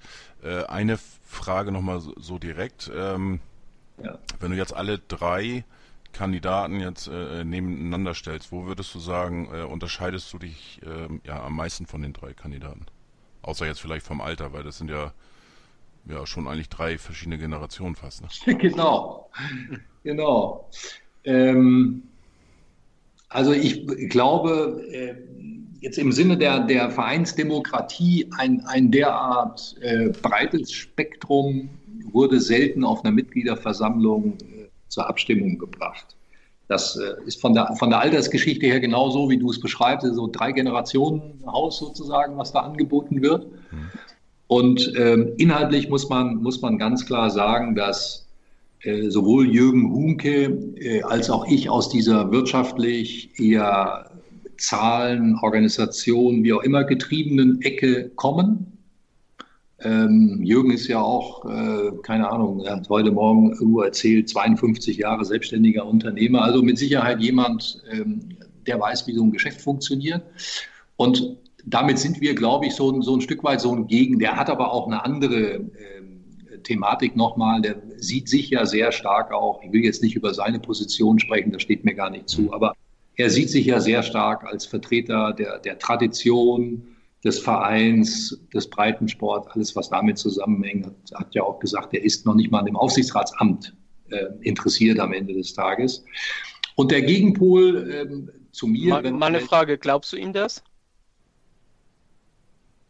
Äh, 0.44 0.64
eine 0.66 0.98
Frage 1.26 1.72
nochmal 1.72 2.02
so, 2.02 2.14
so 2.18 2.38
direkt. 2.38 2.92
Ähm, 2.94 3.40
ja. 4.04 4.18
Wenn 4.40 4.52
du 4.52 4.58
jetzt 4.58 4.76
alle 4.76 5.00
drei 5.00 5.64
Kandidaten 6.12 6.80
jetzt 6.80 7.08
äh, 7.08 7.44
nebeneinander 7.44 8.14
stellst, 8.14 8.52
wo 8.52 8.66
würdest 8.66 8.94
du 8.94 9.00
sagen, 9.00 9.50
äh, 9.54 9.62
unterscheidest 9.62 10.34
du 10.34 10.40
dich 10.40 10.82
ähm, 10.86 11.22
ja 11.24 11.42
am 11.44 11.56
meisten 11.56 11.86
von 11.86 12.02
den 12.02 12.14
drei 12.14 12.34
Kandidaten? 12.34 12.86
Außer 13.42 13.66
jetzt 13.66 13.80
vielleicht 13.80 14.06
vom 14.06 14.20
Alter, 14.20 14.52
weil 14.52 14.64
das 14.64 14.78
sind 14.78 14.90
ja 14.90 15.14
ja 16.06 16.26
schon 16.26 16.48
eigentlich 16.48 16.70
drei 16.70 16.98
verschiedene 16.98 17.38
Generationen 17.38 17.96
fast. 17.96 18.22
Ne? 18.22 18.56
genau, 18.58 19.30
genau. 20.04 20.70
Ähm, 21.24 22.04
also 23.30 23.52
ich 23.52 23.86
glaube, 24.10 24.84
äh, 24.92 25.16
jetzt 25.82 25.98
im 25.98 26.12
Sinne 26.12 26.38
der, 26.38 26.62
der 26.62 26.90
Vereinsdemokratie 26.90 28.30
ein, 28.38 28.62
ein 28.66 28.92
derart 28.92 29.76
äh, 29.82 30.10
breites 30.10 30.72
Spektrum 30.72 31.70
wurde 32.12 32.40
selten 32.40 32.84
auf 32.84 33.04
einer 33.04 33.14
Mitgliederversammlung 33.14 34.38
äh, 34.42 34.68
zur 34.88 35.08
Abstimmung 35.08 35.58
gebracht. 35.58 36.16
Das 36.68 36.98
äh, 36.98 37.16
ist 37.26 37.42
von 37.42 37.54
der, 37.54 37.76
von 37.78 37.90
der 37.90 38.00
Altersgeschichte 38.00 38.66
her 38.66 38.80
genauso, 38.80 39.30
wie 39.30 39.38
du 39.38 39.50
es 39.50 39.60
beschreibst, 39.60 40.08
so 40.14 40.28
drei 40.28 40.52
Generationen 40.52 41.44
Haus 41.46 41.80
sozusagen, 41.80 42.38
was 42.38 42.52
da 42.52 42.60
angeboten 42.60 43.22
wird. 43.22 43.48
Mhm. 43.72 43.92
Und 44.48 44.94
ähm, 44.98 45.34
inhaltlich 45.38 45.90
muss 45.90 46.10
man, 46.10 46.38
muss 46.38 46.62
man 46.62 46.78
ganz 46.78 47.06
klar 47.06 47.30
sagen, 47.30 47.76
dass 47.76 48.29
sowohl 49.10 49.50
Jürgen 49.50 49.92
Hunke 49.92 50.46
äh, 50.76 51.02
als 51.04 51.30
auch 51.30 51.46
ich 51.48 51.70
aus 51.70 51.90
dieser 51.90 52.32
wirtschaftlich 52.32 53.38
eher 53.40 54.10
Zahlen, 54.58 55.38
Organisationen, 55.42 56.44
wie 56.44 56.54
auch 56.54 56.64
immer 56.64 56.84
getriebenen 56.84 57.62
Ecke 57.62 58.10
kommen. 58.16 58.78
Ähm, 59.82 60.42
Jürgen 60.44 60.72
ist 60.72 60.88
ja 60.88 61.02
auch, 61.02 61.46
äh, 61.46 61.92
keine 62.04 62.30
Ahnung, 62.30 62.62
er 62.66 62.78
hat 62.78 62.90
heute 62.90 63.12
Morgen 63.12 63.52
irgendwo 63.52 63.82
erzählt, 63.82 64.28
52 64.28 64.98
Jahre 64.98 65.24
selbstständiger 65.24 65.86
Unternehmer, 65.86 66.44
also 66.44 66.62
mit 66.62 66.78
Sicherheit 66.78 67.22
jemand, 67.22 67.82
ähm, 67.90 68.38
der 68.68 68.80
weiß, 68.80 69.08
wie 69.08 69.14
so 69.14 69.24
ein 69.24 69.32
Geschäft 69.32 69.62
funktioniert. 69.62 70.22
Und 70.98 71.38
damit 71.66 71.98
sind 72.00 72.20
wir, 72.20 72.36
glaube 72.36 72.66
ich, 72.66 72.76
so, 72.76 73.02
so 73.02 73.16
ein 73.16 73.22
Stück 73.22 73.44
weit 73.44 73.62
so 73.62 73.74
ein 73.74 73.88
Gegen. 73.88 74.20
Der 74.20 74.36
hat 74.36 74.50
aber 74.50 74.74
auch 74.74 74.88
eine 74.88 75.04
andere 75.06 75.56
äh, 75.56 75.99
Thematik 76.64 77.16
nochmal, 77.16 77.62
der 77.62 77.82
sieht 77.98 78.30
sich 78.30 78.50
ja 78.50 78.66
sehr 78.66 78.92
stark 78.92 79.32
auch, 79.32 79.62
ich 79.64 79.72
will 79.72 79.84
jetzt 79.84 80.04
nicht 80.04 80.16
über 80.16 80.34
seine 80.34 80.60
Position 80.60 81.20
sprechen, 81.20 81.52
das 81.52 81.62
steht 81.62 81.86
mir 81.86 81.96
gar 81.96 82.10
nicht 82.10 82.30
zu, 82.30 82.54
aber 82.54 82.74
er 83.16 83.30
sieht 83.30 83.50
sich 83.50 83.66
ja 83.66 83.80
sehr 83.80 84.04
stark 84.04 84.46
als 84.46 84.66
Vertreter 84.66 85.34
der, 85.34 85.60
der 85.60 85.78
Tradition, 85.78 86.96
des 87.24 87.40
Vereins, 87.40 88.40
des 88.54 88.70
Breitensport, 88.70 89.52
alles, 89.52 89.76
was 89.76 89.90
damit 89.90 90.18
zusammenhängt, 90.18 90.86
hat, 90.86 90.96
hat 91.14 91.36
ja 91.36 91.44
auch 91.44 91.60
gesagt, 91.60 91.94
er 91.94 92.04
ist 92.04 92.26
noch 92.26 92.36
nicht 92.36 92.52
mal 92.52 92.66
im 92.68 92.76
Aufsichtsratsamt 92.76 93.76
äh, 94.10 94.26
interessiert 94.42 95.00
am 95.00 95.14
Ende 95.14 95.34
des 95.34 95.54
Tages. 95.54 96.06
Und 96.76 96.92
der 96.92 97.02
Gegenpol 97.02 97.92
ähm, 97.92 98.32
zu 98.52 98.68
mir. 98.68 98.90
Mal, 98.90 99.12
mal 99.12 99.26
eine 99.28 99.42
Frage, 99.42 99.78
glaubst 99.78 100.14
du 100.14 100.18
ihm 100.18 100.32
das? 100.32 100.64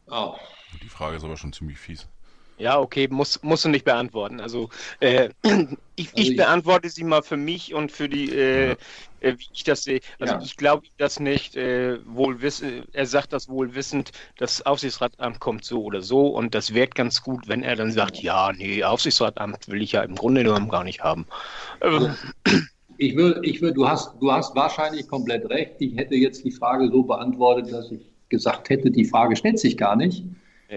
Oh. 0.07 0.35
Die 0.83 0.89
Frage 0.89 1.17
ist 1.17 1.23
aber 1.23 1.37
schon 1.37 1.51
ziemlich 1.51 1.79
fies. 1.79 2.07
Ja, 2.59 2.77
okay, 2.77 3.07
muss, 3.09 3.41
musst 3.41 3.65
du 3.65 3.69
nicht 3.69 3.85
beantworten. 3.85 4.41
Also, 4.41 4.69
äh, 4.99 5.29
ich, 5.95 6.09
also 6.09 6.11
ich, 6.15 6.35
beantworte 6.35 6.89
sie 6.89 7.05
mal 7.05 7.23
für 7.23 7.37
mich 7.37 7.73
und 7.73 7.91
für 7.91 8.09
die, 8.09 8.29
äh, 8.31 8.75
äh, 9.21 9.33
wie 9.37 9.47
ich 9.53 9.63
das 9.63 9.83
sehe. 9.83 10.01
Also 10.19 10.35
ja. 10.35 10.41
ich 10.41 10.57
glaube 10.57 10.85
das 10.97 11.19
nicht 11.19 11.55
äh, 11.55 11.97
wohl 12.05 12.41
wissen, 12.41 12.83
er 12.91 13.05
sagt 13.05 13.31
das 13.33 13.47
wohl 13.47 13.75
wissend, 13.75 14.11
das 14.37 14.65
Aufsichtsratamt 14.65 15.39
kommt 15.39 15.63
so 15.63 15.83
oder 15.83 16.01
so 16.01 16.27
und 16.27 16.53
das 16.53 16.73
wäre 16.73 16.87
ganz 16.87 17.23
gut, 17.23 17.47
wenn 17.47 17.63
er 17.63 17.77
dann 17.77 17.91
sagt, 17.91 18.21
ja, 18.21 18.51
nee, 18.51 18.83
Aufsichtsratamt 18.83 19.69
will 19.69 19.81
ich 19.81 19.93
ja 19.93 20.03
im 20.03 20.15
Grunde 20.15 20.43
genommen 20.43 20.69
gar 20.69 20.83
nicht 20.83 21.01
haben. 21.01 21.25
Also, 21.79 22.09
ich 22.97 23.15
würde, 23.15 23.39
ich 23.43 23.61
würde, 23.61 23.75
du 23.75 23.87
hast, 23.87 24.13
du 24.19 24.31
hast 24.31 24.53
wahrscheinlich 24.55 25.07
komplett 25.07 25.49
recht. 25.49 25.75
Ich 25.79 25.95
hätte 25.95 26.15
jetzt 26.15 26.43
die 26.43 26.51
Frage 26.51 26.89
so 26.91 27.03
beantwortet, 27.03 27.71
dass 27.71 27.89
ich 27.91 28.01
gesagt 28.27 28.69
hätte, 28.69 28.91
die 28.91 29.05
Frage 29.05 29.37
stellt 29.37 29.59
sich 29.59 29.77
gar 29.77 29.95
nicht, 29.95 30.25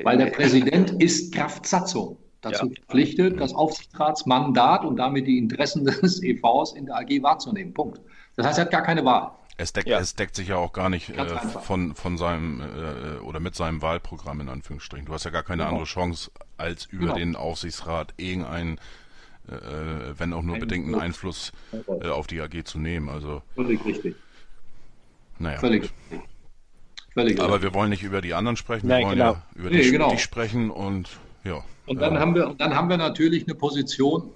weil 0.02 0.18
der 0.18 0.26
Präsident 0.26 1.02
ist 1.02 1.34
Kraft 1.34 1.66
Satzung 1.66 2.16
dazu 2.40 2.66
ja. 2.66 2.72
verpflichtet, 2.74 3.40
das 3.40 3.54
Aufsichtsratsmandat 3.54 4.84
und 4.84 4.96
damit 4.96 5.26
die 5.26 5.38
Interessen 5.38 5.84
des 6.02 6.22
EVs 6.22 6.72
in 6.72 6.86
der 6.86 6.96
AG 6.96 7.22
wahrzunehmen. 7.22 7.72
Punkt. 7.72 8.00
Das 8.36 8.46
heißt, 8.46 8.58
er 8.58 8.64
hat 8.64 8.72
gar 8.72 8.82
keine 8.82 9.04
Wahl. 9.04 9.30
Es 9.58 9.72
deckt, 9.72 9.86
ja. 9.86 10.00
es 10.00 10.14
deckt 10.14 10.34
sich 10.34 10.48
ja 10.48 10.56
auch 10.56 10.72
gar 10.72 10.88
nicht 10.88 11.10
äh, 11.10 11.38
von, 11.38 11.94
von 11.94 12.16
seinem 12.16 12.60
äh, 12.60 13.20
oder 13.20 13.38
mit 13.38 13.54
seinem 13.54 13.82
Wahlprogramm 13.82 14.40
in 14.40 14.48
Anführungsstrichen. 14.48 15.06
Du 15.06 15.12
hast 15.12 15.24
ja 15.24 15.30
gar 15.30 15.42
keine 15.42 15.62
genau. 15.62 15.70
andere 15.70 15.84
Chance, 15.84 16.30
als 16.56 16.86
über 16.86 17.06
genau. 17.06 17.16
den 17.16 17.36
Aufsichtsrat 17.36 18.14
irgendeinen, 18.16 18.78
äh, 19.48 19.52
wenn 20.16 20.32
auch 20.32 20.42
nur 20.42 20.58
bedingten 20.58 20.94
Einfluss 20.94 21.52
äh, 22.00 22.08
auf 22.08 22.26
die 22.26 22.40
AG 22.40 22.64
zu 22.64 22.78
nehmen. 22.78 23.08
Also 23.08 23.42
völlig 23.54 23.84
richtig. 23.84 24.16
Naja. 25.38 25.58
Völlig 25.58 25.82
richtig. 25.82 26.31
Völlig 27.14 27.38
Aber 27.40 27.54
richtig. 27.54 27.62
wir 27.62 27.74
wollen 27.74 27.90
nicht 27.90 28.02
über 28.02 28.20
die 28.20 28.34
anderen 28.34 28.56
sprechen, 28.56 28.88
wir 28.88 28.96
Nein, 28.96 29.04
wollen 29.06 29.18
genau. 29.18 29.32
ja 29.32 29.42
über 29.54 29.70
nee, 29.70 29.82
die, 29.82 29.90
genau. 29.90 30.16
sprechen 30.16 30.70
und 30.70 31.08
ja. 31.44 31.62
Und 31.86 32.00
dann, 32.00 32.18
haben 32.18 32.34
wir, 32.34 32.54
dann 32.56 32.74
haben 32.74 32.88
wir 32.88 32.96
natürlich 32.96 33.46
eine 33.46 33.54
Position 33.54 34.30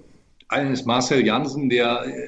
eines 0.49 0.85
Marcel 0.85 1.25
Jansen, 1.25 1.69
der 1.69 2.05
äh, 2.05 2.27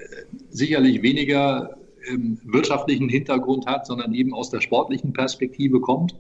sicherlich 0.49 1.01
weniger 1.01 1.77
ähm, 2.07 2.39
wirtschaftlichen 2.43 3.09
Hintergrund 3.09 3.67
hat, 3.67 3.85
sondern 3.85 4.13
eben 4.13 4.33
aus 4.33 4.49
der 4.49 4.61
sportlichen 4.61 5.13
Perspektive 5.13 5.81
kommt 5.81 6.15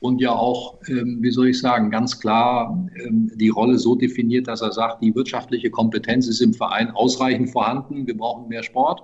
und 0.00 0.20
ja 0.20 0.32
auch, 0.32 0.78
ähm, 0.88 1.18
wie 1.20 1.30
soll 1.30 1.48
ich 1.48 1.60
sagen, 1.60 1.90
ganz 1.90 2.20
klar 2.20 2.76
ähm, 3.02 3.30
die 3.36 3.48
Rolle 3.48 3.78
so 3.78 3.94
definiert, 3.94 4.48
dass 4.48 4.60
er 4.60 4.72
sagt, 4.72 5.02
die 5.02 5.14
wirtschaftliche 5.14 5.70
Kompetenz 5.70 6.26
ist 6.26 6.40
im 6.40 6.52
Verein 6.52 6.90
ausreichend 6.90 7.50
vorhanden, 7.50 8.06
wir 8.06 8.16
brauchen 8.16 8.48
mehr 8.48 8.62
Sport. 8.62 9.02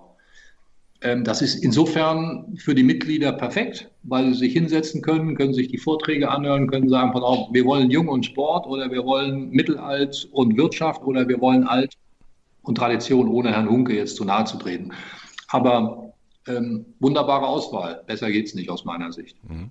Ähm, 1.03 1.25
das 1.25 1.41
ist 1.41 1.65
insofern 1.65 2.57
für 2.57 2.75
die 2.75 2.83
Mitglieder 2.83 3.33
perfekt, 3.33 3.91
weil 4.03 4.33
sie 4.33 4.41
sich 4.41 4.53
hinsetzen 4.53 5.01
können, 5.01 5.35
können 5.35 5.55
sich 5.55 5.69
die 5.69 5.79
Vorträge 5.79 6.31
anhören, 6.31 6.69
können 6.69 6.89
sagen, 6.89 7.13
pass 7.13 7.23
auf, 7.23 7.53
wir 7.53 7.65
wollen 7.65 7.91
Jung 7.91 8.09
und 8.09 8.27
Sport 8.27 8.67
oder 8.67 8.91
wir 8.91 9.05
wollen 9.05 9.51
Mittelalt 9.51 10.29
und 10.33 10.57
Wirtschaft 10.59 11.03
oder 11.03 11.27
wir 11.27 11.41
wollen 11.41 11.67
Alt 11.67 11.95
und 12.63 12.77
Tradition, 12.77 13.29
ohne 13.29 13.53
Herrn 13.53 13.71
Hunke 13.71 13.97
jetzt 13.97 14.17
zu 14.17 14.25
nahe 14.25 14.45
zu 14.45 14.59
treten. 14.59 14.93
Aber 15.49 16.13
ähm, 16.47 16.85
wunderbare 16.99 17.47
Auswahl. 17.47 18.03
Besser 18.07 18.31
geht 18.31 18.47
es 18.47 18.55
nicht 18.55 18.69
aus 18.69 18.85
meiner 18.85 19.13
Sicht. 19.13 19.37
Mhm. 19.49 19.71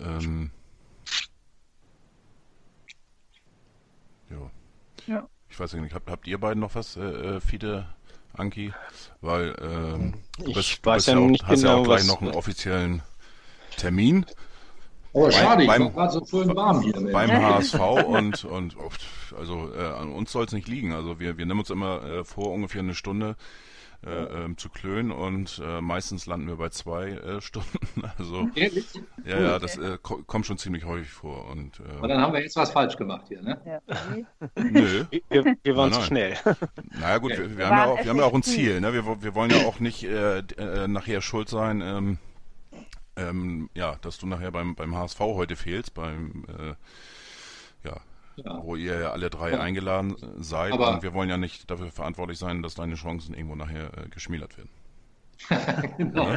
Ähm, 0.00 0.50
ja. 4.30 4.50
ja. 5.06 5.28
Ich 5.50 5.60
weiß 5.60 5.74
nicht, 5.74 5.94
habt, 5.94 6.08
habt 6.08 6.26
ihr 6.26 6.38
beiden 6.38 6.60
noch 6.60 6.74
was, 6.74 6.96
äh, 6.96 7.00
äh 7.00 7.40
Fide, 7.40 7.86
Anki? 8.34 8.72
Weil 9.20 9.54
ähm, 9.60 10.14
du 10.38 10.52
bist, 10.52 10.70
ich 10.70 10.84
weiß 10.84 11.06
ja, 11.06 11.18
auch, 11.18 11.26
nicht 11.26 11.46
hast 11.46 11.60
genau, 11.60 11.74
ja 11.74 11.80
auch 11.80 11.84
gleich 11.84 12.06
noch 12.06 12.20
einen 12.20 12.32
offiziellen 12.32 13.02
Termin. 13.76 14.26
Oh, 15.12 15.30
schade, 15.30 15.66
beim, 15.66 15.82
ich 15.82 15.94
war 15.94 16.08
gerade 16.08 16.12
so 16.12 16.24
schön 16.24 16.54
warm 16.54 16.82
hier. 16.82 16.92
Beim 16.92 17.30
HSV 17.42 17.80
und, 18.06 18.44
und 18.44 18.76
also 19.36 19.74
äh, 19.74 19.84
an 19.84 20.12
uns 20.12 20.30
soll 20.30 20.44
es 20.44 20.52
nicht 20.52 20.68
liegen. 20.68 20.92
Also 20.92 21.18
wir, 21.18 21.36
wir 21.36 21.46
nehmen 21.46 21.60
uns 21.60 21.70
immer 21.70 22.02
äh, 22.04 22.24
vor, 22.24 22.52
ungefähr 22.52 22.80
eine 22.80 22.94
Stunde 22.94 23.36
äh, 24.04 24.44
ähm, 24.44 24.56
zu 24.56 24.70
klönen 24.70 25.12
und 25.12 25.60
äh, 25.62 25.80
meistens 25.80 26.24
landen 26.26 26.48
wir 26.48 26.56
bei 26.56 26.70
zwei 26.70 27.10
äh, 27.10 27.40
Stunden. 27.42 27.78
Also 28.16 28.48
Ehrlich? 28.54 28.86
ja, 29.26 29.40
ja, 29.40 29.58
das 29.58 29.76
äh, 29.76 29.98
kommt 29.98 30.46
schon 30.46 30.56
ziemlich 30.58 30.84
häufig 30.84 31.10
vor. 31.10 31.46
Und, 31.50 31.80
äh, 31.80 31.98
Aber 31.98 32.08
dann 32.08 32.20
haben 32.20 32.32
wir 32.32 32.40
jetzt 32.40 32.56
was 32.56 32.70
falsch 32.70 32.96
gemacht 32.96 33.26
hier, 33.28 33.42
ne? 33.42 33.60
Ja. 33.66 33.80
Nö. 34.56 35.04
Wir, 35.28 35.56
wir 35.62 35.76
waren 35.76 35.92
zu 35.92 36.02
schnell. 36.02 36.36
Naja 36.98 37.18
gut, 37.18 37.32
wir, 37.32 37.50
wir, 37.50 37.58
wir 37.58 37.68
haben 37.68 37.76
ja 37.76 37.86
auch, 37.86 37.98
wir 37.98 38.10
haben 38.10 38.18
ja 38.18 38.24
auch 38.24 38.34
ein 38.34 38.42
Ziel. 38.42 38.80
Ne? 38.80 38.92
Wir, 38.92 39.22
wir 39.22 39.34
wollen 39.34 39.50
ja 39.50 39.66
auch 39.66 39.80
nicht 39.80 40.04
äh, 40.04 40.38
äh, 40.38 40.88
nachher 40.88 41.20
schuld 41.20 41.48
sein. 41.48 41.82
Ähm, 41.82 42.18
ähm, 43.16 43.68
ja, 43.74 43.96
dass 44.00 44.18
du 44.18 44.26
nachher 44.26 44.50
beim, 44.50 44.74
beim 44.74 44.96
HSV 44.96 45.20
heute 45.20 45.56
fehlst, 45.56 45.94
beim 45.94 46.44
äh, 46.48 47.88
ja, 47.88 48.00
ja. 48.44 48.62
wo 48.62 48.76
ihr 48.76 49.00
ja 49.00 49.10
alle 49.10 49.30
drei 49.30 49.52
ja. 49.52 49.60
eingeladen 49.60 50.16
seid. 50.38 50.72
Aber 50.72 50.90
und 50.90 51.02
wir 51.02 51.14
wollen 51.14 51.28
ja 51.28 51.36
nicht 51.36 51.70
dafür 51.70 51.90
verantwortlich 51.90 52.38
sein, 52.38 52.62
dass 52.62 52.74
deine 52.74 52.94
Chancen 52.94 53.34
irgendwo 53.34 53.54
nachher 53.54 53.86
äh, 53.96 54.08
geschmälert 54.10 54.56
werden. 54.56 54.70
genau. 55.96 56.36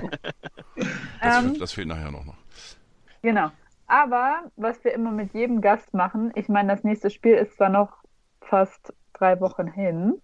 das, 1.21 1.43
ähm, 1.43 1.59
das, 1.59 1.73
fehlt 1.73 1.87
nachher 1.87 2.11
noch. 2.11 2.25
noch. 2.25 2.37
Genau. 3.21 3.51
Aber 3.87 4.43
was 4.55 4.83
wir 4.83 4.93
immer 4.93 5.11
mit 5.11 5.33
jedem 5.33 5.61
Gast 5.61 5.93
machen, 5.93 6.31
ich 6.35 6.47
meine, 6.47 6.73
das 6.73 6.83
nächste 6.83 7.09
Spiel 7.09 7.35
ist 7.35 7.57
zwar 7.57 7.69
noch 7.69 7.91
fast 8.41 8.93
drei 9.13 9.39
Wochen 9.39 9.67
hin, 9.67 10.21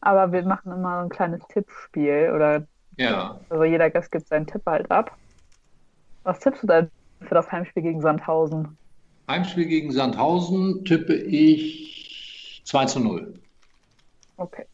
aber 0.00 0.32
wir 0.32 0.44
machen 0.44 0.72
immer 0.72 1.02
ein 1.02 1.08
kleines 1.08 1.46
Tippspiel 1.48 2.32
oder 2.34 2.66
ja. 2.96 3.40
also 3.48 3.64
jeder 3.64 3.90
Gast 3.90 4.12
gibt 4.12 4.28
seinen 4.28 4.46
Tipp 4.46 4.62
halt 4.66 4.90
ab. 4.90 5.16
Was 6.22 6.40
tippst 6.40 6.62
du 6.62 6.66
denn 6.66 6.90
für 7.20 7.34
das 7.34 7.50
Heimspiel 7.50 7.82
gegen 7.82 8.00
Sandhausen? 8.00 8.76
Heimspiel 9.30 9.66
gegen 9.66 9.92
Sandhausen 9.92 10.84
tippe 10.84 11.14
ich 11.14 12.62
2 12.64 12.86
zu 12.86 13.00
0. 13.00 13.40
Okay. 14.36 14.66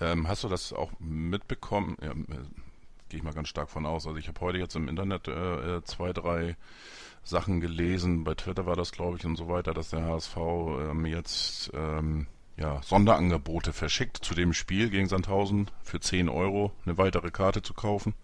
Ähm, 0.00 0.28
hast 0.28 0.44
du 0.44 0.48
das 0.48 0.72
auch 0.72 0.90
mitbekommen? 0.98 1.96
Ja, 2.02 2.10
äh, 2.10 2.44
Gehe 3.08 3.18
ich 3.18 3.24
mal 3.24 3.32
ganz 3.32 3.48
stark 3.48 3.70
von 3.70 3.86
aus. 3.86 4.06
Also 4.06 4.18
ich 4.18 4.28
habe 4.28 4.38
heute 4.40 4.58
jetzt 4.58 4.76
im 4.76 4.86
Internet 4.86 5.28
äh, 5.28 5.76
äh, 5.76 5.82
zwei, 5.82 6.12
drei 6.12 6.56
Sachen 7.24 7.60
gelesen. 7.60 8.24
Bei 8.24 8.34
Twitter 8.34 8.66
war 8.66 8.76
das, 8.76 8.92
glaube 8.92 9.16
ich, 9.16 9.24
und 9.24 9.36
so 9.36 9.48
weiter, 9.48 9.72
dass 9.72 9.90
der 9.90 10.02
HSV 10.02 10.36
ähm, 10.36 11.06
jetzt 11.06 11.70
ähm, 11.72 12.26
ja, 12.58 12.82
Sonderangebote 12.82 13.72
verschickt 13.72 14.18
zu 14.18 14.34
dem 14.34 14.52
Spiel 14.52 14.90
gegen 14.90 15.08
Sandhausen 15.08 15.70
für 15.82 16.00
10 16.00 16.28
Euro 16.28 16.72
eine 16.84 16.98
weitere 16.98 17.30
Karte 17.30 17.62
zu 17.62 17.72
kaufen. 17.72 18.14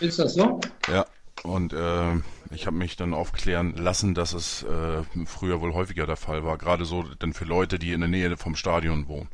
Ist 0.00 0.18
das 0.18 0.34
so? 0.34 0.60
Ja, 0.88 1.06
und 1.42 1.72
äh, 1.72 2.16
ich 2.50 2.66
habe 2.66 2.76
mich 2.76 2.96
dann 2.96 3.14
aufklären 3.14 3.76
lassen, 3.76 4.14
dass 4.14 4.32
es 4.32 4.62
äh, 4.64 5.02
früher 5.26 5.60
wohl 5.60 5.74
häufiger 5.74 6.06
der 6.06 6.16
Fall 6.16 6.44
war, 6.44 6.58
gerade 6.58 6.84
so 6.84 7.02
denn 7.02 7.32
für 7.32 7.44
Leute, 7.44 7.78
die 7.78 7.92
in 7.92 8.00
der 8.00 8.08
Nähe 8.08 8.36
vom 8.36 8.56
Stadion 8.56 9.08
wohnen. 9.08 9.28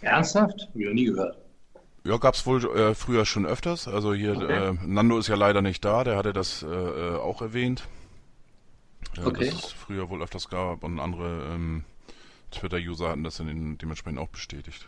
Ernsthaft? 0.00 0.68
Hab 0.68 0.76
ich 0.76 0.86
noch 0.86 0.94
nie 0.94 1.06
gehört. 1.06 1.38
Ja, 2.04 2.18
gab 2.18 2.34
es 2.34 2.46
wohl 2.46 2.64
äh, 2.76 2.94
früher 2.94 3.26
schon 3.26 3.46
öfters. 3.46 3.88
Also 3.88 4.14
hier, 4.14 4.36
okay. 4.36 4.68
äh, 4.68 4.74
Nando 4.86 5.18
ist 5.18 5.28
ja 5.28 5.34
leider 5.34 5.60
nicht 5.60 5.84
da, 5.84 6.04
der 6.04 6.16
hatte 6.16 6.32
das 6.32 6.62
äh, 6.62 6.66
äh 6.66 7.16
auch 7.16 7.42
erwähnt. 7.42 7.88
Äh, 9.16 9.24
okay. 9.24 9.50
Dass 9.50 9.64
es 9.64 9.72
früher 9.72 10.08
wohl 10.08 10.22
öfters 10.22 10.48
gab 10.48 10.84
und 10.84 11.00
andere 11.00 11.48
ähm, 11.52 11.84
Twitter-User 12.52 13.08
hatten 13.08 13.24
das 13.24 13.38
dann 13.38 13.78
dementsprechend 13.78 14.20
auch 14.20 14.28
bestätigt. 14.28 14.86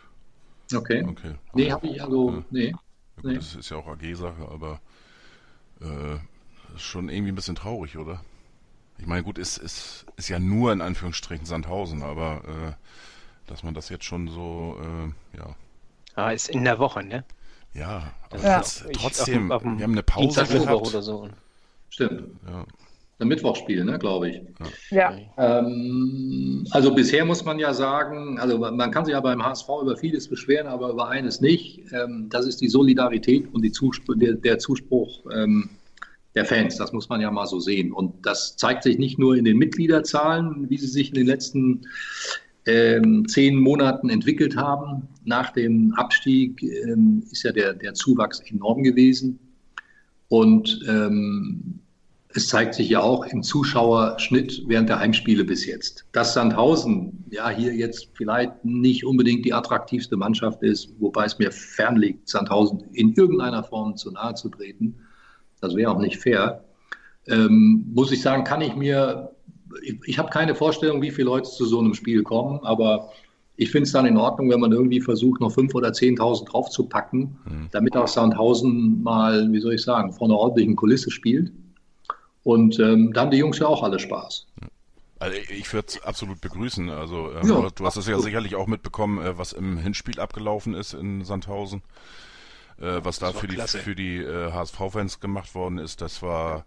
Okay. 0.73 1.03
okay. 1.03 1.33
Nee, 1.53 1.71
habe 1.71 1.87
ich 1.87 2.01
also, 2.01 2.43
nee. 2.51 2.67
Ja, 2.67 2.77
gut, 3.15 3.25
nee. 3.25 3.35
Das 3.35 3.55
ist 3.55 3.69
ja 3.69 3.77
auch 3.77 3.87
AG-Sache, 3.87 4.47
aber 4.49 4.79
äh, 5.81 6.15
ist 6.75 6.83
schon 6.83 7.09
irgendwie 7.09 7.31
ein 7.31 7.35
bisschen 7.35 7.55
traurig, 7.55 7.97
oder? 7.97 8.21
Ich 8.97 9.05
meine, 9.05 9.23
gut, 9.23 9.37
ist, 9.37 9.57
ist, 9.57 10.05
ist 10.17 10.29
ja 10.29 10.39
nur 10.39 10.73
in 10.73 10.81
Anführungsstrichen 10.81 11.45
Sandhausen, 11.45 12.03
aber 12.03 12.41
äh, 12.45 13.49
dass 13.49 13.63
man 13.63 13.73
das 13.73 13.89
jetzt 13.89 14.05
schon 14.05 14.27
so, 14.27 14.77
äh, 14.81 15.37
ja. 15.37 15.55
Ah, 16.15 16.31
ist 16.31 16.49
in 16.49 16.65
der 16.65 16.79
Woche, 16.79 17.03
ne? 17.03 17.23
Ja, 17.73 18.13
aber 18.29 18.41
ja. 18.41 18.57
Trotz, 18.57 18.83
trotzdem, 18.93 19.51
auf, 19.51 19.63
auf 19.63 19.77
wir 19.77 19.83
haben 19.83 19.91
eine 19.91 20.03
Pause 20.03 20.45
gehabt. 20.45 20.87
Oder 20.87 21.01
so. 21.01 21.29
Stimmt. 21.89 22.39
Ja. 22.47 22.65
Ein 23.21 23.27
Mittwochspiel, 23.27 23.83
ne, 23.83 23.99
glaube 23.99 24.29
ich. 24.29 24.41
Ja. 24.91 25.13
Ähm, 25.37 26.65
also 26.71 26.95
bisher 26.95 27.25
muss 27.25 27.43
man 27.43 27.59
ja 27.59 27.73
sagen, 27.73 28.39
also 28.39 28.57
man 28.57 28.91
kann 28.91 29.03
sich 29.03 29.11
ja 29.11 29.19
beim 29.19 29.43
HSV 29.43 29.67
über 29.81 29.97
vieles 29.97 30.29
beschweren, 30.29 30.67
aber 30.67 30.89
über 30.91 31.09
eines 31.09 31.41
nicht. 31.41 31.81
Ähm, 31.91 32.27
das 32.29 32.45
ist 32.45 32.61
die 32.61 32.69
Solidarität 32.69 33.53
und 33.53 33.61
die 33.61 33.73
Zuspruch, 33.73 34.15
der, 34.17 34.35
der, 34.35 34.57
Zuspruch 34.57 35.25
ähm, 35.35 35.69
der 36.33 36.45
Fans. 36.45 36.77
Das 36.77 36.93
muss 36.93 37.09
man 37.09 37.19
ja 37.19 37.29
mal 37.29 37.45
so 37.45 37.59
sehen. 37.59 37.91
Und 37.91 38.25
das 38.25 38.55
zeigt 38.55 38.83
sich 38.83 38.97
nicht 38.97 39.19
nur 39.19 39.35
in 39.35 39.43
den 39.43 39.57
Mitgliederzahlen, 39.57 40.69
wie 40.69 40.77
sie 40.77 40.87
sich 40.87 41.09
in 41.09 41.15
den 41.15 41.27
letzten 41.27 41.81
ähm, 42.67 43.27
zehn 43.27 43.57
Monaten 43.57 44.09
entwickelt 44.09 44.55
haben. 44.55 45.09
Nach 45.25 45.49
dem 45.49 45.93
Abstieg 45.97 46.63
ähm, 46.63 47.23
ist 47.29 47.43
ja 47.43 47.51
der, 47.51 47.73
der 47.73 47.93
Zuwachs 47.95 48.39
enorm 48.49 48.81
gewesen. 48.81 49.39
Und 50.29 50.79
ähm, 50.87 51.81
es 52.35 52.47
zeigt 52.47 52.75
sich 52.75 52.89
ja 52.89 53.01
auch 53.01 53.25
im 53.25 53.41
Zuschauerschnitt 53.41 54.63
während 54.67 54.87
der 54.87 54.99
Heimspiele 54.99 55.43
bis 55.43 55.65
jetzt. 55.65 56.05
Dass 56.11 56.35
Sandhausen 56.35 57.25
ja 57.31 57.49
hier 57.49 57.73
jetzt 57.73 58.09
vielleicht 58.13 58.63
nicht 58.63 59.03
unbedingt 59.03 59.45
die 59.45 59.53
attraktivste 59.53 60.15
Mannschaft 60.15 60.61
ist, 60.61 60.93
wobei 60.99 61.25
es 61.25 61.39
mir 61.39 61.51
fernliegt, 61.51 62.29
Sandhausen 62.29 62.83
in 62.93 63.13
irgendeiner 63.13 63.63
Form 63.63 63.95
zu 63.95 64.11
nahe 64.11 64.35
zu 64.35 64.49
treten, 64.49 64.95
das 65.59 65.75
wäre 65.75 65.91
auch 65.91 65.99
nicht 65.99 66.17
fair, 66.17 66.63
ähm, 67.27 67.85
muss 67.93 68.11
ich 68.11 68.21
sagen, 68.21 68.43
kann 68.43 68.61
ich 68.61 68.75
mir, 68.75 69.31
ich, 69.81 69.97
ich 70.05 70.19
habe 70.19 70.29
keine 70.29 70.53
Vorstellung, 70.53 71.01
wie 71.01 71.11
viele 71.11 71.25
Leute 71.25 71.49
zu 71.49 71.65
so 71.65 71.79
einem 71.79 71.95
Spiel 71.95 72.21
kommen, 72.21 72.59
aber 72.63 73.09
ich 73.55 73.71
finde 73.71 73.83
es 73.83 73.91
dann 73.91 74.05
in 74.05 74.17
Ordnung, 74.17 74.49
wenn 74.51 74.59
man 74.59 74.71
irgendwie 74.71 75.01
versucht, 75.01 75.41
noch 75.41 75.51
5.000 75.51 75.73
oder 75.73 75.89
10.000 75.89 76.45
draufzupacken, 76.45 77.37
mhm. 77.45 77.67
damit 77.71 77.97
auch 77.97 78.07
Sandhausen 78.07 79.01
mal, 79.01 79.51
wie 79.51 79.59
soll 79.59 79.73
ich 79.73 79.81
sagen, 79.81 80.13
vor 80.13 80.27
einer 80.27 80.37
ordentlichen 80.37 80.75
Kulisse 80.75 81.11
spielt. 81.11 81.51
Und 82.49 82.79
ähm, 82.79 83.13
da 83.13 83.21
haben 83.21 83.29
die 83.29 83.37
Jungs 83.37 83.59
ja 83.59 83.67
auch 83.67 83.83
alle 83.83 83.99
Spaß. 83.99 84.47
Also 85.19 85.37
ich 85.37 85.71
würde 85.71 85.87
es 85.87 86.01
absolut 86.01 86.41
begrüßen. 86.41 86.89
Also 86.89 87.31
ähm, 87.31 87.47
ja, 87.47 87.69
du 87.69 87.85
hast 87.85 87.95
es 87.95 88.07
ja 88.07 88.17
sicherlich 88.17 88.55
auch 88.55 88.65
mitbekommen, 88.65 89.23
äh, 89.23 89.37
was 89.37 89.53
im 89.53 89.77
Hinspiel 89.77 90.19
abgelaufen 90.19 90.73
ist 90.73 90.95
in 90.95 91.23
Sandhausen. 91.23 91.83
Äh, 92.81 93.01
was 93.03 93.19
da 93.19 93.33
für 93.33 93.47
die, 93.47 93.57
für 93.57 93.93
die 93.93 94.17
äh, 94.17 94.51
HSV-Fans 94.51 95.19
gemacht 95.19 95.53
worden 95.53 95.77
ist, 95.77 96.01
das 96.01 96.23
war. 96.23 96.65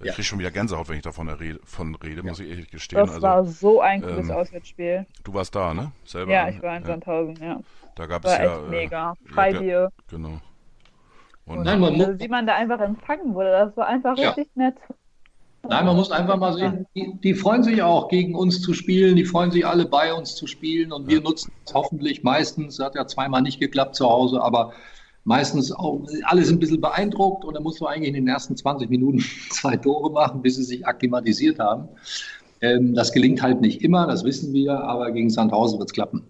Ich 0.00 0.06
ja. 0.08 0.12
kriege 0.12 0.24
schon 0.24 0.38
wieder 0.38 0.50
Gänsehaut, 0.50 0.90
wenn 0.90 0.96
ich 0.96 1.02
davon 1.02 1.30
rede, 1.30 1.60
von 1.64 1.94
rede, 1.94 2.16
ja. 2.16 2.28
muss 2.28 2.40
ich 2.40 2.50
ehrlich 2.50 2.70
gestehen. 2.70 2.98
Das 2.98 3.10
also, 3.10 3.22
war 3.22 3.44
so 3.46 3.80
ein 3.80 4.02
cooles 4.02 4.28
ähm, 4.28 4.34
Auswärtsspiel. 4.34 5.06
Du 5.24 5.32
warst 5.32 5.54
da, 5.54 5.72
ne? 5.72 5.92
Selber, 6.04 6.32
ja, 6.32 6.48
ich 6.50 6.60
war 6.60 6.76
in 6.76 6.84
Sandhausen, 6.84 7.36
ja. 7.40 7.60
Da 7.94 8.06
gab 8.06 8.24
war 8.24 8.32
es 8.32 8.38
ja. 8.38 8.58
Echt 8.58 8.68
mega. 8.68 9.14
Freibier. 9.32 9.92
Genau. 10.08 10.40
Und, 11.46 11.62
Nein, 11.62 11.80
man 11.80 11.94
muss, 11.96 12.18
wie 12.18 12.28
man 12.28 12.46
da 12.46 12.56
einfach 12.56 12.80
empfangen 12.80 13.32
wurde, 13.34 13.50
das 13.50 13.76
war 13.76 13.86
einfach 13.86 14.18
richtig 14.18 14.54
nett. 14.56 14.74
Nein, 15.68 15.86
man 15.86 15.96
muss 15.96 16.10
einfach 16.10 16.36
mal 16.38 16.52
sehen, 16.54 16.86
die, 16.94 17.14
die, 17.22 17.34
freuen 17.34 17.62
sich 17.62 17.82
auch, 17.82 18.08
gegen 18.08 18.34
uns 18.34 18.60
zu 18.60 18.74
spielen, 18.74 19.14
die 19.14 19.24
freuen 19.24 19.52
sich 19.52 19.64
alle 19.64 19.86
bei 19.86 20.12
uns 20.12 20.34
zu 20.34 20.46
spielen. 20.46 20.92
Und 20.92 21.08
wir 21.08 21.20
nutzen 21.20 21.52
es 21.64 21.72
hoffentlich 21.72 22.22
meistens, 22.24 22.80
hat 22.80 22.96
ja 22.96 23.06
zweimal 23.06 23.42
nicht 23.42 23.60
geklappt 23.60 23.94
zu 23.94 24.08
Hause, 24.08 24.42
aber 24.42 24.72
meistens 25.24 25.70
auch, 25.70 26.00
alle 26.24 26.44
sind 26.44 26.56
ein 26.56 26.60
bisschen 26.60 26.80
beeindruckt. 26.80 27.44
Und 27.44 27.54
dann 27.54 27.62
musst 27.62 27.80
du 27.80 27.86
eigentlich 27.86 28.08
in 28.08 28.14
den 28.14 28.28
ersten 28.28 28.56
20 28.56 28.90
Minuten 28.90 29.20
zwei 29.50 29.76
Tore 29.76 30.10
machen, 30.10 30.42
bis 30.42 30.56
sie 30.56 30.64
sich 30.64 30.86
akklimatisiert 30.86 31.60
haben. 31.60 31.88
Ähm, 32.60 32.94
das 32.94 33.12
gelingt 33.12 33.40
halt 33.40 33.60
nicht 33.60 33.82
immer, 33.82 34.06
das 34.06 34.24
wissen 34.24 34.52
wir, 34.52 34.80
aber 34.80 35.12
gegen 35.12 35.30
Sandhausen 35.30 35.78
wird 35.78 35.90
es 35.90 35.94
klappen. 35.94 36.24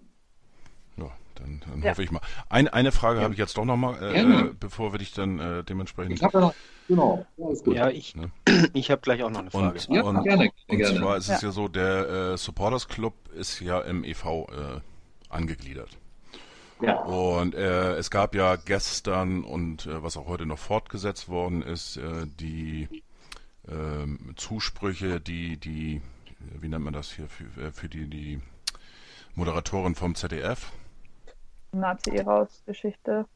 Dann, 1.60 1.70
dann 1.70 1.82
ja. 1.82 1.90
hoffe 1.90 2.02
ich 2.02 2.10
mal. 2.10 2.20
Ein, 2.48 2.68
eine 2.68 2.92
Frage 2.92 3.18
ja. 3.18 3.24
habe 3.24 3.34
ich 3.34 3.38
jetzt 3.38 3.56
doch 3.56 3.64
nochmal, 3.64 4.02
äh, 4.02 4.50
bevor 4.58 4.92
wir 4.92 4.98
dich 4.98 5.12
dann 5.12 5.38
äh, 5.38 5.64
dementsprechend. 5.64 6.16
Ich 6.16 6.22
habe 6.22 6.38
ja 6.38 6.40
noch 6.46 6.54
Genau, 6.88 7.24
ja, 7.36 7.72
ja 7.72 7.88
ich, 7.88 8.16
ne? 8.16 8.30
ich 8.74 8.90
habe 8.90 9.00
gleich 9.00 9.22
auch 9.22 9.30
noch 9.30 9.40
eine 9.40 9.50
Frage. 9.50 9.80
Und, 9.88 9.94
ja, 9.94 10.02
und, 10.02 10.22
gerne, 10.24 10.50
gerne. 10.68 10.90
und 10.90 10.98
zwar 10.98 11.16
ist 11.16 11.28
es 11.28 11.40
ja, 11.40 11.50
so, 11.50 11.68
der 11.68 12.08
äh, 12.08 12.36
Supporters 12.36 12.88
Club 12.88 13.14
ist 13.34 13.60
ja 13.60 13.80
im 13.80 14.04
EV 14.04 14.48
äh, 14.50 14.80
angegliedert. 15.28 15.90
Ja. 16.82 17.00
Und 17.02 17.54
äh, 17.54 17.94
es 17.94 18.10
gab 18.10 18.34
ja 18.34 18.56
gestern 18.56 19.44
und 19.44 19.86
äh, 19.86 20.02
was 20.02 20.16
auch 20.16 20.26
heute 20.26 20.46
noch 20.46 20.58
fortgesetzt 20.58 21.28
worden 21.28 21.62
ist, 21.62 21.96
äh, 21.96 22.26
die 22.40 22.88
äh, 23.68 24.34
Zusprüche, 24.36 25.20
die, 25.20 25.56
die, 25.58 26.02
wie 26.60 26.68
nennt 26.68 26.84
man 26.84 26.92
das 26.92 27.12
hier, 27.12 27.28
für, 27.28 27.72
für 27.72 27.88
die, 27.88 28.06
die 28.10 28.40
Moderatorin 29.34 29.94
vom 29.94 30.16
ZDF. 30.16 30.72
Nazi-Raus-Geschichte. 31.72 33.26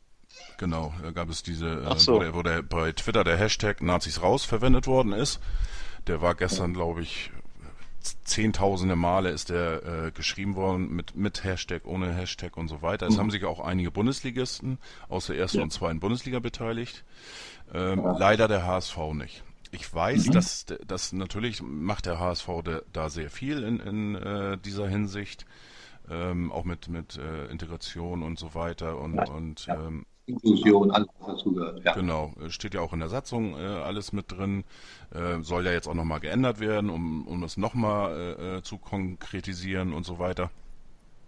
Genau, 0.59 0.93
da 1.03 1.11
gab 1.13 1.29
es 1.29 1.43
diese, 1.43 1.83
äh, 1.83 1.99
so. 1.99 2.15
wo, 2.15 2.19
der, 2.19 2.35
wo 2.35 2.43
der 2.43 2.63
bei 2.63 2.93
Twitter 2.93 3.25
der 3.25 3.37
Hashtag 3.37 3.83
Nazis 3.83 4.23
raus 4.23 4.45
verwendet 4.45 4.87
worden 4.87 5.13
ist. 5.13 5.41
Der 6.07 6.21
war 6.21 6.35
gestern, 6.35 6.75
glaube 6.75 7.03
ich, 7.03 7.31
zehntausende 8.25 8.97
Male 8.97 9.31
ist 9.31 9.51
der 9.51 9.83
äh, 9.85 10.11
geschrieben 10.13 10.55
worden 10.55 10.95
mit, 10.95 11.17
mit 11.17 11.45
Hashtag, 11.45 11.85
ohne 11.85 12.13
Hashtag 12.13 12.57
und 12.57 12.69
so 12.69 12.83
weiter. 12.83 13.07
Es 13.07 13.15
mhm. 13.15 13.21
haben 13.21 13.31
sich 13.31 13.45
auch 13.45 13.61
einige 13.61 13.91
Bundesligisten 13.91 14.79
aus 15.09 15.27
der 15.27 15.37
ersten 15.37 15.59
ja. 15.59 15.63
und 15.65 15.73
zweiten 15.73 16.01
Bundesliga 16.01 16.39
beteiligt. 16.39 17.05
Ähm, 17.73 18.03
ja. 18.03 18.17
Leider 18.19 18.49
der 18.49 18.65
HSV 18.65 18.97
nicht. 19.15 19.43
Ich 19.73 19.93
weiß, 19.93 20.27
mhm. 20.27 20.33
dass, 20.33 20.67
dass 20.87 21.13
natürlich 21.13 21.63
macht 21.63 22.07
der 22.07 22.21
HSV 22.21 22.49
de, 22.65 22.83
da 22.93 23.09
sehr 23.11 23.31
viel 23.31 23.63
in, 23.63 23.81
in 23.81 24.15
äh, 24.15 24.59
dieser 24.59 24.89
Hinsicht, 24.89 25.47
ähm, 26.11 26.53
auch 26.53 26.65
mit, 26.65 26.89
mit 26.89 27.19
äh, 27.19 27.47
Integration 27.47 28.23
und 28.23 28.39
so 28.39 28.55
weiter 28.55 28.99
und, 28.99 29.17
ja. 29.17 29.25
und 29.29 29.67
ähm, 29.69 30.07
Inklusion, 30.27 30.91
alles 30.91 31.09
was 31.21 31.37
dazu 31.37 31.53
gehört. 31.53 31.85
Ja. 31.85 31.95
Genau, 31.95 32.33
steht 32.49 32.75
ja 32.75 32.81
auch 32.81 32.93
in 32.93 32.99
der 32.99 33.09
Satzung 33.09 33.55
äh, 33.55 33.59
alles 33.59 34.13
mit 34.13 34.33
drin. 34.33 34.65
Äh, 35.15 35.41
soll 35.43 35.65
ja 35.65 35.73
jetzt 35.73 35.87
auch 35.87 35.95
nochmal 35.95 36.21
geändert 36.21 36.59
werden, 36.59 36.91
um, 36.91 37.27
um 37.29 37.43
es 37.45 37.57
nochmal 37.57 38.37
äh, 38.39 38.57
äh, 38.57 38.63
zu 38.63 38.79
konkretisieren 38.79 39.93
und 39.93 40.05
so 40.05 40.19
weiter. 40.19 40.51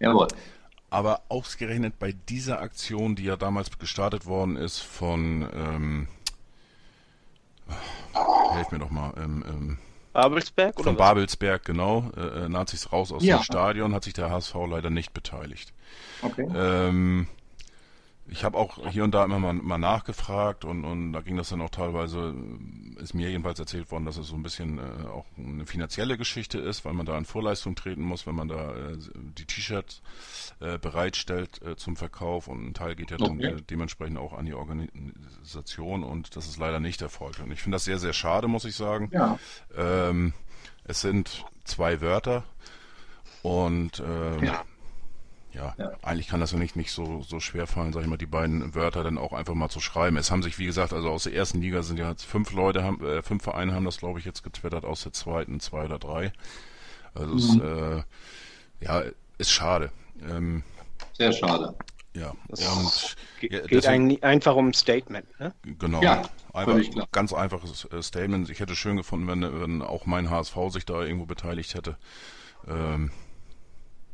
Jawohl. 0.00 0.28
Aber 0.90 1.22
ausgerechnet 1.28 1.98
bei 1.98 2.12
dieser 2.12 2.60
Aktion, 2.60 3.14
die 3.14 3.24
ja 3.24 3.36
damals 3.36 3.78
gestartet 3.78 4.26
worden 4.26 4.56
ist 4.56 4.80
von, 4.80 5.48
ähm, 5.54 6.08
helf 8.52 8.70
mir 8.72 8.78
doch 8.78 8.90
mal, 8.90 9.12
ähm, 9.16 9.44
ähm, 9.46 9.78
Babelsberg? 10.22 10.74
Oder 10.76 10.84
von 10.84 10.98
was? 10.98 11.08
Babelsberg, 11.08 11.64
genau. 11.64 12.10
Äh, 12.16 12.44
äh, 12.44 12.48
Nazis 12.48 12.92
raus 12.92 13.12
aus 13.12 13.22
ja. 13.22 13.38
dem 13.38 13.44
Stadion, 13.44 13.94
hat 13.94 14.02
sich 14.02 14.14
der 14.14 14.30
HSV 14.30 14.54
leider 14.68 14.90
nicht 14.90 15.14
beteiligt. 15.14 15.72
Okay. 16.22 16.48
Ähm, 16.56 17.28
ich 18.30 18.44
habe 18.44 18.58
auch 18.58 18.86
hier 18.90 19.04
und 19.04 19.14
da 19.14 19.24
immer 19.24 19.38
mal, 19.38 19.54
mal 19.54 19.78
nachgefragt 19.78 20.64
und, 20.64 20.84
und 20.84 21.12
da 21.12 21.20
ging 21.20 21.36
das 21.36 21.48
dann 21.48 21.62
auch 21.62 21.70
teilweise, 21.70 22.34
ist 22.98 23.14
mir 23.14 23.30
jedenfalls 23.30 23.58
erzählt 23.58 23.90
worden, 23.90 24.04
dass 24.04 24.18
es 24.18 24.28
so 24.28 24.34
ein 24.34 24.42
bisschen 24.42 24.78
äh, 24.78 25.06
auch 25.08 25.24
eine 25.36 25.64
finanzielle 25.64 26.18
Geschichte 26.18 26.58
ist, 26.58 26.84
weil 26.84 26.92
man 26.92 27.06
da 27.06 27.16
in 27.16 27.24
Vorleistung 27.24 27.74
treten 27.74 28.02
muss, 28.02 28.26
wenn 28.26 28.34
man 28.34 28.48
da 28.48 28.74
äh, 28.74 28.98
die 29.38 29.46
T-Shirts 29.46 30.02
äh, 30.60 30.78
bereitstellt 30.78 31.62
äh, 31.62 31.76
zum 31.76 31.96
Verkauf 31.96 32.48
und 32.48 32.66
ein 32.66 32.74
Teil 32.74 32.96
geht 32.96 33.10
ja 33.10 33.16
dann 33.16 33.38
okay. 33.38 33.56
dementsprechend 33.70 34.18
auch 34.18 34.34
an 34.34 34.44
die 34.44 34.54
Organisation 34.54 36.04
und 36.04 36.36
das 36.36 36.46
ist 36.46 36.58
leider 36.58 36.80
nicht 36.80 37.00
der 37.00 37.08
Fall. 37.08 37.32
Und 37.42 37.50
ich 37.50 37.62
finde 37.62 37.76
das 37.76 37.84
sehr, 37.84 37.98
sehr 37.98 38.12
schade, 38.12 38.46
muss 38.46 38.64
ich 38.64 38.76
sagen. 38.76 39.10
Ja. 39.12 39.38
Ähm, 39.76 40.34
es 40.84 41.00
sind 41.00 41.44
zwei 41.64 42.00
Wörter 42.00 42.44
und 43.42 44.02
ähm, 44.06 44.44
ja 44.44 44.64
ja, 45.58 45.74
ja, 45.76 45.90
eigentlich 46.02 46.28
kann 46.28 46.38
das 46.38 46.52
ja 46.52 46.58
nicht, 46.58 46.76
nicht 46.76 46.92
so, 46.92 47.22
so 47.22 47.40
schwer 47.40 47.66
fallen, 47.66 47.92
sag 47.92 48.02
ich 48.02 48.08
mal, 48.08 48.16
die 48.16 48.26
beiden 48.26 48.76
Wörter 48.76 49.02
dann 49.02 49.18
auch 49.18 49.32
einfach 49.32 49.54
mal 49.54 49.68
zu 49.68 49.80
schreiben. 49.80 50.16
Es 50.16 50.30
haben 50.30 50.42
sich, 50.42 50.58
wie 50.58 50.66
gesagt, 50.66 50.92
also 50.92 51.10
aus 51.10 51.24
der 51.24 51.34
ersten 51.34 51.60
Liga 51.60 51.82
sind 51.82 51.98
ja 51.98 52.08
jetzt 52.10 52.24
fünf 52.24 52.52
Leute, 52.52 52.84
haben, 52.84 53.04
äh, 53.04 53.22
fünf 53.22 53.42
Vereine 53.42 53.74
haben 53.74 53.84
das, 53.84 53.98
glaube 53.98 54.20
ich, 54.20 54.24
jetzt 54.24 54.44
getwittert, 54.44 54.84
aus 54.84 55.02
der 55.02 55.12
zweiten 55.12 55.58
zwei 55.58 55.84
oder 55.86 55.98
drei. 55.98 56.32
Also 57.12 57.32
mhm. 57.34 57.38
es, 57.38 57.60
äh, 57.60 58.84
ja, 58.84 59.02
ist 59.38 59.50
schade. 59.50 59.90
Ähm, 60.22 60.62
Sehr 61.14 61.32
schade. 61.32 61.74
Ja, 62.14 62.34
und 62.48 63.16
geht, 63.40 63.52
ja, 63.52 63.60
deswegen, 63.60 64.10
ein, 64.10 64.22
einfach 64.22 64.56
um 64.56 64.68
ein 64.68 64.74
Statement, 64.74 65.26
ne? 65.38 65.54
Genau. 65.62 66.02
Ja, 66.02 66.22
einfach, 66.52 66.80
ganz 67.12 67.32
einfaches 67.32 67.84
äh, 67.92 68.02
Statement. 68.02 68.48
Ich 68.50 68.60
hätte 68.60 68.74
schön 68.74 68.96
gefunden, 68.96 69.26
wenn, 69.28 69.60
wenn 69.60 69.82
auch 69.82 70.06
mein 70.06 70.30
HSV 70.30 70.56
sich 70.70 70.86
da 70.86 71.02
irgendwo 71.02 71.26
beteiligt 71.26 71.74
hätte. 71.74 71.96
Ähm, 72.66 73.10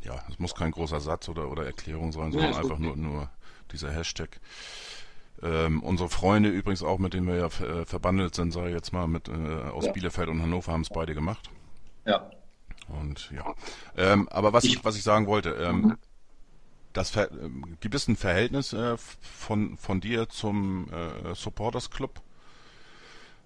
ja, 0.05 0.23
es 0.29 0.39
muss 0.39 0.55
kein 0.55 0.71
großer 0.71 1.01
Satz 1.01 1.29
oder, 1.29 1.51
oder 1.51 1.65
Erklärung 1.65 2.13
sein, 2.13 2.33
sondern 2.33 2.53
ja, 2.53 2.59
einfach 2.59 2.79
nur, 2.79 2.97
nur 2.97 3.31
dieser 3.73 3.91
Hashtag. 3.91 4.41
Ähm, 5.43 5.83
unsere 5.83 6.09
Freunde 6.09 6.49
übrigens 6.49 6.83
auch, 6.83 6.99
mit 6.99 7.13
denen 7.15 7.27
wir 7.27 7.37
ja 7.37 7.47
äh, 7.47 7.85
verbandelt 7.85 8.35
sind, 8.35 8.53
sage 8.53 8.69
ich 8.69 8.75
jetzt 8.75 8.93
mal, 8.93 9.07
mit, 9.07 9.29
äh, 9.29 9.33
aus 9.33 9.87
ja. 9.87 9.93
Bielefeld 9.93 10.29
und 10.29 10.41
Hannover 10.41 10.73
haben 10.73 10.83
es 10.83 10.91
beide 10.91 11.15
gemacht. 11.15 11.51
Ja. 12.07 12.31
Und 12.89 13.31
ja. 13.31 13.55
Ähm, 13.97 14.29
aber 14.29 14.53
was 14.53 14.65
ich, 14.65 14.85
was 14.85 14.97
ich 14.97 15.03
sagen 15.03 15.27
wollte, 15.27 15.51
ähm, 15.51 15.81
mhm. 15.81 15.99
das 16.93 17.11
Ver 17.11 17.31
ähm, 17.33 17.77
gibt 17.81 17.95
es 17.95 18.09
ein 18.09 18.17
Verhältnis 18.17 18.73
äh, 18.73 18.97
von, 18.97 19.77
von 19.77 20.01
dir 20.01 20.29
zum 20.29 20.89
äh, 20.93 21.35
Supporters 21.35 21.91
Club? 21.91 22.21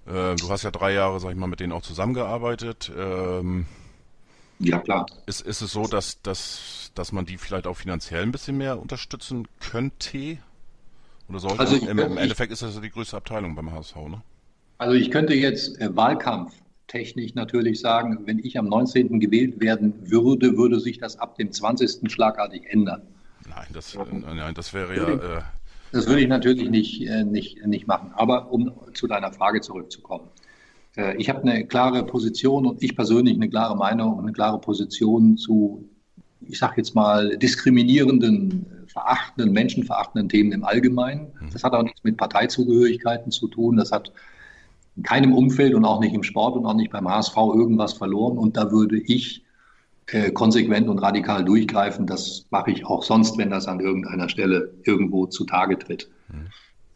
Äh, 0.06 0.36
du 0.36 0.50
hast 0.50 0.64
ja 0.64 0.70
drei 0.70 0.92
Jahre, 0.92 1.20
sag 1.20 1.30
ich 1.30 1.36
mal, 1.36 1.46
mit 1.46 1.60
denen 1.60 1.72
auch 1.72 1.82
zusammengearbeitet. 1.82 2.92
Ähm, 2.96 3.66
ja, 4.58 4.78
klar. 4.78 5.06
Ist, 5.26 5.40
ist 5.42 5.60
es 5.60 5.72
so, 5.72 5.86
dass, 5.86 6.20
dass, 6.22 6.90
dass 6.94 7.12
man 7.12 7.26
die 7.26 7.38
vielleicht 7.38 7.66
auch 7.66 7.76
finanziell 7.76 8.22
ein 8.22 8.32
bisschen 8.32 8.56
mehr 8.56 8.80
unterstützen 8.80 9.46
könnte? 9.60 10.38
Oder 11.28 11.38
sollte? 11.38 11.60
Also 11.60 11.76
Im, 11.76 11.98
Im, 11.98 12.18
Endeffekt 12.18 12.52
ist 12.52 12.62
das 12.62 12.74
ja 12.74 12.80
die 12.80 12.90
größte 12.90 13.16
Abteilung 13.16 13.54
beim 13.54 13.70
HSV, 13.72 13.96
ne? 13.96 14.22
Also 14.78 14.94
ich 14.94 15.10
könnte 15.10 15.34
jetzt 15.34 15.80
äh, 15.80 15.94
Wahlkampftechnisch 15.94 17.34
natürlich 17.34 17.80
sagen, 17.80 18.26
wenn 18.26 18.38
ich 18.38 18.58
am 18.58 18.68
19. 18.68 19.18
gewählt 19.18 19.60
werden 19.60 20.10
würde, 20.10 20.56
würde 20.56 20.78
sich 20.78 20.98
das 20.98 21.18
ab 21.18 21.36
dem 21.36 21.52
20. 21.52 22.10
schlagartig 22.10 22.64
ändern. 22.66 23.02
Nein, 23.48 23.66
das, 23.72 23.94
äh, 23.94 23.98
nein, 24.12 24.54
das 24.54 24.72
wäre 24.72 24.96
ja. 24.96 25.38
Äh, 25.38 25.42
das 25.90 26.06
würde 26.06 26.20
ich 26.20 26.28
natürlich 26.28 26.68
nicht, 26.68 27.02
äh, 27.02 27.24
nicht, 27.24 27.64
nicht 27.66 27.86
machen. 27.86 28.12
Aber 28.14 28.52
um 28.52 28.72
zu 28.94 29.06
deiner 29.06 29.32
Frage 29.32 29.60
zurückzukommen. 29.60 30.28
Äh, 30.98 31.16
ich 31.16 31.30
habe 31.30 31.42
eine 31.42 31.64
klare 31.66 32.04
Position 32.04 32.66
und 32.66 32.82
ich 32.82 32.94
persönlich 32.94 33.34
eine 33.34 33.48
klare 33.48 33.76
Meinung 33.76 34.14
und 34.14 34.24
eine 34.24 34.32
klare 34.32 34.60
Position 34.60 35.38
zu, 35.38 35.88
ich 36.46 36.58
sage 36.58 36.74
jetzt 36.78 36.94
mal, 36.94 37.38
diskriminierenden, 37.38 38.66
verachtenden, 38.86 39.52
menschenverachtenden 39.52 40.28
Themen 40.28 40.52
im 40.52 40.64
Allgemeinen. 40.64 41.28
Mhm. 41.40 41.50
Das 41.52 41.64
hat 41.64 41.72
auch 41.72 41.82
nichts 41.82 42.02
mit 42.02 42.16
Parteizugehörigkeiten 42.16 43.30
zu 43.30 43.48
tun. 43.48 43.76
Das 43.76 43.92
hat 43.92 44.12
in 44.96 45.04
keinem 45.04 45.32
Umfeld 45.32 45.74
und 45.74 45.84
auch 45.84 46.00
nicht 46.00 46.14
im 46.14 46.24
Sport 46.24 46.56
und 46.56 46.66
auch 46.66 46.74
nicht 46.74 46.90
beim 46.90 47.08
HSV 47.08 47.36
irgendwas 47.36 47.92
verloren. 47.92 48.36
Und 48.36 48.56
da 48.56 48.72
würde 48.72 48.98
ich 48.98 49.44
äh, 50.06 50.32
konsequent 50.32 50.88
und 50.88 50.98
radikal 50.98 51.44
durchgreifen. 51.44 52.06
Das 52.06 52.46
mache 52.50 52.72
ich 52.72 52.84
auch 52.86 53.04
sonst, 53.04 53.38
wenn 53.38 53.50
das 53.50 53.68
an 53.68 53.78
irgendeiner 53.78 54.28
Stelle 54.28 54.74
irgendwo 54.84 55.26
zutage 55.26 55.78
tritt. 55.78 56.10
Mhm. 56.28 56.48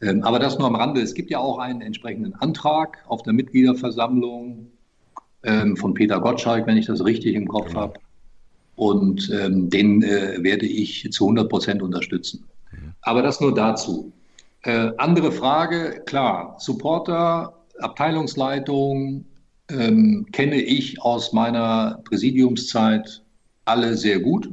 Ähm, 0.02 0.22
aber 0.24 0.38
das 0.38 0.58
nur 0.58 0.66
am 0.66 0.74
Rande. 0.74 1.00
Es 1.00 1.14
gibt 1.14 1.30
ja 1.30 1.38
auch 1.38 1.58
einen 1.58 1.80
entsprechenden 1.80 2.34
Antrag 2.34 2.98
auf 3.06 3.22
der 3.22 3.32
Mitgliederversammlung 3.32 4.66
ähm, 5.44 5.76
von 5.76 5.94
Peter 5.94 6.20
Gottschalk, 6.20 6.66
wenn 6.66 6.76
ich 6.76 6.86
das 6.86 7.04
richtig 7.04 7.34
im 7.34 7.48
Kopf 7.48 7.68
genau. 7.68 7.80
habe. 7.80 7.94
Und 8.74 9.30
ähm, 9.32 9.70
den 9.70 10.02
äh, 10.02 10.42
werde 10.42 10.66
ich 10.66 11.10
zu 11.12 11.24
100 11.24 11.48
Prozent 11.48 11.82
unterstützen. 11.82 12.44
Aber 13.02 13.22
das 13.22 13.40
nur 13.40 13.54
dazu. 13.54 14.12
Äh, 14.62 14.92
andere 14.96 15.32
Frage, 15.32 16.02
klar, 16.06 16.56
Supporter, 16.58 17.54
Abteilungsleitung, 17.78 19.24
ähm, 19.70 20.26
kenne 20.32 20.60
ich 20.60 21.02
aus 21.02 21.32
meiner 21.32 22.00
Präsidiumszeit 22.04 23.22
alle 23.64 23.96
sehr 23.96 24.20
gut. 24.20 24.48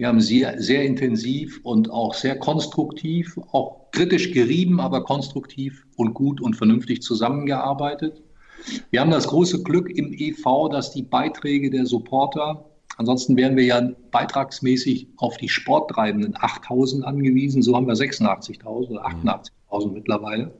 Wir 0.00 0.08
haben 0.08 0.22
sehr, 0.22 0.58
sehr 0.62 0.82
intensiv 0.84 1.60
und 1.62 1.90
auch 1.90 2.14
sehr 2.14 2.38
konstruktiv, 2.38 3.38
auch 3.52 3.90
kritisch 3.90 4.32
gerieben, 4.32 4.80
aber 4.80 5.04
konstruktiv 5.04 5.84
und 5.96 6.14
gut 6.14 6.40
und 6.40 6.54
vernünftig 6.54 7.02
zusammengearbeitet. 7.02 8.22
Wir 8.88 9.02
haben 9.02 9.10
das 9.10 9.28
große 9.28 9.62
Glück 9.62 9.90
im 9.90 10.14
EV, 10.14 10.70
dass 10.70 10.90
die 10.92 11.02
Beiträge 11.02 11.68
der 11.68 11.84
Supporter, 11.84 12.64
ansonsten 12.96 13.36
wären 13.36 13.58
wir 13.58 13.64
ja 13.64 13.90
beitragsmäßig 14.10 15.06
auf 15.18 15.36
die 15.36 15.50
Sporttreibenden 15.50 16.34
8000 16.34 17.04
angewiesen, 17.04 17.60
so 17.60 17.76
haben 17.76 17.86
wir 17.86 17.94
86.000 17.94 18.88
oder 18.88 19.06
88.000 19.06 19.92
mittlerweile. 19.92 20.50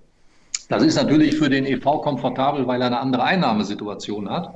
Das 0.69 0.83
ist 0.83 0.97
natürlich 0.97 1.37
für 1.37 1.49
den 1.49 1.65
EV 1.65 2.03
komfortabel, 2.03 2.67
weil 2.67 2.83
er 2.83 2.89
eine 2.89 3.01
andere 3.01 3.23
Einnahmesituation 3.23 4.29
hat. 4.29 4.55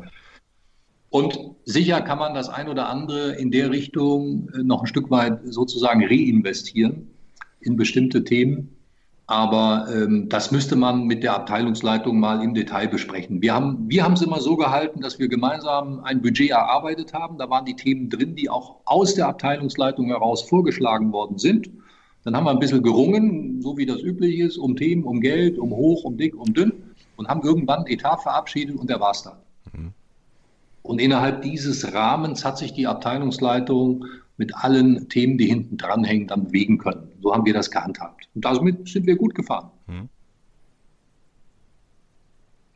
Und 1.15 1.39
sicher 1.65 2.01
kann 2.01 2.19
man 2.19 2.35
das 2.35 2.49
ein 2.49 2.67
oder 2.67 2.89
andere 2.89 3.37
in 3.37 3.53
der 3.53 3.71
Richtung 3.71 4.49
äh, 4.49 4.65
noch 4.65 4.81
ein 4.81 4.89
Stück 4.89 5.13
weit 5.13 5.43
sozusagen 5.45 6.05
reinvestieren 6.05 7.09
in 7.61 7.77
bestimmte 7.77 8.25
Themen. 8.25 8.77
Aber 9.29 9.87
ähm, 9.95 10.29
das 10.29 10.51
müsste 10.51 10.75
man 10.75 11.05
mit 11.05 11.23
der 11.23 11.37
Abteilungsleitung 11.37 12.19
mal 12.19 12.43
im 12.43 12.53
Detail 12.53 12.89
besprechen. 12.89 13.41
Wir 13.41 13.55
haben 13.55 13.89
wir 13.89 14.05
es 14.13 14.23
immer 14.23 14.41
so 14.41 14.57
gehalten, 14.57 15.03
dass 15.03 15.21
wir 15.21 15.29
gemeinsam 15.29 16.01
ein 16.01 16.21
Budget 16.21 16.51
erarbeitet 16.51 17.15
haben. 17.15 17.39
Da 17.39 17.49
waren 17.49 17.65
die 17.65 17.77
Themen 17.77 18.11
drin, 18.11 18.35
die 18.35 18.51
auch 18.51 18.81
aus 18.85 19.15
der 19.15 19.29
Abteilungsleitung 19.29 20.07
heraus 20.09 20.43
vorgeschlagen 20.43 21.13
worden 21.13 21.39
sind. 21.39 21.71
Dann 22.25 22.37
haben 22.37 22.43
wir 22.43 22.51
ein 22.51 22.59
bisschen 22.59 22.83
gerungen, 22.83 23.63
so 23.63 23.77
wie 23.77 23.87
das 23.87 24.03
üblich 24.03 24.41
ist, 24.41 24.59
um 24.59 24.75
Themen, 24.75 25.05
um 25.05 25.21
Geld, 25.21 25.61
um 25.61 25.71
hoch, 25.71 26.03
um 26.03 26.17
dick, 26.17 26.35
um 26.35 26.53
dünn 26.53 26.73
und 27.15 27.29
haben 27.29 27.43
irgendwann 27.45 27.87
Etat 27.87 28.17
verabschiedet 28.17 28.75
und 28.75 28.91
der 28.91 28.99
war 28.99 29.13
es 29.13 29.23
dann. 29.23 29.35
Und 30.85 31.01
innerhalb 31.01 31.41
dieses 31.41 31.95
Rahmens 31.95 32.45
hat 32.45 32.59
sich 32.59 32.75
die 32.75 32.87
Abteilungsleitung 32.87 34.05
mit 34.37 34.55
allen 34.55 35.09
Themen, 35.09 35.39
die 35.39 35.47
hinten 35.47 35.79
dranhängen, 35.79 36.29
dann 36.29 36.45
bewegen 36.45 36.77
können. 36.77 37.11
So 37.23 37.33
haben 37.33 37.47
wir 37.47 37.55
das 37.55 37.71
gehandhabt. 37.71 38.29
Und 38.35 38.45
damit 38.45 38.87
sind 38.87 39.07
wir 39.07 39.17
gut 39.17 39.35
gefahren. 39.35 39.71
Mhm. 39.87 40.11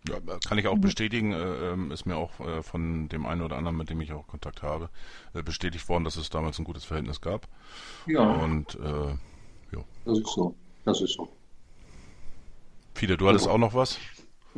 Ja, 0.09 0.21
kann 0.47 0.57
ich 0.57 0.69
auch 0.69 0.79
bestätigen, 0.79 1.33
äh, 1.33 1.73
ähm, 1.73 1.91
ist 1.91 2.07
mir 2.07 2.17
auch 2.17 2.41
äh, 2.41 2.63
von 2.63 3.11
dem 3.11 3.27
einen 3.27 3.43
oder 3.43 3.59
anderen, 3.59 3.77
mit 3.77 3.91
dem 3.91 4.01
ich 4.01 4.11
auch 4.15 4.27
Kontakt 4.27 4.63
habe, 4.63 4.89
äh, 5.35 5.43
bestätigt 5.43 5.87
worden, 5.91 6.05
dass 6.05 6.17
es 6.17 6.31
damals 6.31 6.59
ein 6.59 6.65
gutes 6.65 6.87
Verhältnis 6.87 7.21
gab. 7.21 7.47
Ja. 8.07 8.23
Und 8.23 8.75
äh, 8.77 9.11
ja. 9.77 9.85
Das 10.07 10.19
ist 10.19 10.29
so. 10.29 10.55
Das 10.87 11.03
ist 11.03 11.13
so. 11.13 11.29
Fide, 12.95 13.19
du 13.19 13.29
hattest 13.29 13.49
auch 13.49 13.59
noch 13.59 13.75
was? 13.75 13.99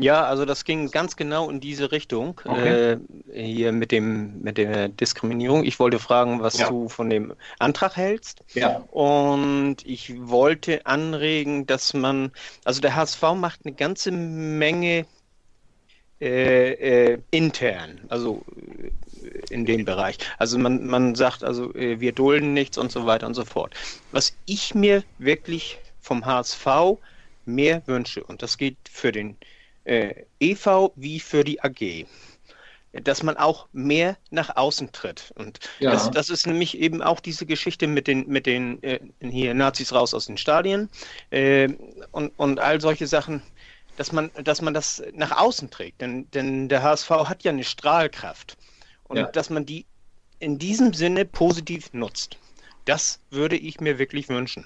Ja, 0.01 0.25
also 0.25 0.45
das 0.45 0.65
ging 0.65 0.91
ganz 0.91 1.17
genau 1.17 1.51
in 1.51 1.61
diese 1.61 1.93
Richtung 1.93 2.41
okay. 2.45 2.93
äh, 2.93 2.99
hier 3.33 3.73
mit 3.73 3.93
dem 3.93 4.41
mit 4.43 4.57
der 4.59 4.89
Diskriminierung. 4.89 5.65
Ich 5.65 5.79
wollte 5.79 5.99
fragen, 5.99 6.41
was 6.41 6.59
ja. 6.59 6.69
du 6.69 6.89
von 6.89 7.11
dem 7.11 7.35
Antrag 7.59 7.97
hältst. 7.97 8.43
Ja. 8.55 8.85
Und 8.91 9.77
ich 9.85 10.15
wollte 10.29 10.87
anregen, 10.87 11.67
dass 11.67 11.95
man, 11.95 12.33
also 12.65 12.81
der 12.81 12.97
HSV 12.97 13.23
macht 13.35 13.61
eine 13.65 13.75
ganze 13.75 14.11
Menge 14.11 15.07
äh, 16.21 16.73
äh, 17.13 17.19
intern, 17.31 18.01
also 18.09 18.45
äh, 19.23 19.55
in 19.55 19.65
dem 19.65 19.87
Bereich. 19.87 20.19
Also 20.39 20.59
man, 20.59 20.87
man 20.87 21.15
sagt, 21.15 21.43
also 21.43 21.75
äh, 21.75 21.99
wir 22.01 22.13
dulden 22.13 22.53
nichts 22.53 22.77
und 22.77 22.93
so 22.93 23.07
weiter 23.07 23.27
und 23.27 23.33
so 23.33 23.47
fort. 23.47 23.75
Was 24.13 24.37
ich 24.45 24.75
mir 24.75 25.03
wirklich 25.19 25.79
vom 26.01 26.27
HSV 26.27 26.67
mehr 27.47 27.83
wünsche, 27.87 28.23
und 28.23 28.43
das 28.43 28.59
geht 28.59 28.77
für 28.91 29.13
den 29.13 29.37
äh, 29.91 30.25
EV 30.39 30.93
wie 30.95 31.19
für 31.19 31.43
die 31.43 31.61
AG, 31.63 32.07
dass 32.93 33.23
man 33.23 33.37
auch 33.37 33.69
mehr 33.73 34.17
nach 34.31 34.57
außen 34.57 34.93
tritt. 34.93 35.33
Und 35.37 35.59
ja. 35.81 35.91
das, 35.91 36.11
das, 36.11 36.31
ist 36.31 36.47
nämlich 36.47 36.79
eben 36.79 37.03
auch 37.03 37.19
diese 37.19 37.45
Geschichte 37.45 37.89
mit 37.89 38.07
den, 38.07 38.29
mit 38.29 38.47
den 38.47 38.81
äh, 38.83 39.01
hier 39.21 39.53
Nazis 39.53 39.93
raus 39.93 40.15
aus 40.15 40.27
den 40.27 40.37
Stadien 40.37 40.89
äh, 41.31 41.69
und, 42.13 42.33
und 42.37 42.61
all 42.61 42.81
solche 42.81 43.07
Sachen 43.07 43.43
dass 43.97 44.13
man, 44.13 44.31
dass 44.45 44.63
man 44.63 44.73
das 44.73 45.03
nach 45.13 45.37
außen 45.37 45.69
trägt. 45.69 46.01
Denn, 46.01 46.31
denn 46.31 46.71
der 46.71 46.83
HSV 46.83 47.11
hat 47.11 47.43
ja 47.43 47.53
eine 47.53 47.65
Strahlkraft. 47.65 48.57
Und 49.09 49.19
ja. 49.19 49.27
dass 49.27 49.51
man 49.51 49.67
die 49.67 49.85
in 50.39 50.59
diesem 50.59 50.95
Sinne 50.95 51.27
positiv 51.27 51.93
nutzt. 51.93 52.39
Das 52.87 53.21
würde 53.29 53.57
ich 53.59 53.79
mir 53.79 53.99
wirklich 53.99 54.31
wünschen. 54.31 54.65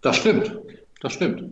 Das 0.00 0.16
stimmt. 0.16 0.58
Das 1.00 1.12
stimmt. 1.12 1.44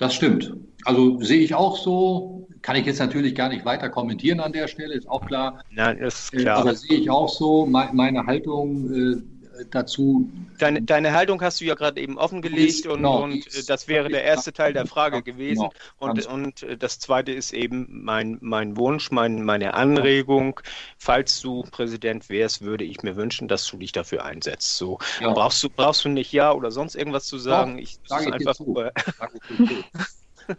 Das 0.00 0.14
stimmt. 0.14 0.54
Also 0.86 1.20
sehe 1.20 1.40
ich 1.40 1.54
auch 1.54 1.76
so. 1.76 2.48
Kann 2.62 2.76
ich 2.76 2.86
jetzt 2.86 2.98
natürlich 2.98 3.34
gar 3.34 3.50
nicht 3.50 3.64
weiter 3.64 3.90
kommentieren 3.90 4.40
an 4.40 4.52
der 4.52 4.66
Stelle, 4.66 4.94
ist 4.94 5.08
auch 5.08 5.26
klar. 5.26 5.62
Nein, 5.70 5.98
ist 5.98 6.32
klar. 6.32 6.58
Aber 6.58 6.74
sehe 6.74 6.98
ich 6.98 7.10
auch 7.10 7.28
so. 7.28 7.66
Meine 7.66 8.26
Haltung 8.26 8.92
äh, 8.92 9.22
dazu. 9.70 10.30
Deine, 10.58 10.82
deine 10.82 11.12
Haltung 11.12 11.40
hast 11.42 11.60
du 11.60 11.64
ja 11.64 11.74
gerade 11.74 12.00
eben 12.00 12.18
offengelegt 12.18 12.86
und, 12.86 12.96
genau, 12.96 13.24
und 13.24 13.46
äh, 13.54 13.62
das 13.66 13.88
wäre 13.88 14.08
der 14.08 14.24
erste 14.24 14.52
Teil 14.52 14.72
der 14.72 14.86
Frage 14.86 15.22
gewesen. 15.22 15.68
Genau, 15.98 16.12
und, 16.12 16.26
und 16.26 16.62
äh, 16.62 16.76
das 16.76 16.98
zweite 16.98 17.32
ist 17.32 17.52
eben 17.52 17.86
mein, 17.90 18.38
mein 18.40 18.76
Wunsch, 18.76 19.10
mein, 19.10 19.42
meine 19.44 19.74
Anregung. 19.74 20.60
Falls 20.98 21.40
du 21.40 21.62
Präsident 21.70 22.28
wärst, 22.28 22.62
würde 22.62 22.84
ich 22.84 23.02
mir 23.02 23.16
wünschen, 23.16 23.48
dass 23.48 23.66
du 23.66 23.76
dich 23.76 23.92
dafür 23.92 24.24
einsetzt. 24.24 24.76
So 24.76 24.98
ja. 25.20 25.32
brauchst 25.32 25.62
du 25.62 25.70
brauchst 25.70 26.04
du 26.04 26.08
nicht 26.08 26.32
ja 26.32 26.52
oder 26.52 26.70
sonst 26.70 26.94
irgendwas 26.94 27.26
zu 27.26 27.38
sagen. 27.38 27.76
Ja, 27.76 27.82
ich 27.82 27.98
sage 28.04 28.32
einfach 28.32 28.58
nur. 28.60 28.92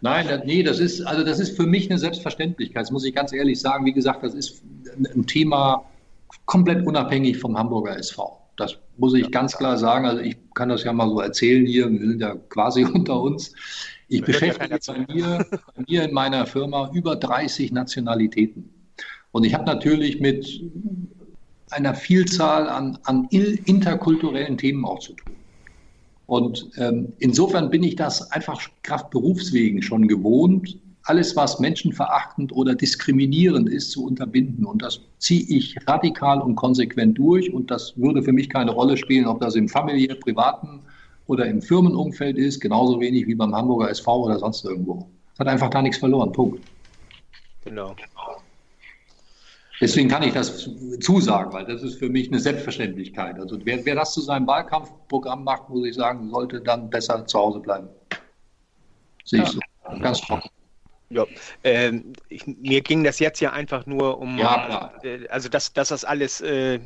Nein, 0.00 0.26
das, 0.28 0.44
nee, 0.44 0.62
das 0.62 0.78
ist, 0.78 1.02
also 1.02 1.24
das 1.24 1.38
ist 1.38 1.56
für 1.56 1.66
mich 1.66 1.90
eine 1.90 1.98
Selbstverständlichkeit, 1.98 2.82
das 2.82 2.90
muss 2.90 3.04
ich 3.04 3.14
ganz 3.14 3.32
ehrlich 3.32 3.60
sagen. 3.60 3.84
Wie 3.84 3.92
gesagt, 3.92 4.22
das 4.22 4.34
ist 4.34 4.62
ein 4.96 5.26
Thema 5.26 5.84
komplett 6.46 6.86
unabhängig 6.86 7.38
vom 7.38 7.58
Hamburger 7.58 7.96
SV. 7.98 8.38
Das 8.62 8.78
muss 8.96 9.14
ich 9.14 9.30
ganz 9.30 9.56
klar 9.56 9.76
sagen. 9.78 10.06
Also 10.06 10.22
ich 10.22 10.36
kann 10.54 10.68
das 10.68 10.84
ja 10.84 10.92
mal 10.92 11.08
so 11.08 11.20
erzählen 11.20 11.66
hier. 11.66 11.90
Wir 11.90 12.08
sind 12.08 12.20
ja 12.20 12.34
quasi 12.48 12.84
unter 12.94 13.20
uns. 13.20 13.54
Ich 14.08 14.22
beschäftige 14.22 14.78
bei 14.86 15.06
mir, 15.12 15.46
bei 15.50 15.84
mir 15.88 16.04
in 16.04 16.12
meiner 16.12 16.46
Firma 16.46 16.90
über 16.92 17.16
30 17.16 17.72
Nationalitäten. 17.72 18.68
Und 19.32 19.44
ich 19.44 19.54
habe 19.54 19.64
natürlich 19.64 20.20
mit 20.20 20.46
einer 21.70 21.94
Vielzahl 21.94 22.68
an, 22.68 22.98
an 23.04 23.26
interkulturellen 23.30 24.58
Themen 24.58 24.84
auch 24.84 24.98
zu 24.98 25.14
tun. 25.14 25.32
Und 26.26 26.70
ähm, 26.76 27.12
insofern 27.18 27.70
bin 27.70 27.82
ich 27.82 27.96
das 27.96 28.30
einfach 28.30 28.60
Kraft 28.82 29.10
Berufswegen 29.10 29.82
schon 29.82 30.08
gewohnt, 30.08 30.78
alles, 31.04 31.34
was 31.36 31.58
menschenverachtend 31.58 32.52
oder 32.52 32.74
diskriminierend 32.74 33.68
ist, 33.68 33.90
zu 33.90 34.04
unterbinden. 34.04 34.64
Und 34.64 34.82
das 34.82 35.00
ziehe 35.18 35.44
ich 35.48 35.76
radikal 35.86 36.40
und 36.40 36.56
konsequent 36.56 37.18
durch. 37.18 37.52
Und 37.52 37.70
das 37.70 37.96
würde 37.96 38.22
für 38.22 38.32
mich 38.32 38.48
keine 38.48 38.70
Rolle 38.70 38.96
spielen, 38.96 39.26
ob 39.26 39.40
das 39.40 39.54
im 39.54 39.68
familiären, 39.68 40.20
privaten 40.20 40.80
oder 41.26 41.46
im 41.46 41.60
Firmenumfeld 41.62 42.36
ist, 42.36 42.60
genauso 42.60 43.00
wenig 43.00 43.26
wie 43.26 43.34
beim 43.34 43.54
Hamburger 43.54 43.90
SV 43.90 44.24
oder 44.24 44.38
sonst 44.38 44.64
irgendwo. 44.64 45.08
Es 45.34 45.40
hat 45.40 45.48
einfach 45.48 45.70
da 45.70 45.82
nichts 45.82 45.98
verloren. 45.98 46.32
Punkt. 46.32 46.62
Genau. 47.64 47.94
Deswegen 49.80 50.08
kann 50.08 50.22
ich 50.22 50.32
das 50.32 50.70
zusagen, 51.00 51.52
weil 51.52 51.64
das 51.64 51.82
ist 51.82 51.98
für 51.98 52.08
mich 52.08 52.28
eine 52.28 52.38
Selbstverständlichkeit. 52.38 53.38
Also 53.40 53.58
wer, 53.64 53.84
wer 53.84 53.96
das 53.96 54.12
zu 54.12 54.20
seinem 54.20 54.46
Wahlkampfprogramm 54.46 55.42
macht, 55.42 55.68
muss 55.70 55.84
ich 55.84 55.96
sagen, 55.96 56.30
sollte 56.30 56.60
dann 56.60 56.88
besser 56.88 57.26
zu 57.26 57.38
Hause 57.38 57.58
bleiben. 57.58 57.88
Sehe 59.24 59.40
ja. 59.40 59.44
ich 59.44 59.50
so. 59.50 59.60
Ganz 60.00 60.20
trocken. 60.20 60.48
Ja, 61.12 61.26
ähm, 61.62 62.14
ich, 62.28 62.46
mir 62.46 62.80
ging 62.80 63.04
das 63.04 63.18
jetzt 63.18 63.40
ja 63.40 63.52
einfach 63.52 63.84
nur 63.84 64.18
um, 64.18 64.38
ja, 64.38 64.92
äh, 65.02 65.28
also 65.28 65.48
dass, 65.48 65.72
dass 65.72 65.88
das 65.88 66.04
alles, 66.04 66.40
äh, 66.40 66.78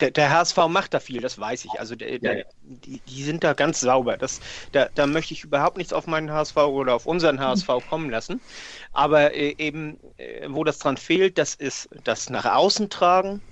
der, 0.00 0.10
der, 0.10 0.30
HSV 0.30 0.56
macht 0.68 0.94
da 0.94 1.00
viel, 1.00 1.20
das 1.20 1.38
weiß 1.38 1.66
ich. 1.66 1.78
Also 1.78 1.94
der, 1.94 2.18
der, 2.18 2.46
die, 2.62 3.00
die, 3.00 3.22
sind 3.22 3.44
da 3.44 3.52
ganz 3.52 3.80
sauber. 3.80 4.16
Das, 4.16 4.40
da, 4.72 4.88
da 4.94 5.06
möchte 5.06 5.34
ich 5.34 5.44
überhaupt 5.44 5.76
nichts 5.76 5.92
auf 5.92 6.06
meinen 6.06 6.32
HSV 6.32 6.56
oder 6.56 6.94
auf 6.94 7.04
unseren 7.06 7.38
HSV 7.38 7.68
kommen 7.88 8.08
lassen. 8.08 8.40
Aber 8.92 9.34
äh, 9.34 9.54
eben, 9.58 9.98
äh, 10.16 10.46
wo 10.48 10.64
das 10.64 10.78
dran 10.78 10.96
fehlt, 10.96 11.36
das 11.36 11.54
ist 11.54 11.90
das 12.04 12.30
nach 12.30 12.46
außen 12.46 12.88
tragen 12.88 13.42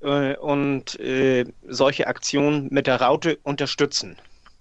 äh, 0.00 0.36
und 0.36 0.98
äh, 0.98 1.44
solche 1.68 2.08
Aktionen 2.08 2.68
mit 2.70 2.88
der 2.88 3.00
Raute 3.00 3.38
unterstützen. 3.44 4.16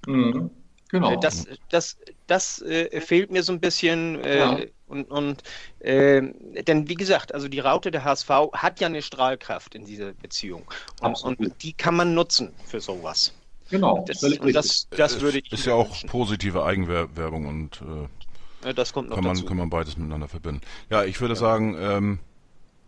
Mhm. 0.05 0.51
Genau. 0.93 1.15
Das, 1.15 1.47
das, 1.69 1.97
das 2.33 2.61
äh, 2.63 2.99
fehlt 2.99 3.31
mir 3.31 3.43
so 3.43 3.53
ein 3.53 3.59
bisschen. 3.59 4.19
Äh, 4.23 4.39
ja. 4.39 4.57
Und, 4.87 5.09
und 5.11 5.43
äh, 5.79 6.21
denn 6.63 6.89
wie 6.89 6.95
gesagt, 6.95 7.33
also 7.33 7.47
die 7.47 7.59
Raute 7.59 7.91
der 7.91 8.03
HSV 8.03 8.29
hat 8.53 8.79
ja 8.79 8.87
eine 8.87 9.01
Strahlkraft 9.01 9.75
in 9.75 9.85
dieser 9.85 10.13
Beziehung. 10.13 10.63
Und, 11.01 11.23
und 11.23 11.63
die 11.63 11.73
kann 11.73 11.95
man 11.95 12.13
nutzen 12.15 12.53
für 12.65 12.79
sowas. 12.79 13.33
Genau. 13.69 14.03
Das, 14.07 14.23
und 14.23 14.53
das, 14.53 14.87
das 14.89 15.21
würde 15.21 15.39
ich. 15.39 15.51
Ist 15.51 15.65
ja 15.65 15.73
auch 15.73 15.89
wünschen. 15.89 16.09
positive 16.09 16.63
Eigenwerbung 16.63 17.45
und 17.45 17.81
äh, 17.81 18.67
ja, 18.67 18.73
das 18.73 18.93
kommt 18.93 19.09
noch 19.09 19.15
kann, 19.15 19.25
man, 19.25 19.35
dazu. 19.35 19.45
kann 19.45 19.57
man 19.57 19.69
beides 19.69 19.97
miteinander 19.97 20.27
verbinden. 20.27 20.61
Ja, 20.89 21.03
ich 21.03 21.21
würde 21.21 21.35
ja. 21.35 21.39
sagen, 21.39 21.75
ähm, 21.79 22.19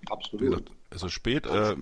Absolut. 0.09 0.41
Wie 0.41 0.45
gesagt, 0.49 0.71
es 0.89 1.03
ist 1.03 1.11
spät. 1.11 1.45
Äh, 1.45 1.75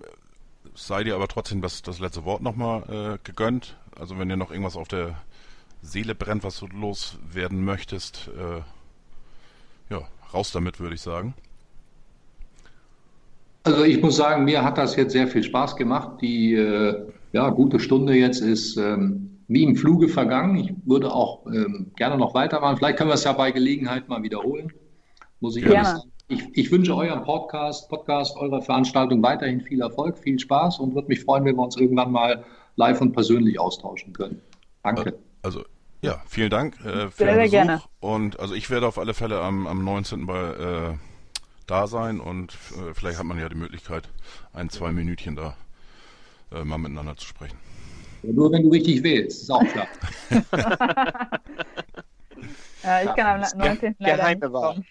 sei 0.76 1.04
dir 1.04 1.16
aber 1.16 1.28
trotzdem 1.28 1.62
das, 1.62 1.82
das 1.82 2.00
letzte 2.00 2.26
Wort 2.26 2.42
nochmal 2.42 3.18
äh, 3.18 3.18
gegönnt. 3.24 3.78
Also 3.96 4.18
wenn 4.18 4.30
dir 4.30 4.38
noch 4.38 4.52
irgendwas 4.52 4.76
auf 4.76 4.88
der 4.88 5.18
Seele 5.84 6.16
brennt, 6.16 6.44
was 6.44 6.60
du 6.60 6.68
loswerden 6.68 7.64
möchtest, 7.64 8.30
äh, 8.30 8.62
ja, 9.94 10.02
raus 10.34 10.52
damit, 10.52 10.80
würde 10.80 10.96
ich 10.96 11.02
sagen. 11.02 11.36
Also 13.64 13.84
ich 13.84 14.02
muss 14.02 14.18
sagen, 14.18 14.44
mir 14.44 14.64
hat 14.64 14.78
das 14.78 14.96
jetzt 14.96 15.14
sehr 15.14 15.28
viel 15.28 15.44
Spaß 15.44 15.76
gemacht. 15.76 16.22
Die 16.22 16.54
äh, 16.54 17.06
ja, 17.32 17.50
gute 17.50 17.80
Stunde 17.80 18.14
jetzt 18.14 18.42
ist 18.42 18.78
ähm, 18.78 19.40
wie 19.48 19.64
im 19.64 19.76
Fluge 19.76 20.10
vergangen. 20.10 20.58
Ich 20.58 20.74
würde 20.86 21.14
auch 21.14 21.46
ähm, 21.48 21.92
gerne 21.96 22.18
noch 22.18 22.34
weitermachen. 22.34 22.78
Vielleicht 22.78 22.98
können 22.98 23.10
wir 23.10 23.16
es 23.16 23.24
ja 23.24 23.34
bei 23.34 23.52
Gelegenheit 23.52 24.10
mal 24.10 24.24
wiederholen. 24.24 24.74
Muss 25.40 25.56
ich 25.56 25.64
gerne. 25.64 25.86
sagen. 25.86 26.10
Ich, 26.30 26.44
ich, 26.54 26.72
wünsche 26.72 26.96
eurem 26.96 27.24
Podcast, 27.24 27.90
Podcast, 27.90 28.38
eurer 28.38 28.62
Veranstaltung 28.62 29.22
weiterhin 29.22 29.62
viel 29.62 29.82
Erfolg, 29.82 30.18
viel 30.18 30.40
Spaß 30.40 30.80
und 30.80 30.96
würde 30.96 31.10
mich 31.10 31.22
freuen, 31.22 31.46
wenn 31.46 31.56
wir 31.56 31.64
uns 31.64 31.78
irgendwann 31.78 32.12
mal 32.12 32.44
live 32.76 33.02
und 33.02 33.12
persönlich 33.12 33.60
austauschen 33.60 34.14
können. 34.14 34.42
Danke. 34.84 35.14
Also 35.44 35.66
ja, 36.02 36.22
vielen 36.28 36.50
Dank 36.50 36.80
äh, 36.84 37.10
für 37.10 37.12
sehr, 37.12 37.28
den 37.28 37.40
Besuch. 37.40 37.52
Gerne. 37.52 37.82
Und 38.00 38.40
also 38.40 38.56
ich 38.56 38.70
werde 38.70 38.88
auf 38.88 38.98
alle 38.98 39.14
Fälle 39.14 39.40
am, 39.42 39.68
am 39.68 39.84
19. 39.84 40.26
bei 40.26 40.40
äh, 40.40 40.98
da 41.68 41.88
sein 41.88 42.20
und 42.20 42.54
äh, 42.72 42.94
vielleicht 42.94 43.20
hat 43.20 43.26
man 43.26 43.40
ja 43.40 43.48
die 43.48 43.56
Möglichkeit, 43.56 44.10
ein, 44.52 44.70
zwei 44.70 44.92
Minütchen 44.92 45.36
da 45.36 45.56
äh, 46.52 46.64
mal 46.64 46.78
miteinander 46.78 47.16
zu 47.16 47.26
sprechen. 47.26 47.58
Ja, 48.24 48.34
nur 48.34 48.52
wenn 48.52 48.64
du 48.64 48.70
richtig 48.70 49.04
wählst, 49.04 49.44
ist 49.44 49.50
auch 49.50 49.64
klar. 49.64 49.88
ja, 52.84 53.04
ich 53.04 53.16
kann 53.16 53.44
am 53.44 53.60
19. 53.60 53.96
Geheime 54.00 54.54
Wahl. 54.54 54.84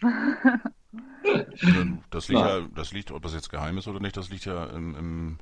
Das 2.11 2.29
liegt 2.29 2.41
ja, 2.41 2.61
das 2.75 2.93
liegt, 2.93 3.11
ob 3.11 3.23
das 3.23 3.35
jetzt 3.35 3.51
geheim 3.51 3.79
ist 3.79 3.87
oder 3.87 4.01
nicht, 4.01 4.17
das 4.17 4.31
liegt 4.31 4.45
ja 4.45 4.65
im, 4.67 4.95
im, 4.97 5.39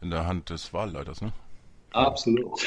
in 0.00 0.10
der 0.10 0.26
Hand 0.26 0.50
des 0.50 0.72
Wahlleiters, 0.72 1.20
ne? 1.20 1.32
Absolut. 1.92 2.60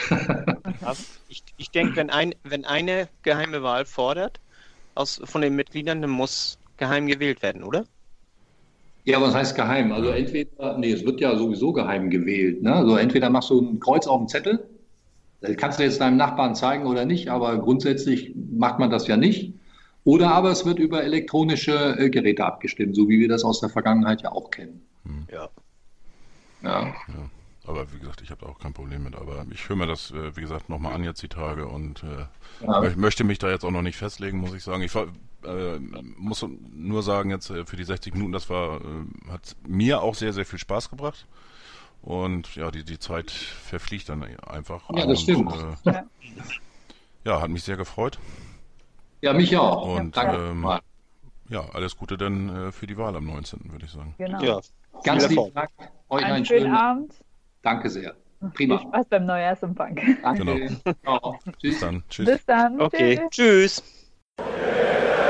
ich, 1.30 1.44
ich 1.58 1.72
denke, 1.72 1.96
wenn, 1.96 2.10
ein, 2.10 2.36
wenn 2.44 2.66
eine 2.66 3.08
geheime 3.24 3.64
Wahl 3.64 3.86
fordert 3.86 4.40
aus, 4.94 5.22
von 5.24 5.42
den 5.42 5.56
Mitgliedern, 5.56 6.02
dann 6.02 6.12
muss 6.12 6.58
geheim 6.78 7.08
gewählt 7.08 7.42
werden, 7.42 7.64
oder? 7.64 7.86
Ja, 9.04 9.22
was 9.22 9.36
heißt 9.36 9.56
geheim? 9.56 9.92
Also 9.92 10.10
entweder, 10.10 10.78
nee, 10.78 10.92
es 10.92 11.06
wird 11.06 11.22
ja 11.22 11.36
sowieso 11.36 11.74
geheim 11.74 12.10
gewählt. 12.10 12.64
Ne? 12.64 12.74
Also 12.74 12.98
entweder 12.98 13.30
machst 13.30 13.52
du 13.52 13.62
ein 13.62 13.80
Kreuz 13.80 14.08
auf 14.08 14.20
dem 14.20 14.28
Zettel, 14.28 14.68
das 15.42 15.58
kannst 15.58 15.80
du 15.80 15.84
jetzt 15.84 16.02
deinem 16.02 16.18
Nachbarn 16.18 16.56
zeigen 16.56 16.86
oder 16.88 17.06
nicht, 17.06 17.30
aber 17.30 17.58
grundsätzlich 17.60 18.34
macht 18.36 18.80
man 18.80 18.90
das 18.90 19.08
ja 19.08 19.18
nicht. 19.18 19.54
Oder 20.04 20.32
aber 20.32 20.52
es 20.52 20.66
wird 20.66 20.80
über 20.80 21.04
elektronische 21.04 21.98
äh, 21.98 22.10
Geräte 22.10 22.46
abgestimmt, 22.46 22.96
so 22.96 23.10
wie 23.10 23.20
wir 23.20 23.28
das 23.28 23.44
aus 23.44 23.60
der 23.60 23.70
Vergangenheit 23.70 24.22
ja 24.22 24.32
auch 24.32 24.52
kennen. 24.52 24.82
Ja. 25.32 25.50
ja. 26.64 26.82
ja. 26.82 26.94
Aber 27.68 27.92
wie 27.94 28.00
gesagt, 28.00 28.22
ich 28.22 28.30
habe 28.32 28.46
auch 28.46 28.60
kein 28.60 28.74
Problem 28.74 29.04
mit. 29.04 29.16
Aber 29.16 29.46
ich 29.52 29.68
höre 29.68 29.76
mir 29.76 29.88
das, 29.88 30.12
äh, 30.12 30.36
wie 30.36 30.42
gesagt, 30.42 30.70
nochmal 30.70 30.94
an 30.94 31.04
jetzt 31.04 31.22
die 31.24 31.28
Tage 31.28 31.68
und 31.68 32.04
äh, 32.04 32.66
ja. 32.66 32.96
möchte 32.96 33.24
mich 33.24 33.40
da 33.40 33.50
jetzt 33.50 33.66
auch 33.66 33.72
noch 33.72 33.82
nicht 33.82 33.98
festlegen, 33.98 34.40
muss 34.40 34.54
ich 34.54 34.64
sagen. 34.64 34.84
Ich 34.84 34.96
äh, 34.96 35.80
muss 36.18 36.46
nur 36.74 37.04
sagen, 37.04 37.30
jetzt 37.30 37.50
äh, 37.50 37.66
für 37.66 37.76
die 37.76 37.84
60 37.84 38.14
Minuten, 38.14 38.32
das 38.32 38.50
war, 38.50 38.82
äh, 38.82 39.32
hat 39.32 39.56
mir 39.68 40.02
auch 40.02 40.16
sehr, 40.16 40.34
sehr 40.34 40.46
viel 40.46 40.60
Spaß 40.60 40.90
gebracht. 40.90 41.28
Und 42.02 42.56
ja, 42.56 42.70
die, 42.70 42.84
die 42.84 43.00
Zeit 43.00 43.32
verfliegt 43.32 44.10
dann 44.10 44.24
einfach. 44.42 44.90
Ja, 44.94 45.08
das 45.08 45.08
und, 45.08 45.18
stimmt. 45.18 45.54
Äh, 45.86 46.04
ja, 47.24 47.42
hat 47.42 47.50
mich 47.50 47.64
sehr 47.64 47.78
gefreut. 47.78 48.20
Ja, 49.22 49.34
mich 49.34 49.58
auch. 49.58 49.98
Und 49.98 50.16
ähm, 50.18 50.68
ja, 51.50 51.62
alles 51.74 51.98
Gute 51.98 52.18
dann 52.18 52.72
für 52.72 52.86
die 52.86 52.98
Wahl 52.98 53.16
am 53.16 53.26
19. 53.26 53.72
würde 53.72 53.86
ich 53.86 53.92
sagen. 53.92 54.14
Genau. 54.20 54.42
Ja, 54.44 54.62
ganz 55.04 55.28
lieben 55.30 55.52
Dank. 55.54 55.70
Euch 56.10 56.24
einen, 56.24 56.36
einen 56.36 56.46
schönen, 56.46 56.62
schönen 56.62 56.76
Abend. 56.76 57.14
Danke 57.66 57.90
sehr. 57.90 58.16
Prima. 58.54 58.78
Viel 58.78 58.88
Spaß 58.88 59.08
beim 59.10 59.26
Neujahrsempfang. 59.26 60.00
Danke. 60.22 60.78
Genau. 61.02 61.40
Bis 61.62 61.80
dann. 61.80 62.04
Tschüss. 62.10 62.26
Bis 62.28 62.46
dann. 62.46 62.80
Okay. 62.80 63.20
Tschüss. 63.32 63.82
Tschüss. 64.38 65.26